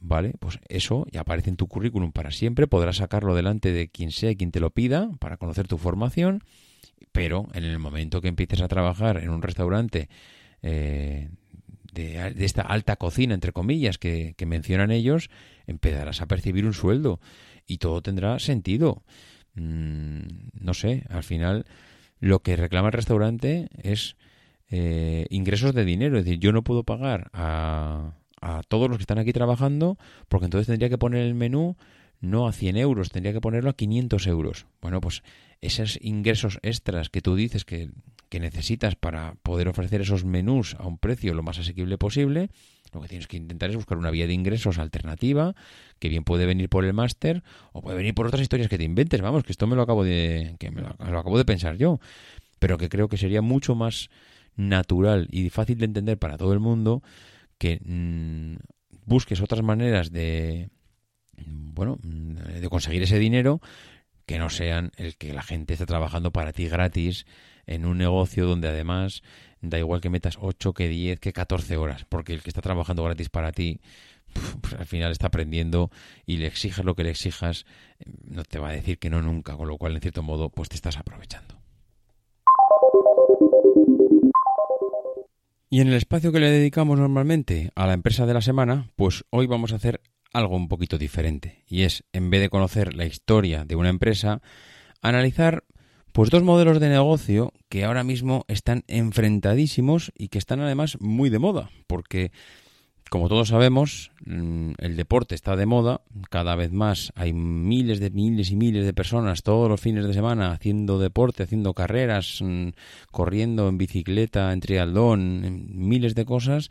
Vale, 0.00 0.34
pues 0.40 0.58
eso 0.68 1.06
ya 1.12 1.20
aparece 1.20 1.50
en 1.50 1.56
tu 1.56 1.68
currículum 1.68 2.10
para 2.10 2.32
siempre, 2.32 2.66
podrás 2.66 2.96
sacarlo 2.96 3.36
delante 3.36 3.72
de 3.72 3.88
quien 3.88 4.10
sea 4.10 4.32
y 4.32 4.36
quien 4.36 4.50
te 4.50 4.58
lo 4.58 4.70
pida 4.70 5.10
para 5.20 5.36
conocer 5.36 5.68
tu 5.68 5.78
formación 5.78 6.42
pero 7.16 7.48
en 7.54 7.64
el 7.64 7.78
momento 7.78 8.20
que 8.20 8.28
empieces 8.28 8.60
a 8.60 8.68
trabajar 8.68 9.16
en 9.16 9.30
un 9.30 9.40
restaurante 9.40 10.10
eh, 10.60 11.30
de, 11.94 12.34
esta 12.44 12.60
alta 12.60 12.96
cocina, 12.96 13.32
entre 13.32 13.52
comillas, 13.52 13.96
que, 13.96 14.34
mencionan 14.46 14.90
ellos, 14.90 15.30
empezarás 15.66 16.20
a 16.20 16.26
percibir 16.26 16.66
un 16.66 16.74
sueldo 16.74 17.18
y 17.66 17.78
todo 17.78 18.02
tendrá 18.02 18.38
sentido. 18.38 19.02
Mm, 19.54 20.26
no 20.60 20.74
sé, 20.74 21.04
al 21.08 21.22
final 21.22 21.64
lo 22.20 22.40
que 22.40 22.54
reclama 22.54 22.88
el 22.88 22.92
restaurante 22.92 23.70
es 23.82 24.16
eh, 24.68 25.24
ingresos 25.30 25.74
de 25.74 25.86
dinero. 25.86 26.18
Es 26.18 26.26
decir, 26.26 26.38
yo 26.38 26.52
no 26.52 26.64
puedo 26.64 26.84
pagar 26.84 27.30
a, 27.32 28.12
a 28.42 28.60
todos 28.68 28.90
los 28.90 28.98
que 28.98 29.04
están 29.04 29.18
aquí 29.18 29.32
trabajando 29.32 29.96
porque 30.28 30.44
entonces 30.44 30.66
tendría 30.66 30.90
que 30.90 30.98
poner 30.98 31.22
el 31.22 31.34
menú 31.34 31.78
no 32.20 32.46
a 32.46 32.52
100 32.52 32.76
euros, 32.76 33.10
tendría 33.10 33.32
que 33.32 33.40
ponerlo 33.40 33.70
a 33.70 33.76
500 33.76 34.26
euros. 34.26 34.66
Bueno, 34.80 35.00
pues 35.00 35.22
esos 35.60 35.98
ingresos 36.02 36.58
extras 36.62 37.08
que 37.08 37.22
tú 37.22 37.34
dices 37.34 37.64
que, 37.64 37.90
necesitas 38.38 38.96
para 38.96 39.34
poder 39.42 39.66
ofrecer 39.66 40.02
esos 40.02 40.26
menús 40.26 40.76
a 40.78 40.86
un 40.86 40.98
precio 40.98 41.32
lo 41.32 41.42
más 41.42 41.58
asequible 41.58 41.96
posible, 41.96 42.50
lo 42.92 43.00
que 43.00 43.08
tienes 43.08 43.28
que 43.28 43.38
intentar 43.38 43.70
es 43.70 43.76
buscar 43.76 43.96
una 43.96 44.10
vía 44.10 44.26
de 44.26 44.34
ingresos 44.34 44.76
alternativa, 44.76 45.54
que 45.98 46.10
bien 46.10 46.22
puede 46.22 46.44
venir 46.44 46.68
por 46.68 46.84
el 46.84 46.92
máster 46.92 47.42
o 47.72 47.80
puede 47.80 47.96
venir 47.96 48.12
por 48.12 48.26
otras 48.26 48.42
historias 48.42 48.68
que 48.68 48.76
te 48.76 48.84
inventes, 48.84 49.22
vamos, 49.22 49.42
que 49.42 49.52
esto 49.52 49.66
me 49.66 49.74
lo 49.74 49.80
acabo 49.80 50.04
de 50.04 50.54
que 50.58 50.70
me 50.70 50.82
lo, 50.82 50.88
acabo 50.88 51.38
de 51.38 51.46
pensar 51.46 51.78
yo, 51.78 51.98
pero 52.58 52.76
que 52.76 52.90
creo 52.90 53.08
que 53.08 53.16
sería 53.16 53.40
mucho 53.40 53.74
más 53.74 54.10
natural 54.54 55.28
y 55.30 55.48
fácil 55.48 55.78
de 55.78 55.86
entender 55.86 56.18
para 56.18 56.36
todo 56.36 56.52
el 56.52 56.60
mundo 56.60 57.02
que 57.56 57.80
mm, 57.82 58.56
busques 59.06 59.40
otras 59.40 59.62
maneras 59.62 60.12
de 60.12 60.68
bueno, 61.46 61.98
de 62.02 62.68
conseguir 62.68 63.02
ese 63.02 63.18
dinero 63.18 63.60
que 64.26 64.38
no 64.38 64.50
sean 64.50 64.90
el 64.96 65.16
que 65.16 65.32
la 65.32 65.42
gente 65.42 65.74
esté 65.74 65.86
trabajando 65.86 66.32
para 66.32 66.52
ti 66.52 66.68
gratis 66.68 67.26
en 67.66 67.86
un 67.86 67.98
negocio 67.98 68.46
donde 68.46 68.68
además 68.68 69.22
da 69.60 69.78
igual 69.78 70.00
que 70.00 70.10
metas 70.10 70.38
8, 70.40 70.74
que 70.74 70.88
10, 70.88 71.20
que 71.20 71.32
14 71.32 71.76
horas, 71.76 72.04
porque 72.08 72.32
el 72.32 72.42
que 72.42 72.50
está 72.50 72.60
trabajando 72.60 73.02
gratis 73.04 73.28
para 73.28 73.52
ti, 73.52 73.80
pues 74.60 74.74
al 74.74 74.86
final 74.86 75.12
está 75.12 75.28
aprendiendo 75.28 75.90
y 76.26 76.36
le 76.36 76.46
exijas 76.46 76.84
lo 76.84 76.94
que 76.94 77.04
le 77.04 77.10
exijas, 77.10 77.66
no 78.24 78.44
te 78.44 78.58
va 78.58 78.68
a 78.68 78.72
decir 78.72 78.98
que 78.98 79.10
no 79.10 79.22
nunca, 79.22 79.56
con 79.56 79.68
lo 79.68 79.78
cual 79.78 79.94
en 79.94 80.00
cierto 80.00 80.22
modo 80.22 80.50
pues 80.50 80.68
te 80.68 80.76
estás 80.76 80.98
aprovechando. 80.98 81.60
Y 85.68 85.80
en 85.80 85.88
el 85.88 85.94
espacio 85.94 86.30
que 86.30 86.40
le 86.40 86.50
dedicamos 86.50 86.98
normalmente 86.98 87.70
a 87.74 87.86
la 87.86 87.94
empresa 87.94 88.24
de 88.24 88.34
la 88.34 88.40
semana, 88.40 88.90
pues 88.94 89.24
hoy 89.30 89.46
vamos 89.46 89.72
a 89.72 89.76
hacer 89.76 90.00
algo 90.32 90.56
un 90.56 90.68
poquito 90.68 90.98
diferente. 90.98 91.64
Y 91.66 91.82
es 91.82 92.04
en 92.12 92.30
vez 92.30 92.40
de 92.40 92.50
conocer 92.50 92.94
la 92.94 93.06
historia 93.06 93.64
de 93.64 93.76
una 93.76 93.88
empresa 93.88 94.42
analizar 95.02 95.64
pues 96.12 96.30
dos 96.30 96.42
modelos 96.42 96.80
de 96.80 96.88
negocio 96.88 97.52
que 97.68 97.84
ahora 97.84 98.02
mismo 98.02 98.44
están 98.48 98.84
enfrentadísimos 98.86 100.12
y 100.16 100.28
que 100.28 100.38
están 100.38 100.60
además 100.60 100.96
muy 101.00 101.28
de 101.28 101.38
moda. 101.38 101.70
Porque 101.86 102.32
como 103.08 103.28
todos 103.28 103.48
sabemos, 103.48 104.10
mm, 104.24 104.72
el 104.78 104.96
deporte 104.96 105.34
está 105.34 105.54
de 105.54 105.66
moda, 105.66 106.00
cada 106.28 106.56
vez 106.56 106.72
más 106.72 107.12
hay 107.14 107.32
miles 107.32 108.00
de 108.00 108.10
miles 108.10 108.50
y 108.50 108.56
miles 108.56 108.84
de 108.84 108.92
personas 108.92 109.42
todos 109.42 109.68
los 109.68 109.80
fines 109.80 110.06
de 110.06 110.12
semana 110.12 110.50
haciendo 110.50 110.98
deporte, 110.98 111.44
haciendo 111.44 111.72
carreras, 111.72 112.40
mm, 112.42 112.70
corriendo 113.12 113.68
en 113.68 113.78
bicicleta, 113.78 114.52
en 114.52 114.60
triatlón, 114.60 115.66
miles 115.70 116.14
de 116.14 116.24
cosas 116.24 116.70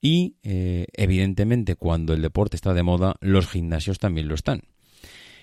y, 0.00 0.36
eh, 0.42 0.86
evidentemente, 0.94 1.76
cuando 1.76 2.14
el 2.14 2.22
deporte 2.22 2.56
está 2.56 2.74
de 2.74 2.82
moda, 2.82 3.16
los 3.20 3.48
gimnasios 3.48 3.98
también 3.98 4.28
lo 4.28 4.34
están. 4.34 4.62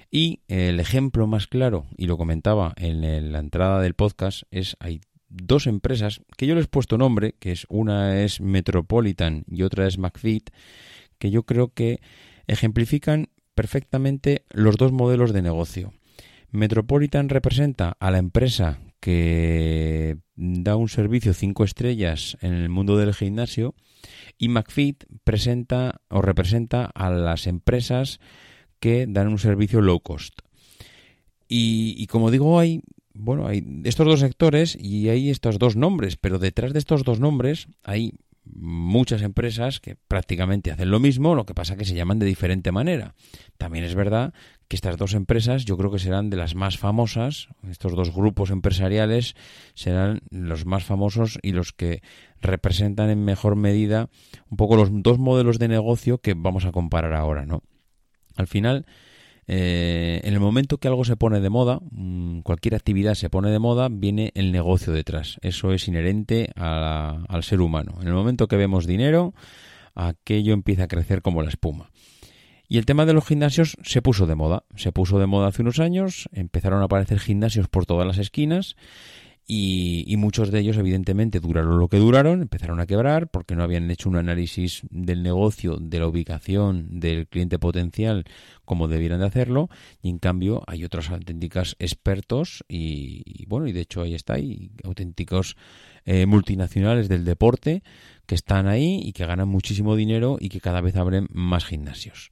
Y 0.09 0.41
el 0.47 0.79
ejemplo 0.79 1.27
más 1.27 1.47
claro, 1.47 1.85
y 1.97 2.07
lo 2.07 2.17
comentaba 2.17 2.73
en 2.77 3.31
la 3.31 3.39
entrada 3.39 3.81
del 3.81 3.93
podcast, 3.93 4.43
es 4.51 4.77
hay 4.79 5.01
dos 5.29 5.67
empresas 5.67 6.21
que 6.37 6.47
yo 6.47 6.55
les 6.55 6.65
he 6.65 6.69
puesto 6.69 6.97
nombre, 6.97 7.35
que 7.39 7.51
es 7.51 7.65
una 7.69 8.23
es 8.23 8.39
Metropolitan 8.41 9.43
y 9.47 9.63
otra 9.63 9.87
es 9.87 9.97
McFit, 9.97 10.49
que 11.19 11.31
yo 11.31 11.43
creo 11.43 11.73
que 11.73 11.99
ejemplifican 12.47 13.29
perfectamente 13.55 14.45
los 14.51 14.77
dos 14.77 14.91
modelos 14.91 15.33
de 15.33 15.41
negocio. 15.41 15.93
Metropolitan 16.51 17.29
representa 17.29 17.97
a 17.99 18.11
la 18.11 18.19
empresa 18.19 18.79
que 18.99 20.17
da 20.35 20.75
un 20.75 20.89
servicio 20.89 21.33
cinco 21.33 21.63
estrellas 21.63 22.37
en 22.41 22.53
el 22.53 22.69
mundo 22.69 22.97
del 22.97 23.13
gimnasio 23.13 23.75
y 24.37 24.49
McFit 24.49 25.05
presenta 25.23 26.01
o 26.09 26.21
representa 26.21 26.85
a 26.93 27.09
las 27.09 27.47
empresas 27.47 28.19
que 28.79 29.05
dan 29.07 29.27
un 29.27 29.39
servicio 29.39 29.81
low 29.81 29.99
cost. 29.99 30.39
Y, 31.49 32.05
como 32.07 32.29
digo, 32.29 32.59
hay 32.59 32.81
bueno, 33.19 33.47
hay 33.47 33.65
estos 33.83 34.05
dos 34.05 34.19
sectores 34.19 34.77
y 34.79 35.09
hay 35.09 35.31
estos 35.31 35.57
dos 35.57 35.75
nombres, 35.75 36.17
pero 36.17 36.37
detrás 36.37 36.73
de 36.73 36.79
estos 36.79 37.03
dos 37.03 37.19
nombres 37.19 37.67
hay 37.83 38.13
muchas 38.53 39.21
empresas 39.21 39.79
que 39.79 39.95
prácticamente 39.95 40.71
hacen 40.71 40.91
lo 40.91 40.99
mismo, 40.99 41.35
lo 41.35 41.45
que 41.45 41.53
pasa 41.53 41.77
que 41.77 41.85
se 41.85 41.95
llaman 41.95 42.19
de 42.19 42.25
diferente 42.25 42.71
manera. 42.71 43.15
También 43.57 43.83
es 43.83 43.95
verdad 43.95 44.33
que 44.67 44.75
estas 44.75 44.97
dos 44.97 45.13
empresas 45.13 45.65
yo 45.65 45.77
creo 45.77 45.91
que 45.91 45.99
serán 45.99 46.29
de 46.29 46.37
las 46.37 46.55
más 46.55 46.77
famosas, 46.77 47.47
estos 47.69 47.95
dos 47.95 48.13
grupos 48.13 48.49
empresariales 48.49 49.35
serán 49.73 50.21
los 50.29 50.65
más 50.65 50.83
famosos 50.83 51.39
y 51.41 51.51
los 51.51 51.71
que 51.73 52.01
representan 52.41 53.09
en 53.09 53.23
mejor 53.23 53.55
medida 53.55 54.09
un 54.49 54.57
poco 54.57 54.75
los 54.75 54.89
dos 54.91 55.19
modelos 55.19 55.59
de 55.59 55.67
negocio 55.67 56.19
que 56.19 56.33
vamos 56.35 56.65
a 56.65 56.71
comparar 56.71 57.13
ahora, 57.13 57.45
¿no? 57.45 57.63
Al 58.35 58.47
final, 58.47 58.85
eh, 59.47 60.19
en 60.23 60.33
el 60.33 60.39
momento 60.39 60.77
que 60.77 60.89
algo 60.89 61.05
se 61.05 61.15
pone 61.15 61.39
de 61.39 61.49
moda, 61.49 61.79
mm, 61.91 62.41
cualquier 62.41 62.75
actividad 62.75 63.15
se 63.15 63.29
pone 63.29 63.49
de 63.49 63.59
moda, 63.59 63.87
viene 63.89 64.31
el 64.35 64.51
negocio 64.51 64.91
detrás. 64.91 65.37
Eso 65.41 65.71
es 65.71 65.87
inherente 65.87 66.51
al 66.55 67.43
ser 67.43 67.61
humano. 67.61 67.97
En 68.01 68.07
el 68.07 68.13
momento 68.13 68.47
que 68.47 68.57
vemos 68.57 68.85
dinero, 68.85 69.33
aquello 69.95 70.53
empieza 70.53 70.83
a 70.83 70.87
crecer 70.87 71.21
como 71.21 71.41
la 71.41 71.49
espuma. 71.49 71.91
Y 72.69 72.77
el 72.77 72.85
tema 72.85 73.05
de 73.05 73.13
los 73.13 73.25
gimnasios 73.25 73.77
se 73.83 74.01
puso 74.01 74.27
de 74.27 74.35
moda. 74.35 74.63
Se 74.75 74.91
puso 74.91 75.19
de 75.19 75.25
moda 75.25 75.47
hace 75.47 75.61
unos 75.61 75.79
años, 75.79 76.27
empezaron 76.33 76.81
a 76.81 76.85
aparecer 76.85 77.19
gimnasios 77.19 77.69
por 77.69 77.85
todas 77.85 78.05
las 78.05 78.17
esquinas 78.17 78.75
y, 79.49 80.13
muchos 80.17 80.51
de 80.51 80.59
ellos, 80.59 80.75
evidentemente, 80.75 81.39
duraron 81.39 81.79
lo 81.79 81.87
que 81.87 81.99
duraron, 81.99 82.41
empezaron 82.41 82.81
a 82.81 82.85
quebrar 82.85 83.29
porque 83.29 83.55
no 83.55 83.63
habían 83.63 83.89
hecho 83.89 84.09
un 84.09 84.17
análisis 84.17 84.81
del 84.89 85.23
negocio, 85.23 85.77
de 85.79 85.99
la 85.99 86.07
ubicación 86.07 86.99
del 86.99 87.29
cliente 87.29 87.57
potencial 87.57 88.25
como 88.65 88.89
debieran 88.89 89.21
de 89.21 89.27
hacerlo. 89.27 89.69
Y 90.01 90.09
en 90.09 90.19
cambio, 90.19 90.63
hay 90.67 90.83
otros 90.83 91.09
auténticos 91.11 91.77
expertos 91.79 92.65
y, 92.67 93.45
bueno, 93.47 93.67
y 93.67 93.71
de 93.71 93.79
hecho 93.79 94.01
ahí 94.01 94.15
está, 94.15 94.33
hay 94.33 94.71
auténticos 94.83 95.55
eh, 96.03 96.25
multinacionales 96.25 97.07
del 97.07 97.23
deporte 97.23 97.83
que 98.25 98.35
están 98.35 98.67
ahí 98.67 98.99
y 99.01 99.13
que 99.13 99.25
ganan 99.25 99.47
muchísimo 99.47 99.95
dinero 99.95 100.35
y 100.41 100.49
que 100.49 100.59
cada 100.59 100.81
vez 100.81 100.97
abren 100.97 101.27
más 101.31 101.63
gimnasios. 101.63 102.31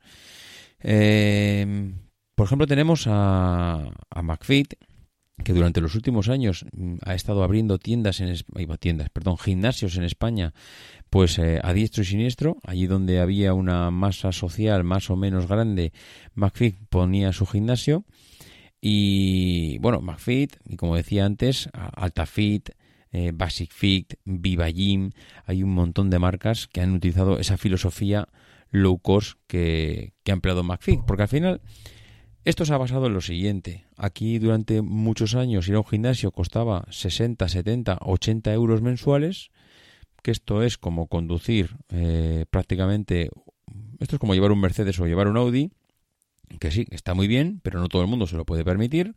Eh, 0.82 1.94
por 2.36 2.46
ejemplo, 2.48 2.68
tenemos 2.68 3.08
a, 3.08 3.90
a 4.10 4.22
McFit, 4.22 4.74
que 5.44 5.54
durante 5.54 5.82
los 5.82 5.96
últimos 5.96 6.30
años 6.30 6.66
mm, 6.72 6.98
ha 7.02 7.14
estado 7.14 7.44
abriendo 7.44 7.78
tiendas 7.78 8.22
en 8.22 8.36
tiendas, 8.80 9.10
perdón, 9.10 9.38
gimnasios 9.38 9.98
en 9.98 10.04
España, 10.04 10.54
pues 11.10 11.38
eh, 11.40 11.60
a 11.62 11.74
diestro 11.74 12.04
y 12.04 12.06
siniestro, 12.06 12.58
allí 12.64 12.88
donde 12.88 13.20
había 13.20 13.54
una 13.54 13.92
masa 13.92 14.32
social 14.32 14.84
más 14.84 15.10
o 15.10 15.16
menos 15.16 15.48
grande, 15.48 15.92
McFit 16.34 16.78
ponía 16.90 17.34
su 17.34 17.46
gimnasio 17.46 18.06
y 18.80 19.78
bueno, 19.80 20.02
McFit 20.02 20.56
y 20.66 20.78
como 20.78 20.96
decía 20.96 21.26
antes, 21.26 21.70
AltaFit, 21.74 22.70
eh, 23.12 23.32
Basic 23.34 23.72
Fit, 23.72 24.16
Viva 24.26 24.70
Gym, 24.70 25.12
hay 25.46 25.64
un 25.64 25.74
montón 25.74 26.10
de 26.10 26.20
marcas 26.20 26.68
que 26.68 26.82
han 26.82 26.94
utilizado 26.94 27.40
esa 27.40 27.58
filosofía 27.58 28.28
low 28.72 29.00
cost 29.00 29.38
que, 29.48 30.14
que 30.24 30.32
ha 30.32 30.36
empleado 30.36 30.64
McFit, 30.64 31.02
porque 31.06 31.24
al 31.24 31.30
final 31.30 31.62
esto 32.46 32.64
se 32.64 32.74
ha 32.74 32.78
basado 32.78 33.08
en 33.08 33.14
lo 33.14 33.22
siguiente. 33.22 33.86
Aquí 33.98 34.38
durante 34.38 34.84
muchos 34.84 35.34
años 35.34 35.68
ir 35.68 35.76
a 35.76 35.80
un 35.80 35.86
gimnasio 35.86 36.32
costaba 36.32 36.86
60, 36.92 37.50
70, 37.50 37.98
80 38.02 38.54
euros 38.54 38.84
mensuales, 38.84 39.50
que 40.22 40.30
esto 40.30 40.62
es 40.62 40.78
como 40.78 41.08
conducir 41.08 41.76
eh, 41.90 42.46
prácticamente, 42.52 43.32
esto 44.00 44.16
es 44.16 44.20
como 44.20 44.36
llevar 44.36 44.52
un 44.52 44.62
Mercedes 44.62 45.00
o 45.00 45.08
llevar 45.08 45.28
un 45.28 45.38
Audi, 45.38 45.72
que 46.60 46.70
sí, 46.70 46.86
está 46.92 47.16
muy 47.16 47.28
bien, 47.28 47.62
pero 47.64 47.80
no 47.80 47.88
todo 47.88 48.04
el 48.04 48.08
mundo 48.08 48.28
se 48.28 48.38
lo 48.38 48.46
puede 48.46 48.64
permitir. 48.64 49.16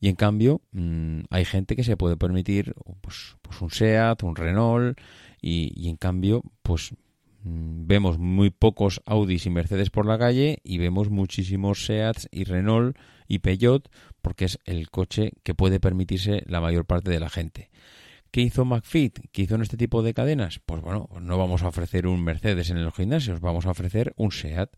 Y 0.00 0.08
en 0.08 0.14
cambio, 0.14 0.60
mm, 0.72 1.20
hay 1.30 1.44
gente 1.46 1.74
que 1.74 1.84
se 1.84 1.96
puede 1.96 2.18
permitir 2.18 2.74
pues, 3.00 3.36
pues 3.40 3.60
un 3.62 3.70
SEAT, 3.70 4.22
un 4.22 4.36
Renault, 4.36 5.00
y, 5.40 5.72
y 5.74 5.88
en 5.88 5.96
cambio, 5.96 6.42
pues 6.62 6.92
vemos 7.42 8.18
muy 8.18 8.50
pocos 8.50 9.02
Audis 9.06 9.46
y 9.46 9.50
Mercedes 9.50 9.90
por 9.90 10.06
la 10.06 10.18
calle 10.18 10.58
y 10.64 10.78
vemos 10.78 11.10
muchísimos 11.10 11.86
Seats 11.86 12.28
y 12.30 12.44
Renault 12.44 12.96
y 13.26 13.38
Peugeot 13.38 13.88
porque 14.22 14.46
es 14.46 14.58
el 14.64 14.90
coche 14.90 15.32
que 15.42 15.54
puede 15.54 15.80
permitirse 15.80 16.42
la 16.46 16.60
mayor 16.60 16.84
parte 16.84 17.10
de 17.10 17.20
la 17.20 17.30
gente. 17.30 17.70
¿Qué 18.30 18.42
hizo 18.42 18.64
McFit? 18.64 19.20
¿Qué 19.32 19.42
hizo 19.42 19.54
en 19.54 19.62
este 19.62 19.78
tipo 19.78 20.02
de 20.02 20.12
cadenas? 20.12 20.60
Pues 20.66 20.82
bueno, 20.82 21.08
no 21.20 21.38
vamos 21.38 21.62
a 21.62 21.68
ofrecer 21.68 22.06
un 22.06 22.22
Mercedes 22.22 22.68
en 22.70 22.84
los 22.84 22.94
gimnasios, 22.94 23.40
vamos 23.40 23.64
a 23.64 23.70
ofrecer 23.70 24.12
un 24.16 24.32
SEAT. 24.32 24.70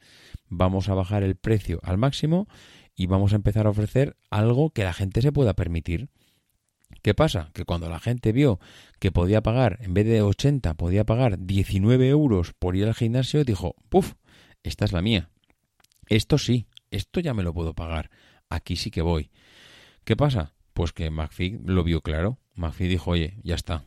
Vamos 0.49 0.89
a 0.89 0.95
bajar 0.95 1.25
el 1.25 1.37
precio 1.37 1.81
al 1.83 1.99
máximo 1.99 2.47
y 2.95 3.07
vamos 3.07 3.33
a 3.33 3.37
empezar 3.37 3.67
a 3.67 3.71
ofrecer 3.71 4.17
algo 4.31 4.71
que 4.71 4.85
la 4.85 4.93
gente 4.93 5.21
se 5.23 5.33
pueda 5.33 5.55
permitir. 5.55 6.11
¿Qué 7.03 7.15
pasa? 7.15 7.51
Que 7.55 7.65
cuando 7.65 7.89
la 7.89 7.99
gente 7.99 8.33
vio 8.33 8.61
que 8.99 9.11
podía 9.11 9.43
pagar, 9.43 9.79
en 9.81 9.95
vez 9.95 10.07
de 10.07 10.23
80, 10.23 10.75
podía 10.75 11.05
pagar 11.05 11.39
19 11.39 12.09
euros 12.09 12.53
por 12.59 12.77
ir 12.77 12.87
al 12.87 12.95
gimnasio, 12.95 13.45
dijo, 13.45 13.75
¡puf! 13.89 14.15
Esta 14.63 14.85
es 14.85 14.93
la 14.93 15.01
mía. 15.01 15.31
Esto 16.09 16.37
sí, 16.37 16.67
esto 16.91 17.21
ya 17.21 17.33
me 17.33 17.43
lo 17.43 17.55
puedo 17.55 17.75
pagar. 17.75 18.11
Aquí 18.51 18.77
sí 18.77 18.91
que 18.91 19.01
voy. 19.01 19.31
¿Qué 20.05 20.17
pasa? 20.17 20.53
Pues 20.75 20.93
que 20.93 21.11
McFee 21.11 21.61
lo 21.65 21.85
vio 21.85 22.03
claro. 22.03 22.39
McFee 22.55 22.89
dijo, 22.89 23.13
oye, 23.13 23.39
ya 23.43 23.55
está. 23.55 23.85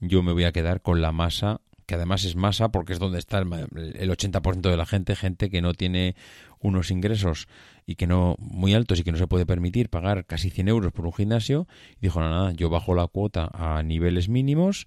Yo 0.00 0.22
me 0.22 0.32
voy 0.32 0.44
a 0.44 0.52
quedar 0.52 0.82
con 0.82 1.00
la 1.00 1.12
masa 1.12 1.60
que 1.88 1.94
además 1.94 2.22
es 2.24 2.36
masa 2.36 2.68
porque 2.68 2.92
es 2.92 2.98
donde 2.98 3.18
está 3.18 3.38
el, 3.38 3.46
80% 3.46 4.60
de 4.60 4.76
la 4.76 4.84
gente, 4.84 5.16
gente 5.16 5.48
que 5.48 5.62
no 5.62 5.72
tiene 5.72 6.16
unos 6.60 6.90
ingresos 6.90 7.48
y 7.86 7.94
que 7.94 8.06
no 8.06 8.36
muy 8.38 8.74
altos 8.74 9.00
y 9.00 9.04
que 9.04 9.10
no 9.10 9.16
se 9.16 9.26
puede 9.26 9.46
permitir 9.46 9.88
pagar 9.88 10.26
casi 10.26 10.50
100 10.50 10.68
euros 10.68 10.92
por 10.92 11.06
un 11.06 11.14
gimnasio, 11.14 11.66
y 11.96 12.00
dijo, 12.02 12.20
nada, 12.20 12.52
yo 12.52 12.68
bajo 12.68 12.94
la 12.94 13.06
cuota 13.06 13.50
a 13.54 13.82
niveles 13.82 14.28
mínimos 14.28 14.86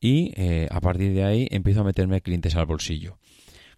y 0.00 0.32
eh, 0.36 0.68
a 0.70 0.80
partir 0.80 1.14
de 1.14 1.24
ahí 1.24 1.48
empiezo 1.50 1.80
a 1.80 1.84
meterme 1.84 2.20
clientes 2.20 2.54
al 2.54 2.66
bolsillo. 2.66 3.18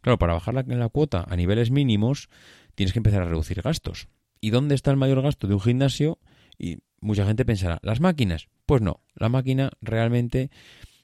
Claro, 0.02 0.18
para 0.18 0.34
bajar 0.34 0.52
la 0.52 0.88
cuota 0.90 1.24
a 1.26 1.36
niveles 1.36 1.70
mínimos 1.70 2.28
tienes 2.74 2.92
que 2.92 2.98
empezar 2.98 3.22
a 3.22 3.24
reducir 3.24 3.62
gastos. 3.62 4.08
¿Y 4.42 4.50
dónde 4.50 4.74
está 4.74 4.90
el 4.90 4.98
mayor 4.98 5.22
gasto 5.22 5.46
de 5.46 5.54
un 5.54 5.60
gimnasio? 5.60 6.18
Y 6.58 6.80
mucha 7.00 7.24
gente 7.24 7.46
pensará, 7.46 7.78
¿las 7.80 8.00
máquinas? 8.00 8.48
Pues 8.66 8.82
no, 8.82 9.00
la 9.14 9.30
máquina 9.30 9.70
realmente 9.80 10.50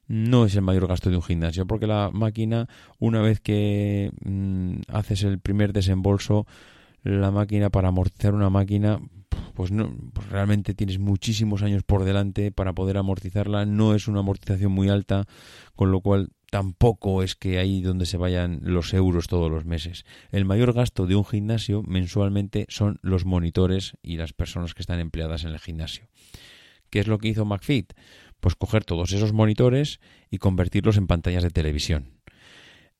no 0.07 0.45
es 0.45 0.55
el 0.55 0.63
mayor 0.63 0.87
gasto 0.87 1.11
de 1.11 1.17
un 1.17 1.23
gimnasio, 1.23 1.67
porque 1.67 1.87
la 1.87 2.11
máquina, 2.13 2.69
una 2.99 3.21
vez 3.23 3.41
que 3.41 4.11
mm, 4.25 4.83
haces 4.89 5.23
el 5.23 5.39
primer 5.39 5.73
desembolso, 5.73 6.47
la 7.03 7.31
máquina 7.31 7.71
para 7.71 7.89
amortizar 7.89 8.35
una 8.35 8.51
máquina, 8.51 9.01
pues 9.55 9.71
no, 9.71 9.95
pues 10.13 10.29
realmente 10.31 10.75
tienes 10.75 10.99
muchísimos 10.99 11.63
años 11.63 11.83
por 11.83 12.05
delante 12.05 12.51
para 12.51 12.73
poder 12.73 12.97
amortizarla, 12.97 13.67
no 13.67 13.95
es 13.95 14.09
una 14.09 14.21
amortización 14.21 14.73
muy 14.73 14.89
alta, 14.89 15.27
con 15.77 15.91
lo 15.91 16.01
cual 16.01 16.31
tampoco 16.51 17.23
es 17.23 17.35
que 17.35 17.59
ahí 17.59 17.83
donde 17.83 18.07
se 18.07 18.17
vayan 18.17 18.61
los 18.63 18.95
euros 18.95 19.27
todos 19.27 19.51
los 19.51 19.65
meses. 19.65 20.05
El 20.31 20.45
mayor 20.45 20.73
gasto 20.73 21.07
de 21.07 21.17
un 21.17 21.25
gimnasio 21.25 21.83
mensualmente 21.83 22.67
son 22.69 22.99
los 23.03 23.25
monitores 23.25 23.97
y 24.03 24.17
las 24.17 24.33
personas 24.33 24.73
que 24.73 24.83
están 24.83 25.01
empleadas 25.01 25.45
en 25.45 25.51
el 25.51 25.59
gimnasio. 25.59 26.07
¿Qué 26.91 27.01
es 27.01 27.09
lo 27.09 27.19
que 27.19 27.27
hizo 27.27 27.45
McFit? 27.45 27.93
Pues 28.45 28.57
coger 28.57 28.85
todos 28.85 29.11
esos 29.13 29.33
monitores 29.33 30.01
y 30.31 30.37
convertirlos 30.37 30.99
en 30.99 31.07
pantallas 31.07 31.43
de 31.43 31.49
televisión. 31.49 32.11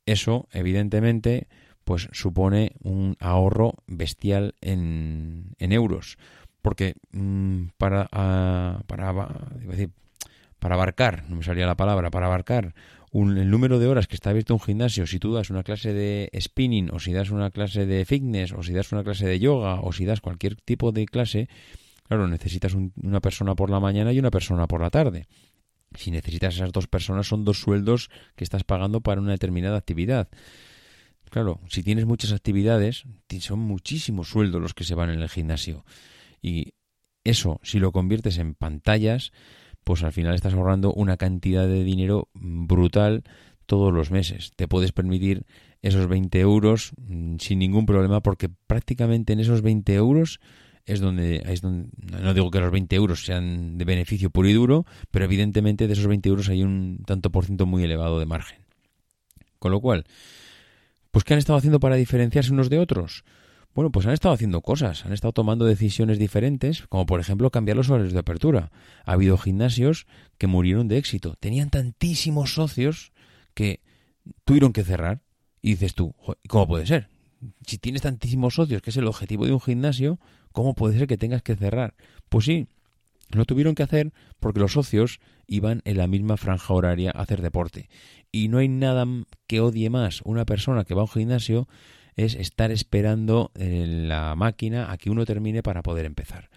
Eso, 0.07 0.49
evidentemente, 0.53 1.49
pues 1.85 2.09
supone 2.13 2.73
un 2.83 3.19
ahorro 3.21 3.75
bestial 3.87 4.55
en, 4.63 5.55
en 5.59 5.73
euros. 5.73 6.17
Porque 6.63 6.95
mm, 7.13 7.65
para, 7.77 8.07
para, 8.87 9.13
decir, 9.67 9.91
para 10.59 10.77
abarcar, 10.77 11.29
no 11.29 11.37
me 11.37 11.43
salía 11.43 11.67
la 11.67 11.77
palabra, 11.77 12.11
para 12.11 12.25
abarcar 12.25 12.75
un, 13.13 13.37
el 13.37 13.51
número 13.51 13.79
de 13.79 13.87
horas 13.87 14.07
que 14.07 14.15
está 14.15 14.31
abierto 14.31 14.55
un 14.55 14.61
gimnasio, 14.61 15.07
si 15.07 15.19
tú 15.19 15.35
das 15.35 15.51
una 15.51 15.63
clase 15.63 15.93
de 15.93 16.31
spinning 16.41 16.89
o 16.91 17.01
si 17.01 17.13
das 17.13 17.29
una 17.29 17.51
clase 17.51 17.85
de 17.85 18.07
fitness 18.07 18.53
o 18.53 18.63
si 18.63 18.73
das 18.73 18.93
una 18.93 19.05
clase 19.05 19.27
de 19.27 19.39
yoga 19.39 19.83
o 19.83 19.93
si 19.93 20.07
das 20.07 20.23
cualquier 20.23 20.57
tipo 20.57 20.91
de 20.91 21.05
clase, 21.05 21.49
Claro, 22.15 22.29
necesitas 22.29 22.75
una 22.75 23.21
persona 23.21 23.57
por 23.57 23.71
la 23.71 23.81
mañana 23.81 24.13
y 24.13 24.21
una 24.21 24.31
persona 24.31 24.69
por 24.69 24.81
la 24.81 24.91
tarde. 24.91 25.27
Si 25.97 26.13
necesitas 26.13 26.55
esas 26.55 26.71
dos 26.71 26.87
personas, 26.87 27.27
son 27.27 27.45
dos 27.45 27.59
sueldos 27.59 28.09
que 28.37 28.45
estás 28.45 28.63
pagando 28.63 29.01
para 29.01 29.21
una 29.21 29.33
determinada 29.33 29.77
actividad. 29.77 30.29
Claro, 31.29 31.61
si 31.67 31.83
tienes 31.83 32.07
muchas 32.07 32.31
actividades, 32.31 33.03
son 33.41 33.59
muchísimos 33.59 34.29
sueldos 34.29 34.63
los 34.63 34.75
que 34.75 34.85
se 34.85 34.95
van 34.95 35.11
en 35.11 35.23
el 35.23 35.29
gimnasio. 35.29 35.85
Y 36.41 36.75
eso, 37.25 37.59
si 37.65 37.81
lo 37.81 37.91
conviertes 37.91 38.39
en 38.39 38.55
pantallas, 38.55 39.33
pues 39.83 40.05
al 40.05 40.13
final 40.13 40.37
estás 40.37 40.55
ahorrando 40.55 40.93
una 40.93 41.17
cantidad 41.17 41.67
de 41.67 41.83
dinero 41.83 42.29
brutal 42.33 43.25
todos 43.67 43.93
los 43.93 44.13
meses. 44.13 44.53
Te 44.55 44.69
puedes 44.69 44.93
permitir 44.93 45.47
esos 45.83 46.07
20 46.07 46.39
euros 46.39 46.93
mm, 46.97 47.39
sin 47.41 47.59
ningún 47.59 47.87
problema 47.87 48.23
porque 48.23 48.49
prácticamente 48.49 49.33
en 49.33 49.41
esos 49.41 49.63
20 49.63 49.93
euros 49.95 50.39
es 50.87 51.01
donde, 51.01 51.43
es 51.47 51.63
donde, 51.63 51.89
no 52.21 52.35
digo 52.35 52.51
que 52.51 52.61
los 52.61 52.71
20 52.71 52.95
euros 52.97 53.25
sean 53.25 53.79
de 53.79 53.85
beneficio 53.85 54.31
puro 54.31 54.49
y 54.49 54.53
duro, 54.53 54.87
pero 55.11 55.25
evidentemente 55.25 55.87
de 55.87 55.93
esos 55.93 56.07
20 56.07 56.29
euros 56.29 56.49
hay 56.49 56.63
un 56.63 57.03
tanto 57.07 57.31
por 57.31 57.47
ciento 57.47 57.67
muy 57.67 57.85
elevado 57.85 58.19
de 58.19 58.27
margen. 58.27 58.59
Con 59.59 59.73
lo 59.73 59.81
cual, 59.81 60.05
pues 61.11 61.25
¿qué 61.25 61.35
han 61.35 61.39
estado 61.39 61.59
haciendo 61.59 61.81
para 61.81 61.97
diferenciarse 61.97 62.53
unos 62.53 62.69
de 62.69 62.79
otros? 62.79 63.25
Bueno, 63.75 63.91
pues 63.91 64.07
han 64.07 64.13
estado 64.13 64.35
haciendo 64.35 64.61
cosas, 64.61 65.05
han 65.05 65.13
estado 65.13 65.33
tomando 65.33 65.65
decisiones 65.65 66.19
diferentes, 66.19 66.87
como 66.87 67.07
por 67.07 67.19
ejemplo 67.19 67.51
cambiar 67.51 67.77
los 67.77 67.91
horarios 67.91 68.13
de 68.13 68.21
apertura. 68.21 68.71
Ha 69.05 69.13
habido 69.13 69.37
gimnasios 69.37 70.07
que 70.39 70.47
murieron 70.47 70.87
de 70.87 70.99
éxito, 70.99 71.35
tenían 71.41 71.71
tantísimos 71.71 72.55
socios 72.55 73.13
que 73.55 73.81
tuvieron 74.45 74.73
que 74.73 74.85
cerrar. 74.85 75.23
Y 75.61 75.71
dices 75.71 75.95
tú, 75.95 76.15
¿cómo 76.47 76.69
puede 76.69 76.87
ser? 76.87 77.09
Si 77.67 77.79
tienes 77.79 78.03
tantísimos 78.03 78.55
socios, 78.55 78.83
que 78.83 78.91
es 78.91 78.97
el 78.97 79.07
objetivo 79.07 79.47
de 79.47 79.53
un 79.53 79.61
gimnasio, 79.61 80.21
¿Cómo 80.55 80.77
puede 80.77 80.97
ser 80.97 81.09
que 81.09 81.19
tengas 81.19 81.43
que 81.43 81.57
cerrar? 81.57 81.97
Pues 82.29 82.45
sí, 82.45 82.69
lo 83.31 83.45
tuvieron 83.45 83.75
que 83.75 83.83
hacer 83.83 84.13
porque 84.39 84.61
los 84.61 84.75
socios 84.75 85.19
iban 85.49 85.83
en 85.85 85.97
la 85.97 86.07
misma 86.07 86.37
franja 86.37 86.73
horaria 86.73 87.11
a 87.13 87.23
hacer 87.23 87.43
deporte. 87.43 87.89
Y 88.31 88.47
no 88.47 88.59
hay 88.59 88.69
nada 88.69 89.05
que 89.49 89.59
odie 89.59 89.91
más 89.91 90.23
una 90.23 90.45
persona 90.45 90.85
que 90.85 90.95
va 90.95 91.01
a 91.01 91.07
un 91.07 91.11
gimnasio 91.11 91.67
es 92.15 92.37
estar 92.37 92.71
esperando 92.71 93.51
en 93.57 94.09
la 94.09 94.37
máquina 94.37 94.93
a 94.93 94.97
que 94.97 95.11
uno 95.11 95.25
termine 95.25 95.65
para 95.65 95.83
poder 95.83 96.07
empezar. 96.07 96.51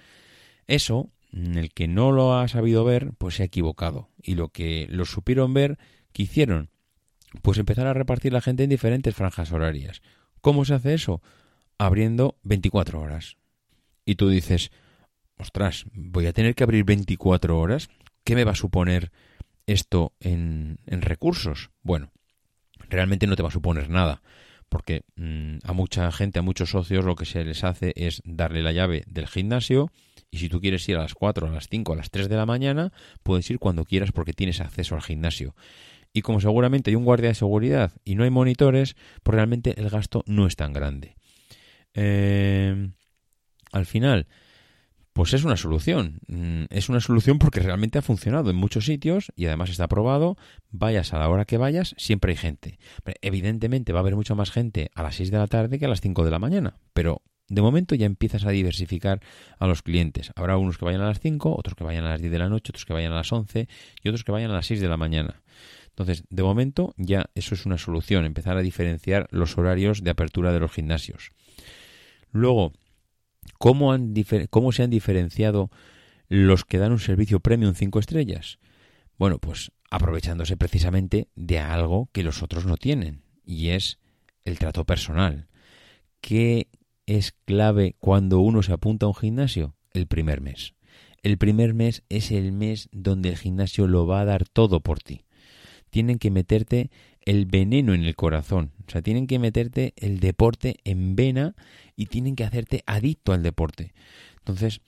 Eso, 0.67 1.09
el 1.31 1.73
que 1.73 1.87
no 1.87 2.11
lo 2.11 2.37
ha 2.37 2.47
sabido 2.47 2.83
ver, 2.83 3.13
pues 3.17 3.37
se 3.37 3.41
ha 3.41 3.47
equivocado. 3.47 4.09
Y 4.21 4.35
lo 4.35 4.49
que 4.49 4.85
lo 4.91 5.05
supieron 5.05 5.55
ver, 5.55 5.79
¿qué 6.13 6.21
hicieron? 6.21 6.69
Pues 7.41 7.57
empezar 7.57 7.87
a 7.87 7.95
repartir 7.95 8.31
la 8.31 8.41
gente 8.41 8.63
en 8.63 8.69
diferentes 8.69 9.15
franjas 9.15 9.51
horarias. 9.51 10.03
¿Cómo 10.39 10.65
se 10.65 10.75
hace 10.75 10.93
eso? 10.93 11.23
Abriendo 11.79 12.37
24 12.43 13.01
horas 13.01 13.37
y 14.07 14.15
tú 14.15 14.29
dices, 14.29 14.71
ostras, 15.37 15.85
voy 15.93 16.25
a 16.25 16.33
tener 16.33 16.55
que 16.55 16.63
abrir 16.63 16.83
24 16.85 17.59
horas. 17.59 17.89
¿qué 18.23 18.35
me 18.35 18.43
va 18.43 18.51
a 18.51 18.55
suponer 18.55 19.11
esto 19.67 20.13
en, 20.19 20.79
en 20.85 21.01
recursos? 21.01 21.69
Bueno, 21.81 22.11
realmente 22.89 23.25
no 23.25 23.35
te 23.35 23.43
va 23.43 23.49
a 23.49 23.53
suponer 23.53 23.89
nada 23.89 24.21
porque 24.69 25.03
mm, 25.15 25.59
a 25.63 25.73
mucha 25.73 26.11
gente, 26.11 26.39
a 26.39 26.41
muchos 26.41 26.71
socios, 26.71 27.05
lo 27.05 27.15
que 27.15 27.25
se 27.25 27.45
les 27.45 27.63
hace 27.63 27.93
es 27.95 28.21
darle 28.25 28.63
la 28.63 28.73
llave 28.73 29.03
del 29.07 29.27
gimnasio 29.27 29.91
y 30.29 30.39
si 30.39 30.49
tú 30.49 30.59
quieres 30.59 30.87
ir 30.89 30.97
a 30.97 31.03
las 31.03 31.13
4, 31.13 31.47
a 31.47 31.51
las 31.51 31.69
5, 31.69 31.93
a 31.93 31.95
las 31.95 32.11
3 32.11 32.27
de 32.27 32.35
la 32.35 32.45
mañana, 32.45 32.91
puedes 33.23 33.49
ir 33.49 33.59
cuando 33.59 33.85
quieras 33.85 34.11
porque 34.11 34.33
tienes 34.33 34.59
acceso 34.59 34.95
al 34.95 35.01
gimnasio. 35.01 35.55
Y 36.11 36.21
como 36.21 36.41
seguramente 36.41 36.89
hay 36.89 36.95
un 36.95 37.05
guardia 37.05 37.29
de 37.29 37.35
seguridad 37.35 37.93
y 38.03 38.15
no 38.15 38.23
hay 38.23 38.29
monitores, 38.29 38.95
pues 39.23 39.35
realmente 39.35 39.79
el 39.79 39.89
gasto 39.89 40.23
no 40.25 40.47
es 40.47 40.55
tan 40.55 40.73
grande. 40.73 41.15
Eh, 41.93 42.89
al 43.71 43.85
final, 43.85 44.27
pues 45.17 45.33
es 45.33 45.43
una 45.43 45.57
solución. 45.57 46.19
Mm, 46.27 46.65
es 46.69 46.89
una 46.89 46.99
solución 46.99 47.39
porque 47.39 47.59
realmente 47.59 47.97
ha 47.97 48.03
funcionado 48.03 48.51
en 48.51 48.55
muchos 48.55 48.85
sitios 48.85 49.31
y 49.35 49.47
además 49.47 49.71
está 49.71 49.87
probado. 49.87 50.37
Vayas 50.69 51.11
a 51.11 51.17
la 51.17 51.27
hora 51.27 51.45
que 51.45 51.57
vayas, 51.57 51.95
siempre 51.97 52.33
hay 52.33 52.37
gente. 52.37 52.77
Evidentemente 53.21 53.93
va 53.93 53.99
a 53.99 54.01
haber 54.01 54.15
mucha 54.15 54.35
más 54.35 54.51
gente 54.51 54.91
a 54.93 55.01
las 55.01 55.15
6 55.15 55.31
de 55.31 55.37
la 55.39 55.47
tarde 55.47 55.79
que 55.79 55.85
a 55.85 55.89
las 55.89 56.01
5 56.01 56.23
de 56.23 56.29
la 56.31 56.37
mañana, 56.37 56.77
pero 56.93 57.23
de 57.49 57.61
momento 57.61 57.95
ya 57.95 58.05
empiezas 58.05 58.45
a 58.45 58.51
diversificar 58.51 59.21
a 59.57 59.67
los 59.67 59.81
clientes. 59.81 60.31
Habrá 60.35 60.57
unos 60.57 60.77
que 60.77 60.85
vayan 60.85 61.01
a 61.01 61.07
las 61.07 61.19
5, 61.19 61.55
otros 61.57 61.75
que 61.75 61.83
vayan 61.83 62.05
a 62.05 62.09
las 62.09 62.21
10 62.21 62.31
de 62.31 62.39
la 62.39 62.49
noche, 62.49 62.69
otros 62.69 62.85
que 62.85 62.93
vayan 62.93 63.13
a 63.13 63.15
las 63.15 63.31
11 63.31 63.67
y 64.03 64.09
otros 64.09 64.23
que 64.23 64.31
vayan 64.31 64.51
a 64.51 64.55
las 64.55 64.67
6 64.67 64.81
de 64.81 64.87
la 64.87 64.97
mañana. 64.97 65.41
Entonces, 65.87 66.25
de 66.29 66.43
momento 66.43 66.93
ya 66.97 67.31
eso 67.33 67.55
es 67.55 67.65
una 67.65 67.79
solución, 67.79 68.25
empezar 68.25 68.55
a 68.55 68.61
diferenciar 68.61 69.27
los 69.31 69.57
horarios 69.57 70.03
de 70.03 70.11
apertura 70.11 70.53
de 70.53 70.59
los 70.59 70.71
gimnasios. 70.71 71.31
Luego, 72.31 72.73
¿Cómo, 73.57 73.91
han 73.91 74.13
¿Cómo 74.49 74.71
se 74.71 74.83
han 74.83 74.89
diferenciado 74.89 75.69
los 76.27 76.65
que 76.65 76.77
dan 76.77 76.91
un 76.91 76.99
servicio 76.99 77.39
premium 77.39 77.73
5 77.73 77.99
estrellas? 77.99 78.59
Bueno, 79.17 79.39
pues 79.39 79.71
aprovechándose 79.89 80.57
precisamente 80.57 81.29
de 81.35 81.59
algo 81.59 82.09
que 82.11 82.23
los 82.23 82.43
otros 82.43 82.65
no 82.65 82.77
tienen, 82.77 83.23
y 83.45 83.69
es 83.69 83.99
el 84.45 84.59
trato 84.59 84.85
personal. 84.85 85.47
¿Qué 86.21 86.67
es 87.05 87.33
clave 87.45 87.95
cuando 87.99 88.39
uno 88.39 88.63
se 88.63 88.73
apunta 88.73 89.05
a 89.05 89.09
un 89.09 89.15
gimnasio? 89.15 89.75
El 89.93 90.07
primer 90.07 90.41
mes. 90.41 90.73
El 91.23 91.37
primer 91.37 91.73
mes 91.73 92.03
es 92.09 92.31
el 92.31 92.51
mes 92.51 92.89
donde 92.91 93.29
el 93.29 93.37
gimnasio 93.37 93.87
lo 93.87 94.05
va 94.05 94.21
a 94.21 94.25
dar 94.25 94.47
todo 94.47 94.81
por 94.81 94.99
ti. 94.99 95.23
Tienen 95.89 96.19
que 96.19 96.31
meterte 96.31 96.91
el 97.21 97.45
veneno 97.45 97.93
en 97.93 98.03
el 98.03 98.15
corazón. 98.15 98.71
O 98.87 98.91
sea, 98.91 99.01
tienen 99.01 99.27
que 99.27 99.39
meterte 99.39 99.93
el 99.97 100.19
deporte 100.19 100.77
en 100.83 101.15
vena 101.15 101.55
y 101.97 102.05
tienen 102.05 102.37
que 102.37 102.45
hacerte 102.45 102.83
adicto 102.85 103.33
al 103.33 103.43
deporte. 103.43 103.93
Entonces, 104.37 104.79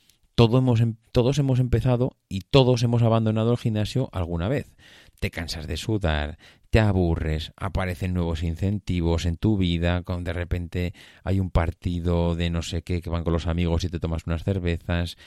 hemos, 0.47 0.79
em, 0.79 0.95
todos 1.11 1.37
hemos 1.37 1.59
empezado 1.59 2.15
y 2.29 2.41
todos 2.41 2.83
hemos 2.83 3.01
abandonado 3.01 3.51
el 3.51 3.57
gimnasio 3.57 4.09
alguna 4.13 4.47
vez. 4.47 4.71
Te 5.19 5.31
cansas 5.31 5.67
de 5.67 5.75
sudar, 5.75 6.37
te 6.69 6.79
aburres, 6.79 7.51
aparecen 7.57 8.13
nuevos 8.13 8.43
incentivos 8.43 9.25
en 9.25 9.35
tu 9.35 9.57
vida, 9.57 10.01
de 10.01 10.33
repente 10.33 10.93
hay 11.23 11.39
un 11.39 11.49
partido 11.49 12.35
de 12.35 12.49
no 12.49 12.61
sé 12.61 12.83
qué 12.83 13.01
que 13.01 13.09
van 13.09 13.23
con 13.23 13.33
los 13.33 13.47
amigos 13.47 13.83
y 13.83 13.89
te 13.89 13.99
tomas 13.99 14.25
unas 14.27 14.43
cervezas. 14.43 15.17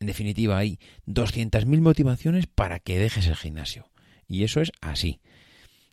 En 0.00 0.06
definitiva, 0.06 0.56
hay 0.56 0.78
200.000 1.06 1.80
motivaciones 1.80 2.46
para 2.46 2.78
que 2.78 2.98
dejes 2.98 3.26
el 3.26 3.36
gimnasio. 3.36 3.90
Y 4.26 4.44
eso 4.44 4.60
es 4.60 4.72
así. 4.80 5.20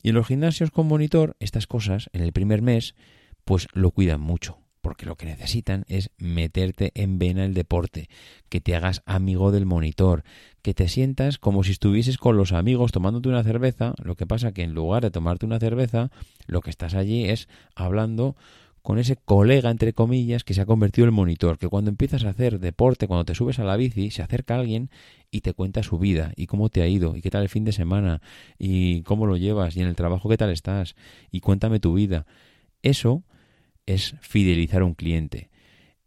Y 0.02 0.10
en 0.10 0.16
los 0.16 0.28
gimnasios 0.28 0.72
con 0.72 0.88
monitor, 0.88 1.36
estas 1.40 1.68
cosas, 1.68 2.10
en 2.14 2.22
el 2.22 2.32
primer 2.32 2.62
mes, 2.62 2.96
pues 3.44 3.68
lo 3.74 3.92
cuidan 3.92 4.22
mucho, 4.22 4.60
porque 4.82 5.06
lo 5.06 5.16
que 5.16 5.26
necesitan 5.26 5.86
es 5.88 6.12
meterte 6.18 6.92
en 6.96 7.20
vena 7.20 7.46
el 7.46 7.54
deporte, 7.54 8.10
que 8.50 8.62
te 8.62 8.76
hagas 8.76 9.02
amigo 9.06 9.52
del 9.52 9.66
monitor, 9.66 10.24
que 10.62 10.74
te 10.74 10.88
sientas 10.88 11.38
como 11.38 11.64
si 11.64 11.72
estuvieses 11.72 12.18
con 12.18 12.38
los 12.38 12.52
amigos 12.52 12.92
tomándote 12.92 13.30
una 13.30 13.44
cerveza, 13.44 13.94
lo 14.04 14.16
que 14.16 14.26
pasa 14.26 14.52
que 14.52 14.64
en 14.64 14.74
lugar 14.74 15.04
de 15.04 15.12
tomarte 15.12 15.46
una 15.46 15.60
cerveza, 15.60 16.12
lo 16.48 16.62
que 16.62 16.70
estás 16.70 16.94
allí 16.94 17.26
es 17.26 17.48
hablando 17.76 18.36
con 18.82 18.98
ese 18.98 19.18
colega, 19.18 19.70
entre 19.70 19.94
comillas, 19.94 20.44
que 20.44 20.54
se 20.54 20.62
ha 20.62 20.66
convertido 20.66 21.08
en 21.08 21.14
monitor, 21.14 21.58
que 21.58 21.68
cuando 21.68 21.90
empiezas 21.90 22.24
a 22.24 22.30
hacer 22.30 22.60
deporte, 22.60 23.08
cuando 23.08 23.26
te 23.26 23.36
subes 23.36 23.60
a 23.60 23.64
la 23.64 23.76
bici, 23.76 24.10
se 24.10 24.22
acerca 24.22 24.56
alguien 24.56 24.90
y 25.32 25.42
te 25.42 25.54
cuenta 25.54 25.84
su 25.84 26.00
vida, 26.00 26.32
y 26.36 26.48
cómo 26.48 26.70
te 26.70 26.82
ha 26.82 26.88
ido, 26.88 27.16
y 27.16 27.22
qué 27.22 27.30
tal 27.30 27.44
el 27.44 27.50
fin 27.50 27.66
de 27.66 27.72
semana, 27.72 28.22
y 28.58 29.02
cómo 29.04 29.26
lo 29.26 29.38
llevas, 29.38 29.76
y 29.76 29.82
en 29.82 29.88
el 29.88 29.96
trabajo 29.96 30.30
qué 30.30 30.38
tal 30.38 30.50
estás, 30.50 30.96
y 31.30 31.42
cuéntame 31.42 31.80
tu 31.80 31.94
vida. 31.94 32.26
Eso 32.82 33.24
es 33.90 34.16
fidelizar 34.22 34.84
a 34.84 34.86
un 34.86 34.94
cliente. 34.94 35.50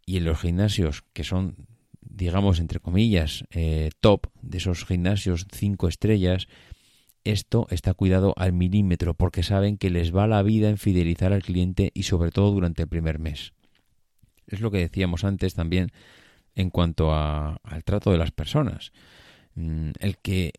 Y 0.05 0.15
en 0.15 0.23
los 0.23 0.39
gimnasios, 0.39 1.03
que 1.11 1.25
son, 1.25 1.67
digamos, 1.99 2.59
entre 2.59 2.79
comillas, 2.79 3.43
eh, 3.51 3.89
top, 3.99 4.27
de 4.41 4.59
esos 4.59 4.85
gimnasios 4.85 5.45
cinco 5.51 5.89
estrellas, 5.89 6.47
esto 7.25 7.67
está 7.69 7.93
cuidado 7.93 8.33
al 8.37 8.53
milímetro 8.53 9.15
porque 9.15 9.43
saben 9.43 9.77
que 9.77 9.89
les 9.89 10.15
va 10.15 10.27
la 10.27 10.43
vida 10.43 10.69
en 10.69 10.77
fidelizar 10.77 11.33
al 11.33 11.43
cliente 11.43 11.91
y 11.93 12.03
sobre 12.03 12.31
todo 12.31 12.51
durante 12.51 12.83
el 12.83 12.87
primer 12.87 13.19
mes. 13.19 13.51
Es 14.47 14.61
lo 14.61 14.71
que 14.71 14.77
decíamos 14.77 15.25
antes 15.25 15.53
también 15.53 15.89
en 16.55 16.69
cuanto 16.69 17.13
al 17.13 17.83
trato 17.83 18.11
de 18.11 18.17
las 18.17 18.31
personas. 18.31 18.93
Mm, 19.55 19.91
el 19.99 20.17
que 20.19 20.53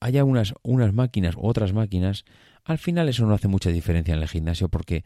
haya 0.00 0.24
unas, 0.24 0.54
unas 0.62 0.94
máquinas 0.94 1.36
u 1.36 1.46
otras 1.46 1.74
máquinas, 1.74 2.24
al 2.64 2.78
final 2.78 3.10
eso 3.10 3.26
no 3.26 3.34
hace 3.34 3.48
mucha 3.48 3.70
diferencia 3.70 4.14
en 4.14 4.22
el 4.22 4.28
gimnasio 4.28 4.68
porque 4.68 5.04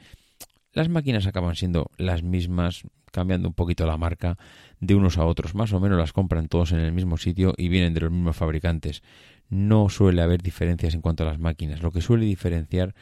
las 0.77 0.91
máquinas 0.91 1.27
acaban 1.27 1.57
siendo 1.57 1.91
las 1.97 2.23
mismas, 2.23 2.83
cambiando 3.11 3.49
un 3.49 3.55
poquito 3.55 3.87
la 3.87 3.97
marca 3.97 4.37
de 4.79 4.95
unos 4.95 5.17
a 5.17 5.25
otros. 5.25 5.55
Más 5.55 5.73
o 5.73 5.81
menos 5.81 5.99
las 5.99 6.13
compran 6.13 6.49
todos 6.49 6.73
en 6.73 6.81
el 6.81 6.93
mismo 6.93 7.17
sitio 7.17 7.55
y 7.57 7.71
vienen 7.71 7.95
de 7.95 8.03
los 8.03 8.11
mismos 8.13 8.37
fabricantes 8.37 9.03
no 9.49 9.89
suele 9.89 10.21
haber 10.21 10.43
diferencias 10.43 10.93
en 10.93 11.01
cuanto 11.01 11.23
a 11.23 11.29
las 11.29 11.39
máquinas. 11.39 11.81
Lo 11.81 11.93
que 11.93 12.03
suele 12.03 12.27
diferenciar 12.27 12.95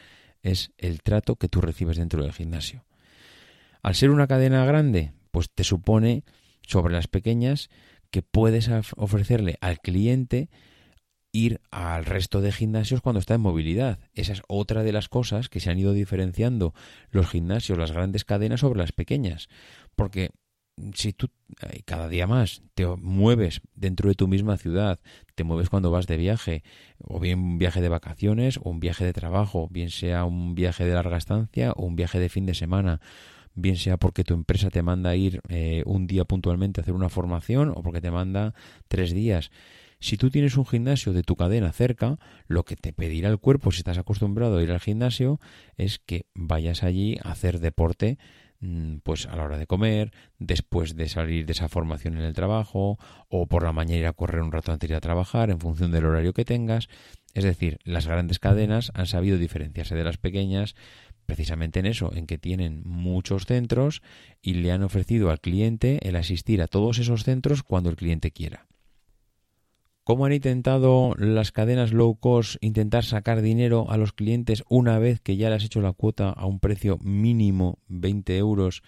es 0.45 0.71
el 0.79 1.03
trato 1.03 1.35
que 1.35 1.49
tú 1.49 1.61
recibes 1.61 1.97
dentro 1.97 2.23
del 2.23 2.33
gimnasio. 2.33 2.85
Al 3.83 3.97
ser 3.97 4.11
una 4.11 4.29
cadena 4.29 4.65
grande, 4.65 5.11
pues 5.33 5.51
te 5.51 5.65
supone 5.65 6.23
sobre 6.63 6.95
las 6.95 7.09
pequeñas 7.09 7.71
que 8.13 8.23
puedes 8.23 8.71
ofrecerle 8.97 9.59
al 9.61 9.81
cliente 9.81 10.49
ir 11.35 11.61
al 11.73 12.05
resto 12.05 12.41
de 12.41 12.53
gimnasios 12.53 13.01
cuando 13.01 13.19
está 13.19 13.35
en 13.35 13.41
movilidad. 13.41 13.99
Esa 14.15 14.33
es 14.33 14.43
otra 14.47 14.85
de 14.85 14.93
las 14.93 15.09
cosas 15.09 15.49
que 15.49 15.59
se 15.59 15.69
han 15.69 15.79
ido 15.79 15.93
diferenciando 15.93 16.75
los 17.11 17.29
gimnasios, 17.29 17.77
las 17.77 17.91
grandes 17.91 18.25
cadenas 18.25 18.61
sobre 18.61 18.79
las 18.79 18.93
pequeñas. 18.93 19.49
Porque 19.97 20.31
si 20.95 21.13
tú 21.13 21.31
eh, 21.63 21.83
cada 21.85 22.09
día 22.09 22.29
más 22.29 22.63
te 22.75 22.87
mueves 22.87 23.63
dentro 23.75 24.09
de 24.09 24.15
tu 24.15 24.29
misma 24.29 24.57
ciudad, 24.59 25.01
te 25.35 25.43
mueves 25.43 25.71
cuando 25.71 25.91
vas 25.91 26.07
de 26.07 26.17
viaje, 26.17 26.63
o 26.99 27.19
bien 27.19 27.41
un 27.41 27.59
viaje 27.59 27.81
de 27.81 27.89
vacaciones 27.89 28.59
o 28.59 28.71
un 28.71 28.79
viaje 28.79 29.05
de 29.05 29.13
trabajo, 29.13 29.67
bien 29.71 29.91
sea 29.91 30.25
un 30.25 30.55
viaje 30.55 30.85
de 30.85 30.95
larga 30.95 31.17
estancia 31.17 31.73
o 31.73 31.85
un 31.85 31.97
viaje 31.97 32.21
de 32.21 32.29
fin 32.29 32.47
de 32.47 32.55
semana, 32.55 33.01
bien 33.57 33.77
sea 33.77 33.97
porque 33.97 34.23
tu 34.23 34.35
empresa 34.35 34.71
te 34.71 34.83
manda 34.83 35.11
a 35.11 35.17
ir 35.17 35.41
eh, 35.49 35.83
un 35.85 36.07
día 36.07 36.25
puntualmente 36.25 36.81
a 36.81 36.83
hacer 36.83 36.95
una 36.95 37.09
formación 37.09 37.71
o 37.71 37.83
porque 37.83 38.01
te 38.01 38.13
manda 38.13 38.55
tres 38.87 39.13
días. 39.13 39.51
Si 40.01 40.17
tú 40.17 40.31
tienes 40.31 40.57
un 40.57 40.67
gimnasio 40.67 41.13
de 41.13 41.23
tu 41.23 41.37
cadena 41.37 41.73
cerca, 41.73 42.19
lo 42.47 42.65
que 42.65 42.77
te 42.77 42.93
pedirá 42.93 43.29
el 43.29 43.39
cuerpo 43.39 43.73
si 43.73 43.79
estás 43.79 43.99
acostumbrado 43.99 44.59
a 44.59 44.63
ir 44.63 44.71
al 44.71 44.81
gimnasio 44.81 45.41
es 45.77 45.99
que 45.99 46.27
vayas 46.35 46.83
allí 46.83 47.19
a 47.23 47.33
hacer 47.33 47.61
deporte 47.61 48.19
Mm, 48.67 49.01
pues 49.03 49.27
a 49.27 49.37
la 49.37 49.45
hora 49.45 49.59
de 49.59 49.67
comer, 49.67 50.11
después 50.39 50.97
de 50.97 51.07
salir 51.11 51.45
de 51.45 51.53
esa 51.53 51.69
formación 51.69 52.17
en 52.17 52.25
el 52.25 52.33
trabajo, 52.33 52.99
o 53.29 53.47
por 53.47 53.63
la 53.63 53.75
mañana 53.75 54.01
ir 54.01 54.07
a 54.07 54.15
correr 54.15 54.41
un 54.41 54.53
rato 54.53 54.73
antes 54.73 54.89
de 54.89 54.95
ir 54.95 54.97
a 54.97 55.03
trabajar, 55.03 55.51
en 55.51 55.61
función 55.61 55.91
del 55.91 56.07
horario 56.07 56.33
que 56.33 56.47
tengas. 56.47 56.89
Es 57.35 57.45
decir, 57.45 57.79
las 57.85 58.07
grandes 58.07 58.39
cadenas 58.39 58.91
han 58.95 59.07
sabido 59.07 59.37
diferenciarse 59.37 59.95
de 59.95 60.05
las 60.05 60.17
pequeñas 60.17 60.77
precisamente 61.27 61.81
en 61.81 61.87
eso, 61.87 62.11
en 62.15 62.27
que 62.27 62.39
tienen 62.39 62.83
muchos 62.87 63.45
centros 63.45 64.01
y 64.41 64.55
le 64.55 64.73
han 64.73 64.83
ofrecido 64.83 65.31
al 65.31 65.41
cliente 65.41 65.99
el 66.03 66.17
asistir 66.17 66.63
a 66.63 66.67
todos 66.67 66.99
esos 66.99 67.25
centros 67.25 67.63
cuando 67.63 67.91
el 67.91 67.97
cliente 67.97 68.31
quiera. 68.31 68.67
¿Cómo 70.05 70.27
han 70.27 70.35
intentado 70.35 71.15
las 71.17 71.51
cadenas 71.51 71.95
low 71.95 72.17
cost 72.17 72.57
intentar 72.61 73.05
sacar 73.05 73.41
dinero 73.41 73.87
a 73.89 73.97
los 73.97 74.13
clientes 74.13 74.63
una 74.69 74.99
vez 74.99 75.19
que 75.19 75.39
ya 75.39 75.49
le 75.49 75.57
has 75.57 75.65
hecho 75.65 75.81
la 75.81 75.95
cuota 75.95 76.29
a 76.29 76.45
un 76.45 76.61
precio 76.61 76.99
mínimo 77.03 77.79
20 77.89 78.37
euros 78.37 78.83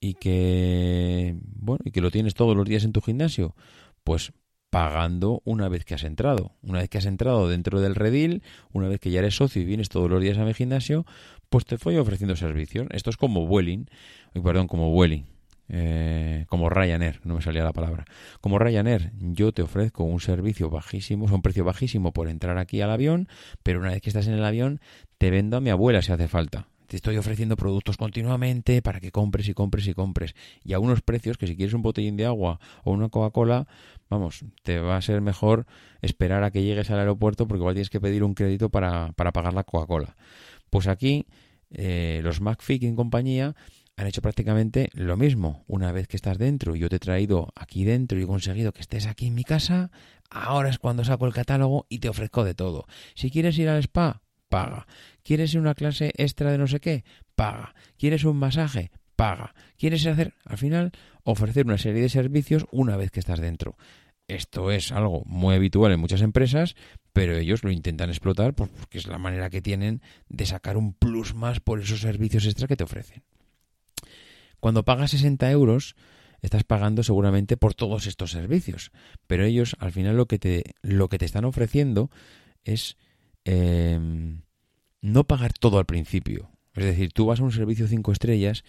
y 0.00 0.14
que 0.14 1.36
bueno 1.40 1.82
y 1.84 1.92
que 1.92 2.00
lo 2.00 2.10
tienes 2.10 2.34
todos 2.34 2.56
los 2.56 2.66
días 2.66 2.82
en 2.82 2.92
tu 2.92 3.00
gimnasio? 3.00 3.54
Pues 4.02 4.32
pagando 4.68 5.40
una 5.44 5.68
vez 5.68 5.84
que 5.84 5.94
has 5.94 6.02
entrado. 6.02 6.56
Una 6.62 6.80
vez 6.80 6.88
que 6.88 6.98
has 6.98 7.06
entrado 7.06 7.48
dentro 7.48 7.80
del 7.80 7.94
redil, 7.94 8.42
una 8.72 8.88
vez 8.88 8.98
que 8.98 9.12
ya 9.12 9.20
eres 9.20 9.36
socio 9.36 9.62
y 9.62 9.64
vienes 9.64 9.88
todos 9.88 10.10
los 10.10 10.20
días 10.20 10.36
a 10.36 10.44
mi 10.44 10.52
gimnasio, 10.52 11.06
pues 11.48 11.64
te 11.64 11.76
voy 11.76 11.96
ofreciendo 11.96 12.34
servicios. 12.34 12.88
Esto 12.90 13.10
es 13.10 13.16
como 13.16 13.44
Welling, 13.44 13.88
perdón, 14.42 14.66
como 14.66 14.92
Welling 14.92 15.35
eh, 15.68 16.44
como 16.48 16.70
Ryanair, 16.70 17.20
no 17.24 17.34
me 17.34 17.42
salía 17.42 17.64
la 17.64 17.72
palabra. 17.72 18.04
Como 18.40 18.58
Ryanair, 18.58 19.12
yo 19.18 19.52
te 19.52 19.62
ofrezco 19.62 20.04
un 20.04 20.20
servicio 20.20 20.70
bajísimo, 20.70 21.26
un 21.26 21.42
precio 21.42 21.64
bajísimo 21.64 22.12
por 22.12 22.28
entrar 22.28 22.58
aquí 22.58 22.80
al 22.80 22.90
avión, 22.90 23.28
pero 23.62 23.80
una 23.80 23.90
vez 23.90 24.00
que 24.00 24.10
estás 24.10 24.26
en 24.28 24.34
el 24.34 24.44
avión, 24.44 24.80
te 25.18 25.30
vendo 25.30 25.56
a 25.56 25.60
mi 25.60 25.70
abuela 25.70 26.02
si 26.02 26.12
hace 26.12 26.28
falta. 26.28 26.68
te 26.86 26.96
estoy 26.96 27.16
ofreciendo 27.16 27.56
productos 27.56 27.96
continuamente 27.96 28.80
para 28.80 29.00
que 29.00 29.10
compres 29.10 29.48
y 29.48 29.54
compres 29.54 29.88
y 29.88 29.94
compres. 29.94 30.34
Y 30.62 30.72
a 30.72 30.78
unos 30.78 31.02
precios 31.02 31.36
que 31.36 31.48
si 31.48 31.56
quieres 31.56 31.74
un 31.74 31.82
botellín 31.82 32.16
de 32.16 32.26
agua 32.26 32.60
o 32.84 32.92
una 32.92 33.08
Coca-Cola, 33.08 33.66
vamos, 34.08 34.44
te 34.62 34.78
va 34.78 34.96
a 34.96 35.02
ser 35.02 35.20
mejor 35.20 35.66
esperar 36.00 36.44
a 36.44 36.52
que 36.52 36.62
llegues 36.62 36.90
al 36.92 37.00
aeropuerto 37.00 37.48
porque 37.48 37.60
igual 37.60 37.74
tienes 37.74 37.90
que 37.90 38.00
pedir 38.00 38.22
un 38.22 38.34
crédito 38.34 38.70
para, 38.70 39.12
para 39.12 39.32
pagar 39.32 39.52
la 39.52 39.64
Coca-Cola. 39.64 40.16
Pues 40.70 40.86
aquí 40.86 41.26
eh, 41.70 42.20
los 42.22 42.40
McFick 42.40 42.84
en 42.84 42.94
compañía 42.94 43.56
han 43.96 44.06
hecho 44.06 44.22
prácticamente 44.22 44.90
lo 44.92 45.16
mismo. 45.16 45.64
Una 45.66 45.90
vez 45.90 46.06
que 46.06 46.16
estás 46.16 46.38
dentro 46.38 46.76
y 46.76 46.80
yo 46.80 46.88
te 46.88 46.96
he 46.96 47.00
traído 47.00 47.52
aquí 47.56 47.84
dentro 47.84 48.18
y 48.18 48.22
he 48.22 48.26
conseguido 48.26 48.72
que 48.72 48.82
estés 48.82 49.06
aquí 49.06 49.26
en 49.26 49.34
mi 49.34 49.44
casa, 49.44 49.90
ahora 50.30 50.68
es 50.68 50.78
cuando 50.78 51.04
saco 51.04 51.26
el 51.26 51.32
catálogo 51.32 51.86
y 51.88 51.98
te 51.98 52.08
ofrezco 52.08 52.44
de 52.44 52.54
todo. 52.54 52.86
Si 53.14 53.30
quieres 53.30 53.58
ir 53.58 53.68
al 53.68 53.82
spa, 53.82 54.22
paga. 54.48 54.86
¿Quieres 55.22 55.54
una 55.54 55.74
clase 55.74 56.12
extra 56.16 56.52
de 56.52 56.58
no 56.58 56.66
sé 56.66 56.80
qué? 56.80 57.04
Paga. 57.34 57.74
¿Quieres 57.98 58.24
un 58.24 58.36
masaje? 58.36 58.90
Paga. 59.16 59.54
¿Quieres 59.78 60.06
hacer, 60.06 60.34
al 60.44 60.58
final, 60.58 60.92
ofrecer 61.24 61.64
una 61.64 61.78
serie 61.78 62.02
de 62.02 62.10
servicios 62.10 62.66
una 62.70 62.96
vez 62.98 63.10
que 63.10 63.20
estás 63.20 63.40
dentro? 63.40 63.76
Esto 64.28 64.72
es 64.72 64.92
algo 64.92 65.22
muy 65.24 65.54
habitual 65.54 65.92
en 65.92 66.00
muchas 66.00 66.20
empresas, 66.20 66.74
pero 67.12 67.36
ellos 67.36 67.64
lo 67.64 67.70
intentan 67.70 68.10
explotar 68.10 68.54
porque 68.54 68.98
es 68.98 69.06
la 69.06 69.18
manera 69.18 69.50
que 69.50 69.62
tienen 69.62 70.02
de 70.28 70.46
sacar 70.46 70.76
un 70.76 70.92
plus 70.92 71.34
más 71.34 71.60
por 71.60 71.80
esos 71.80 72.00
servicios 72.00 72.44
extra 72.44 72.66
que 72.66 72.76
te 72.76 72.84
ofrecen. 72.84 73.22
Cuando 74.66 74.84
pagas 74.84 75.12
60 75.12 75.48
euros, 75.52 75.94
estás 76.42 76.64
pagando 76.64 77.04
seguramente 77.04 77.56
por 77.56 77.74
todos 77.74 78.08
estos 78.08 78.32
servicios, 78.32 78.90
pero 79.28 79.44
ellos 79.44 79.76
al 79.78 79.92
final 79.92 80.16
lo 80.16 80.26
que 80.26 80.40
te, 80.40 80.74
lo 80.82 81.08
que 81.08 81.18
te 81.18 81.24
están 81.24 81.44
ofreciendo 81.44 82.10
es 82.64 82.96
em, 83.44 84.40
no 85.02 85.22
pagar 85.22 85.52
todo 85.52 85.78
al 85.78 85.86
principio. 85.86 86.50
Es 86.74 86.84
decir, 86.84 87.12
tú 87.12 87.26
vas 87.26 87.38
a 87.38 87.44
un 87.44 87.52
servicio 87.52 87.86
5 87.86 88.10
estrellas 88.10 88.64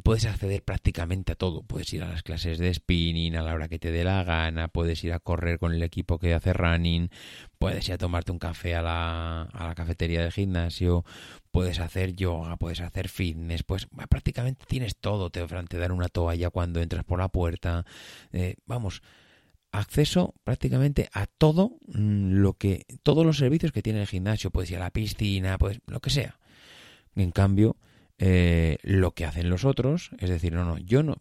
puedes 0.00 0.26
acceder 0.26 0.62
prácticamente 0.62 1.32
a 1.32 1.34
todo. 1.34 1.62
Puedes 1.62 1.92
ir 1.92 2.02
a 2.02 2.08
las 2.08 2.22
clases 2.22 2.58
de 2.58 2.72
spinning 2.72 3.36
a 3.36 3.42
la 3.42 3.54
hora 3.54 3.68
que 3.68 3.78
te 3.78 3.90
dé 3.90 4.04
la 4.04 4.24
gana, 4.24 4.68
puedes 4.68 5.02
ir 5.04 5.12
a 5.12 5.20
correr 5.20 5.58
con 5.58 5.72
el 5.72 5.82
equipo 5.82 6.18
que 6.18 6.34
hace 6.34 6.52
running, 6.52 7.10
puedes 7.58 7.88
ir 7.88 7.94
a 7.94 7.98
tomarte 7.98 8.32
un 8.32 8.38
café 8.38 8.74
a 8.74 8.82
la, 8.82 9.42
a 9.42 9.66
la 9.68 9.74
cafetería 9.74 10.22
del 10.22 10.32
gimnasio, 10.32 11.04
puedes 11.50 11.78
hacer 11.80 12.14
yoga, 12.14 12.56
puedes 12.56 12.80
hacer 12.80 13.08
fitness, 13.08 13.62
pues 13.62 13.88
prácticamente 14.08 14.64
tienes 14.66 14.96
todo. 14.96 15.30
Te, 15.30 15.44
te 15.46 15.78
dan 15.78 15.92
una 15.92 16.08
toalla 16.08 16.50
cuando 16.50 16.80
entras 16.80 17.04
por 17.04 17.18
la 17.18 17.28
puerta. 17.28 17.84
Eh, 18.32 18.56
vamos, 18.66 19.02
acceso 19.72 20.34
prácticamente 20.44 21.08
a 21.12 21.26
todo 21.26 21.78
mm, 21.86 22.34
lo 22.40 22.54
que, 22.54 22.86
todos 23.02 23.24
los 23.24 23.38
servicios 23.38 23.72
que 23.72 23.82
tiene 23.82 24.00
el 24.00 24.06
gimnasio. 24.06 24.50
Puedes 24.50 24.70
ir 24.70 24.76
a 24.76 24.80
la 24.80 24.90
piscina, 24.90 25.58
pues 25.58 25.80
lo 25.86 26.00
que 26.00 26.10
sea. 26.10 26.38
En 27.16 27.30
cambio, 27.32 27.76
eh, 28.22 28.76
lo 28.82 29.12
que 29.12 29.24
hacen 29.24 29.48
los 29.48 29.64
otros, 29.64 30.10
es 30.18 30.28
decir, 30.28 30.52
no, 30.52 30.62
no, 30.62 30.76
yo 30.76 31.02
no, 31.02 31.16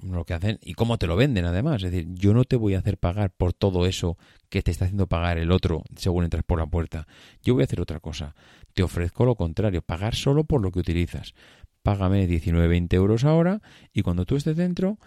lo 0.00 0.24
que 0.24 0.34
hacen 0.34 0.60
y 0.62 0.74
cómo 0.74 0.98
te 0.98 1.08
lo 1.08 1.16
venden 1.16 1.46
además, 1.46 1.82
es 1.82 1.90
decir, 1.90 2.06
yo 2.10 2.32
no 2.32 2.44
te 2.44 2.54
voy 2.54 2.74
a 2.74 2.78
hacer 2.78 2.96
pagar 2.96 3.30
por 3.30 3.52
todo 3.52 3.86
eso 3.86 4.16
que 4.50 4.62
te 4.62 4.70
está 4.70 4.84
haciendo 4.84 5.08
pagar 5.08 5.38
el 5.38 5.50
otro 5.50 5.82
según 5.96 6.22
entras 6.22 6.44
por 6.44 6.60
la 6.60 6.66
puerta. 6.66 7.08
Yo 7.42 7.54
voy 7.54 7.64
a 7.64 7.64
hacer 7.64 7.80
otra 7.80 7.98
cosa. 7.98 8.36
Te 8.72 8.84
ofrezco 8.84 9.24
lo 9.24 9.34
contrario, 9.34 9.82
pagar 9.82 10.14
solo 10.14 10.44
por 10.44 10.62
lo 10.62 10.70
que 10.70 10.78
utilizas. 10.78 11.34
Págame 11.82 12.28
19, 12.28 12.68
20 12.68 12.94
euros 12.94 13.24
ahora 13.24 13.60
y 13.92 14.02
cuando 14.02 14.24
tú 14.24 14.36
estés 14.36 14.56
dentro, 14.56 14.98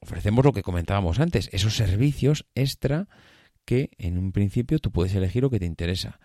ofrecemos 0.00 0.44
lo 0.44 0.52
que 0.52 0.62
comentábamos 0.62 1.20
antes, 1.20 1.48
esos 1.54 1.74
servicios 1.74 2.44
extra 2.54 3.08
que 3.64 3.88
en 3.96 4.18
un 4.18 4.30
principio 4.30 4.78
tú 4.78 4.92
puedes 4.92 5.14
elegir 5.14 5.42
lo 5.42 5.48
que 5.48 5.58
te 5.58 5.64
interesa. 5.64 6.20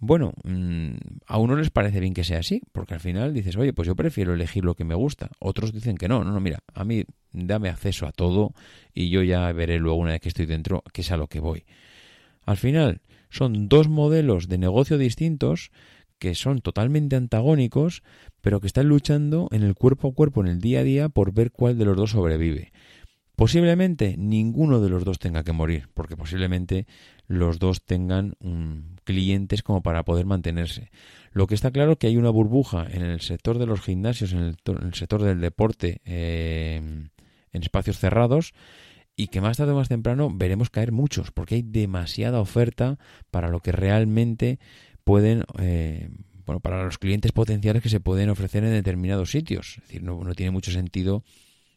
Bueno, 0.00 0.32
mm, 0.44 0.90
a 1.26 1.38
uno 1.38 1.56
les 1.56 1.70
parece 1.70 1.98
bien 1.98 2.14
que 2.14 2.22
sea 2.22 2.38
así, 2.38 2.62
porque 2.72 2.94
al 2.94 3.00
final 3.00 3.34
dices, 3.34 3.56
oye, 3.56 3.72
pues 3.72 3.86
yo 3.86 3.96
prefiero 3.96 4.32
elegir 4.32 4.64
lo 4.64 4.74
que 4.74 4.84
me 4.84 4.94
gusta. 4.94 5.30
Otros 5.40 5.72
dicen 5.72 5.96
que 5.96 6.08
no, 6.08 6.22
no, 6.22 6.30
no, 6.30 6.40
mira, 6.40 6.60
a 6.72 6.84
mí 6.84 7.04
dame 7.32 7.68
acceso 7.68 8.06
a 8.06 8.12
todo 8.12 8.54
y 8.94 9.10
yo 9.10 9.22
ya 9.22 9.50
veré 9.52 9.78
luego 9.78 9.98
una 9.98 10.12
vez 10.12 10.20
que 10.20 10.28
estoy 10.28 10.46
dentro 10.46 10.84
que 10.92 11.00
es 11.00 11.10
a 11.10 11.16
lo 11.16 11.26
que 11.26 11.40
voy. 11.40 11.64
Al 12.46 12.56
final, 12.56 13.02
son 13.28 13.68
dos 13.68 13.88
modelos 13.88 14.48
de 14.48 14.58
negocio 14.58 14.98
distintos 14.98 15.70
que 16.18 16.34
son 16.34 16.60
totalmente 16.60 17.16
antagónicos, 17.16 18.02
pero 18.40 18.60
que 18.60 18.66
están 18.66 18.88
luchando 18.88 19.48
en 19.52 19.62
el 19.62 19.74
cuerpo 19.74 20.08
a 20.08 20.14
cuerpo, 20.14 20.40
en 20.40 20.48
el 20.48 20.60
día 20.60 20.80
a 20.80 20.84
día, 20.84 21.08
por 21.08 21.32
ver 21.32 21.50
cuál 21.52 21.78
de 21.78 21.84
los 21.84 21.96
dos 21.96 22.10
sobrevive. 22.10 22.72
Posiblemente 23.36 24.16
ninguno 24.16 24.80
de 24.80 24.88
los 24.88 25.04
dos 25.04 25.20
tenga 25.20 25.44
que 25.44 25.52
morir, 25.52 25.88
porque 25.94 26.16
posiblemente 26.16 26.86
los 27.28 27.60
dos 27.60 27.84
tengan 27.84 28.34
mm, 28.40 28.96
clientes 29.08 29.62
como 29.62 29.82
para 29.82 30.04
poder 30.04 30.26
mantenerse. 30.26 30.90
Lo 31.32 31.46
que 31.46 31.54
está 31.54 31.70
claro 31.70 31.92
es 31.92 31.98
que 31.98 32.08
hay 32.08 32.18
una 32.18 32.28
burbuja 32.28 32.86
en 32.90 33.00
el 33.00 33.22
sector 33.22 33.58
de 33.58 33.64
los 33.64 33.80
gimnasios, 33.80 34.34
en 34.34 34.40
el, 34.40 34.94
sector 34.94 35.22
del 35.22 35.40
deporte, 35.40 36.02
eh, 36.04 36.76
en 36.76 37.62
espacios 37.62 37.98
cerrados, 37.98 38.52
y 39.16 39.28
que 39.28 39.40
más 39.40 39.56
tarde 39.56 39.72
o 39.72 39.76
más 39.76 39.88
temprano 39.88 40.28
veremos 40.30 40.68
caer 40.68 40.92
muchos, 40.92 41.30
porque 41.30 41.54
hay 41.54 41.62
demasiada 41.62 42.38
oferta 42.38 42.98
para 43.30 43.48
lo 43.48 43.60
que 43.60 43.72
realmente 43.72 44.58
pueden, 45.04 45.44
eh, 45.58 46.10
bueno, 46.44 46.60
para 46.60 46.84
los 46.84 46.98
clientes 46.98 47.32
potenciales 47.32 47.82
que 47.82 47.88
se 47.88 48.00
pueden 48.00 48.28
ofrecer 48.28 48.62
en 48.62 48.72
determinados 48.72 49.30
sitios. 49.30 49.78
Es 49.78 49.84
decir, 49.84 50.02
no, 50.02 50.22
no 50.22 50.34
tiene 50.34 50.50
mucho 50.50 50.70
sentido 50.70 51.24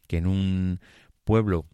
que 0.06 0.18
en 0.18 0.26
un 0.26 0.80
pueblo 1.24 1.64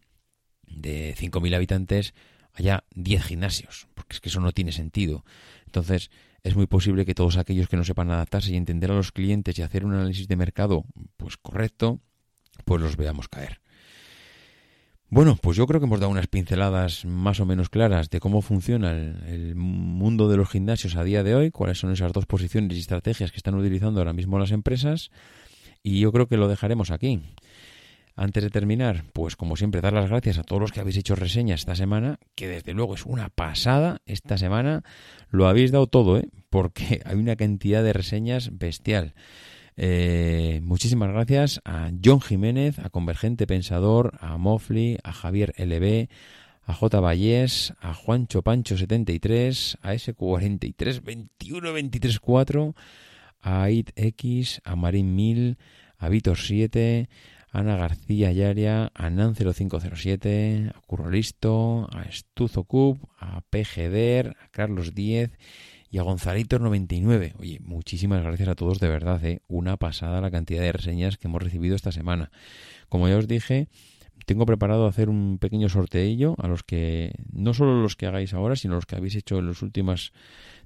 de 0.69 1.17
5.000 1.17 1.57
habitantes 1.57 2.15
haya 2.55 2.85
10 2.95 3.25
gimnasios, 3.25 3.89
es 4.15 4.21
que 4.21 4.29
eso 4.29 4.41
no 4.41 4.53
tiene 4.53 4.73
sentido. 4.73 5.25
Entonces, 5.67 6.11
es 6.43 6.57
muy 6.57 6.67
posible 6.67 7.05
que 7.05 7.15
todos 7.15 7.37
aquellos 7.37 7.69
que 7.69 7.77
no 7.77 7.85
sepan 7.85 8.11
adaptarse 8.11 8.53
y 8.53 8.57
entender 8.57 8.91
a 8.91 8.95
los 8.95 9.13
clientes 9.13 9.59
y 9.59 9.63
hacer 9.63 9.85
un 9.85 9.95
análisis 9.95 10.29
de 10.29 10.37
mercado 10.37 10.85
pues 11.17 11.37
correcto, 11.37 12.01
pues 12.65 12.81
los 12.81 12.97
veamos 12.97 13.29
caer. 13.29 13.61
Bueno, 15.11 15.39
pues 15.41 15.57
yo 15.57 15.67
creo 15.67 15.81
que 15.81 15.87
hemos 15.87 16.01
dado 16.01 16.13
unas 16.13 16.27
pinceladas 16.27 17.07
más 17.07 17.41
o 17.41 17.47
menos 17.47 17.71
claras 17.71 18.11
de 18.11 18.21
cómo 18.21 18.43
funciona 18.43 18.91
el, 18.91 19.23
el, 19.27 19.55
mundo 19.55 20.29
de 20.29 20.37
los 20.37 20.51
gimnasios 20.51 20.97
a 20.97 21.05
día 21.05 21.23
de 21.23 21.35
hoy, 21.35 21.51
cuáles 21.51 21.79
son 21.79 21.93
esas 21.93 22.13
dos 22.13 22.27
posiciones 22.27 22.77
y 22.77 22.81
estrategias 22.81 23.31
que 23.33 23.39
están 23.39 23.55
utilizando 23.55 24.01
ahora 24.01 24.13
mismo 24.13 24.39
las 24.39 24.51
empresas, 24.51 25.11
y 25.83 26.01
yo 26.01 26.13
creo 26.13 26.29
que 26.29 26.37
lo 26.37 26.47
dejaremos 26.47 26.91
aquí. 26.91 27.23
Antes 28.19 28.43
de 28.43 28.51
terminar, 28.51 29.05
pues 29.13 29.37
como 29.37 29.55
siempre, 29.55 29.81
dar 29.81 29.93
las 29.93 30.11
gracias 30.11 30.39
a 30.39 30.43
todos 30.43 30.61
los 30.61 30.73
que 30.73 30.81
habéis 30.81 30.97
hecho 30.97 31.15
reseñas 31.15 31.61
esta 31.61 31.77
semana, 31.77 32.19
que 32.35 32.49
desde 32.49 32.75
luego 32.75 32.97
es 32.97 33.07
una 33.07 33.29
pasada. 33.29 34.03
Esta 34.07 34.37
semana 34.37 34.83
lo 35.31 35.47
habéis 35.47 35.71
dado 35.71 35.87
todo, 35.87 36.19
¿eh? 36.19 36.29
porque 36.51 37.01
hay 37.07 37.15
una 37.15 37.37
cantidad 37.37 37.81
de 37.85 37.93
reseñas 37.93 38.59
bestial. 38.59 39.15
Eh, 39.77 40.61
muchísimas 40.65 41.11
gracias 41.11 41.61
a 41.65 41.93
John 42.05 42.21
Jiménez, 42.21 42.81
a 42.81 42.91
Convergente 42.91 43.47
Pensador, 43.47 44.19
a 44.21 44.37
Mofli, 44.37 44.99
a 45.05 45.13
Javier 45.13 45.55
LB, 45.57 46.09
a 46.65 46.75
J. 46.75 46.99
Vallés, 46.99 47.73
a 47.81 47.95
Juancho 47.95 48.43
Pancho 48.43 48.77
73, 48.77 49.79
a 49.81 49.95
S43 49.95 51.05
21 51.05 51.73
23 51.73 52.19
4, 52.19 52.75
a 53.43 53.71
ItX, 53.71 54.61
a 54.65 54.75
Marín 54.75 55.15
Mil, 55.15 55.57
a 55.99 56.09
Vitor 56.09 56.37
7, 56.37 57.09
Ana 57.51 57.77
García 57.77 58.31
Yaria, 58.33 58.93
a 58.95 59.09
Nan0507, 59.11 60.71
a 60.75 60.81
Currolisto, 60.87 61.89
a 61.93 62.03
Estuzo 62.03 62.65
Cub, 62.65 63.09
a 63.19 63.41
PGDer, 63.41 64.37
a 64.41 64.49
Carlos 64.49 64.95
10 64.95 65.31
y 65.91 65.99
a 65.99 66.03
Gonzalito99. 66.03 67.35
Oye, 67.39 67.59
muchísimas 67.61 68.23
gracias 68.23 68.49
a 68.49 68.55
todos 68.55 68.81
de 68.81 68.89
verdad, 68.89 69.25
¿eh? 69.25 69.41
una 69.49 69.77
pasada 69.77 70.21
la 70.21 70.31
cantidad 70.31 70.63
de 70.63 70.73
reseñas 70.73 71.17
que 71.17 71.29
hemos 71.29 71.43
recibido 71.43 71.75
esta 71.75 71.93
semana. 71.93 72.31
Como 72.89 73.09
ya 73.09 73.17
os 73.17 73.27
dije, 73.27 73.69
tengo 74.27 74.45
preparado 74.45 74.87
hacer 74.87 75.09
un 75.09 75.39
pequeño 75.39 75.69
sorteillo 75.71 76.35
a 76.39 76.49
los 76.49 76.63
que, 76.63 77.13
no 77.33 77.55
solo 77.55 77.81
los 77.81 77.97
que 77.97 78.07
hagáis 78.07 78.35
ahora, 78.35 78.57
sino 78.57 78.75
los 78.75 78.85
que 78.85 78.97
habéis 78.97 79.17
hecho 79.17 79.39
en 79.39 79.47
las 79.47 79.63
últimas 79.63 80.13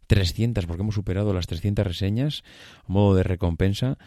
300, 0.08 0.66
porque 0.66 0.82
hemos 0.82 0.96
superado 0.96 1.32
las 1.32 1.46
300 1.46 1.86
reseñas, 1.86 2.42
a 2.86 2.92
modo 2.92 3.14
de 3.14 3.22
recompensa. 3.22 3.98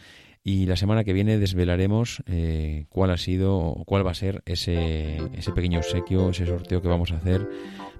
Y 0.48 0.68
la 0.68 0.76
semana 0.76 1.04
que 1.04 1.12
viene 1.12 1.40
desvelaremos 1.40 2.22
eh, 2.28 2.86
cuál 2.90 3.10
ha 3.10 3.18
sido, 3.18 3.82
cuál 3.88 4.06
va 4.06 4.12
a 4.12 4.14
ser 4.14 4.44
ese, 4.46 5.18
ese 5.34 5.52
pequeño 5.52 5.80
obsequio, 5.80 6.30
ese 6.30 6.46
sorteo 6.46 6.84
que 6.84 6.88
vamos 6.88 7.12
a 7.12 7.16
hacer 7.16 7.50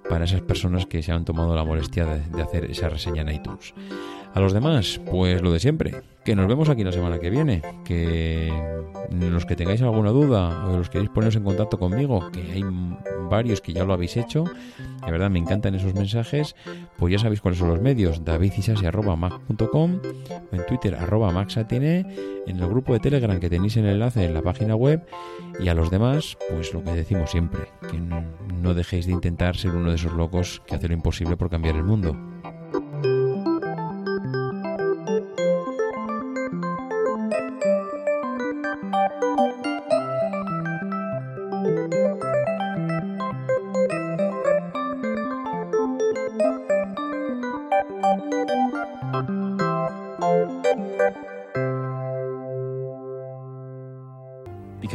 para 0.08 0.26
esas 0.26 0.42
personas 0.42 0.86
que 0.86 1.02
se 1.02 1.12
han 1.12 1.26
tomado 1.26 1.56
la 1.56 1.64
molestia 1.64 2.06
de, 2.06 2.42
hacer 2.44 2.66
esa 2.66 2.88
reseña 2.88 3.24
en 3.24 3.30
iTunes. 3.30 3.74
A 4.36 4.42
los 4.42 4.52
demás, 4.52 5.00
pues 5.10 5.42
lo 5.42 5.54
de 5.54 5.62
siempre, 5.62 6.04
que 6.26 6.36
nos 6.36 6.46
vemos 6.46 6.68
aquí 6.68 6.84
la 6.84 6.92
semana 6.92 7.20
que 7.20 7.30
viene, 7.30 7.62
que 7.86 8.52
los 9.10 9.46
que 9.46 9.56
tengáis 9.56 9.82
alguna 9.82 10.10
duda 10.10 10.68
o 10.68 10.78
los 10.78 10.90
queréis 10.90 11.10
poneros 11.10 11.38
en 11.38 11.46
contacto 11.46 11.80
conmigo, 11.80 12.30
que 12.32 12.42
hay 12.42 12.62
varios 13.30 13.62
que 13.62 13.72
ya 13.72 13.86
lo 13.86 13.94
habéis 13.94 14.18
hecho, 14.18 14.44
de 15.06 15.10
verdad 15.10 15.30
me 15.30 15.40
encantan 15.40 15.74
esos 15.76 15.94
mensajes, 15.94 16.54
pues 16.98 17.14
ya 17.14 17.20
sabéis 17.20 17.40
cuáles 17.40 17.60
son 17.60 17.70
los 17.70 17.80
medios, 17.80 18.26
davidisasi.mac.com, 18.26 20.00
en 20.52 20.66
Twitter 20.66 20.96
arroba 20.96 21.32
maxatine, 21.32 22.06
en 22.46 22.60
el 22.60 22.68
grupo 22.68 22.92
de 22.92 23.00
Telegram 23.00 23.40
que 23.40 23.50
tenéis 23.50 23.78
el 23.78 23.86
enlace 23.86 24.26
en 24.26 24.34
la 24.34 24.42
página 24.42 24.76
web. 24.76 25.06
Y 25.62 25.70
a 25.70 25.74
los 25.74 25.90
demás, 25.90 26.38
pues 26.50 26.74
lo 26.74 26.84
que 26.84 26.92
decimos 26.92 27.32
siempre, 27.32 27.62
que 27.90 27.98
no 27.98 28.74
dejéis 28.74 29.06
de 29.06 29.14
intentar 29.14 29.56
ser 29.56 29.72
uno 29.72 29.92
de 29.92 29.96
esos 29.96 30.12
locos 30.12 30.62
que 30.68 30.76
hace 30.76 30.90
lo 30.90 30.94
imposible 30.94 31.38
por 31.38 31.50
cambiar 31.50 31.78
el 31.78 31.84
mundo. 31.84 32.18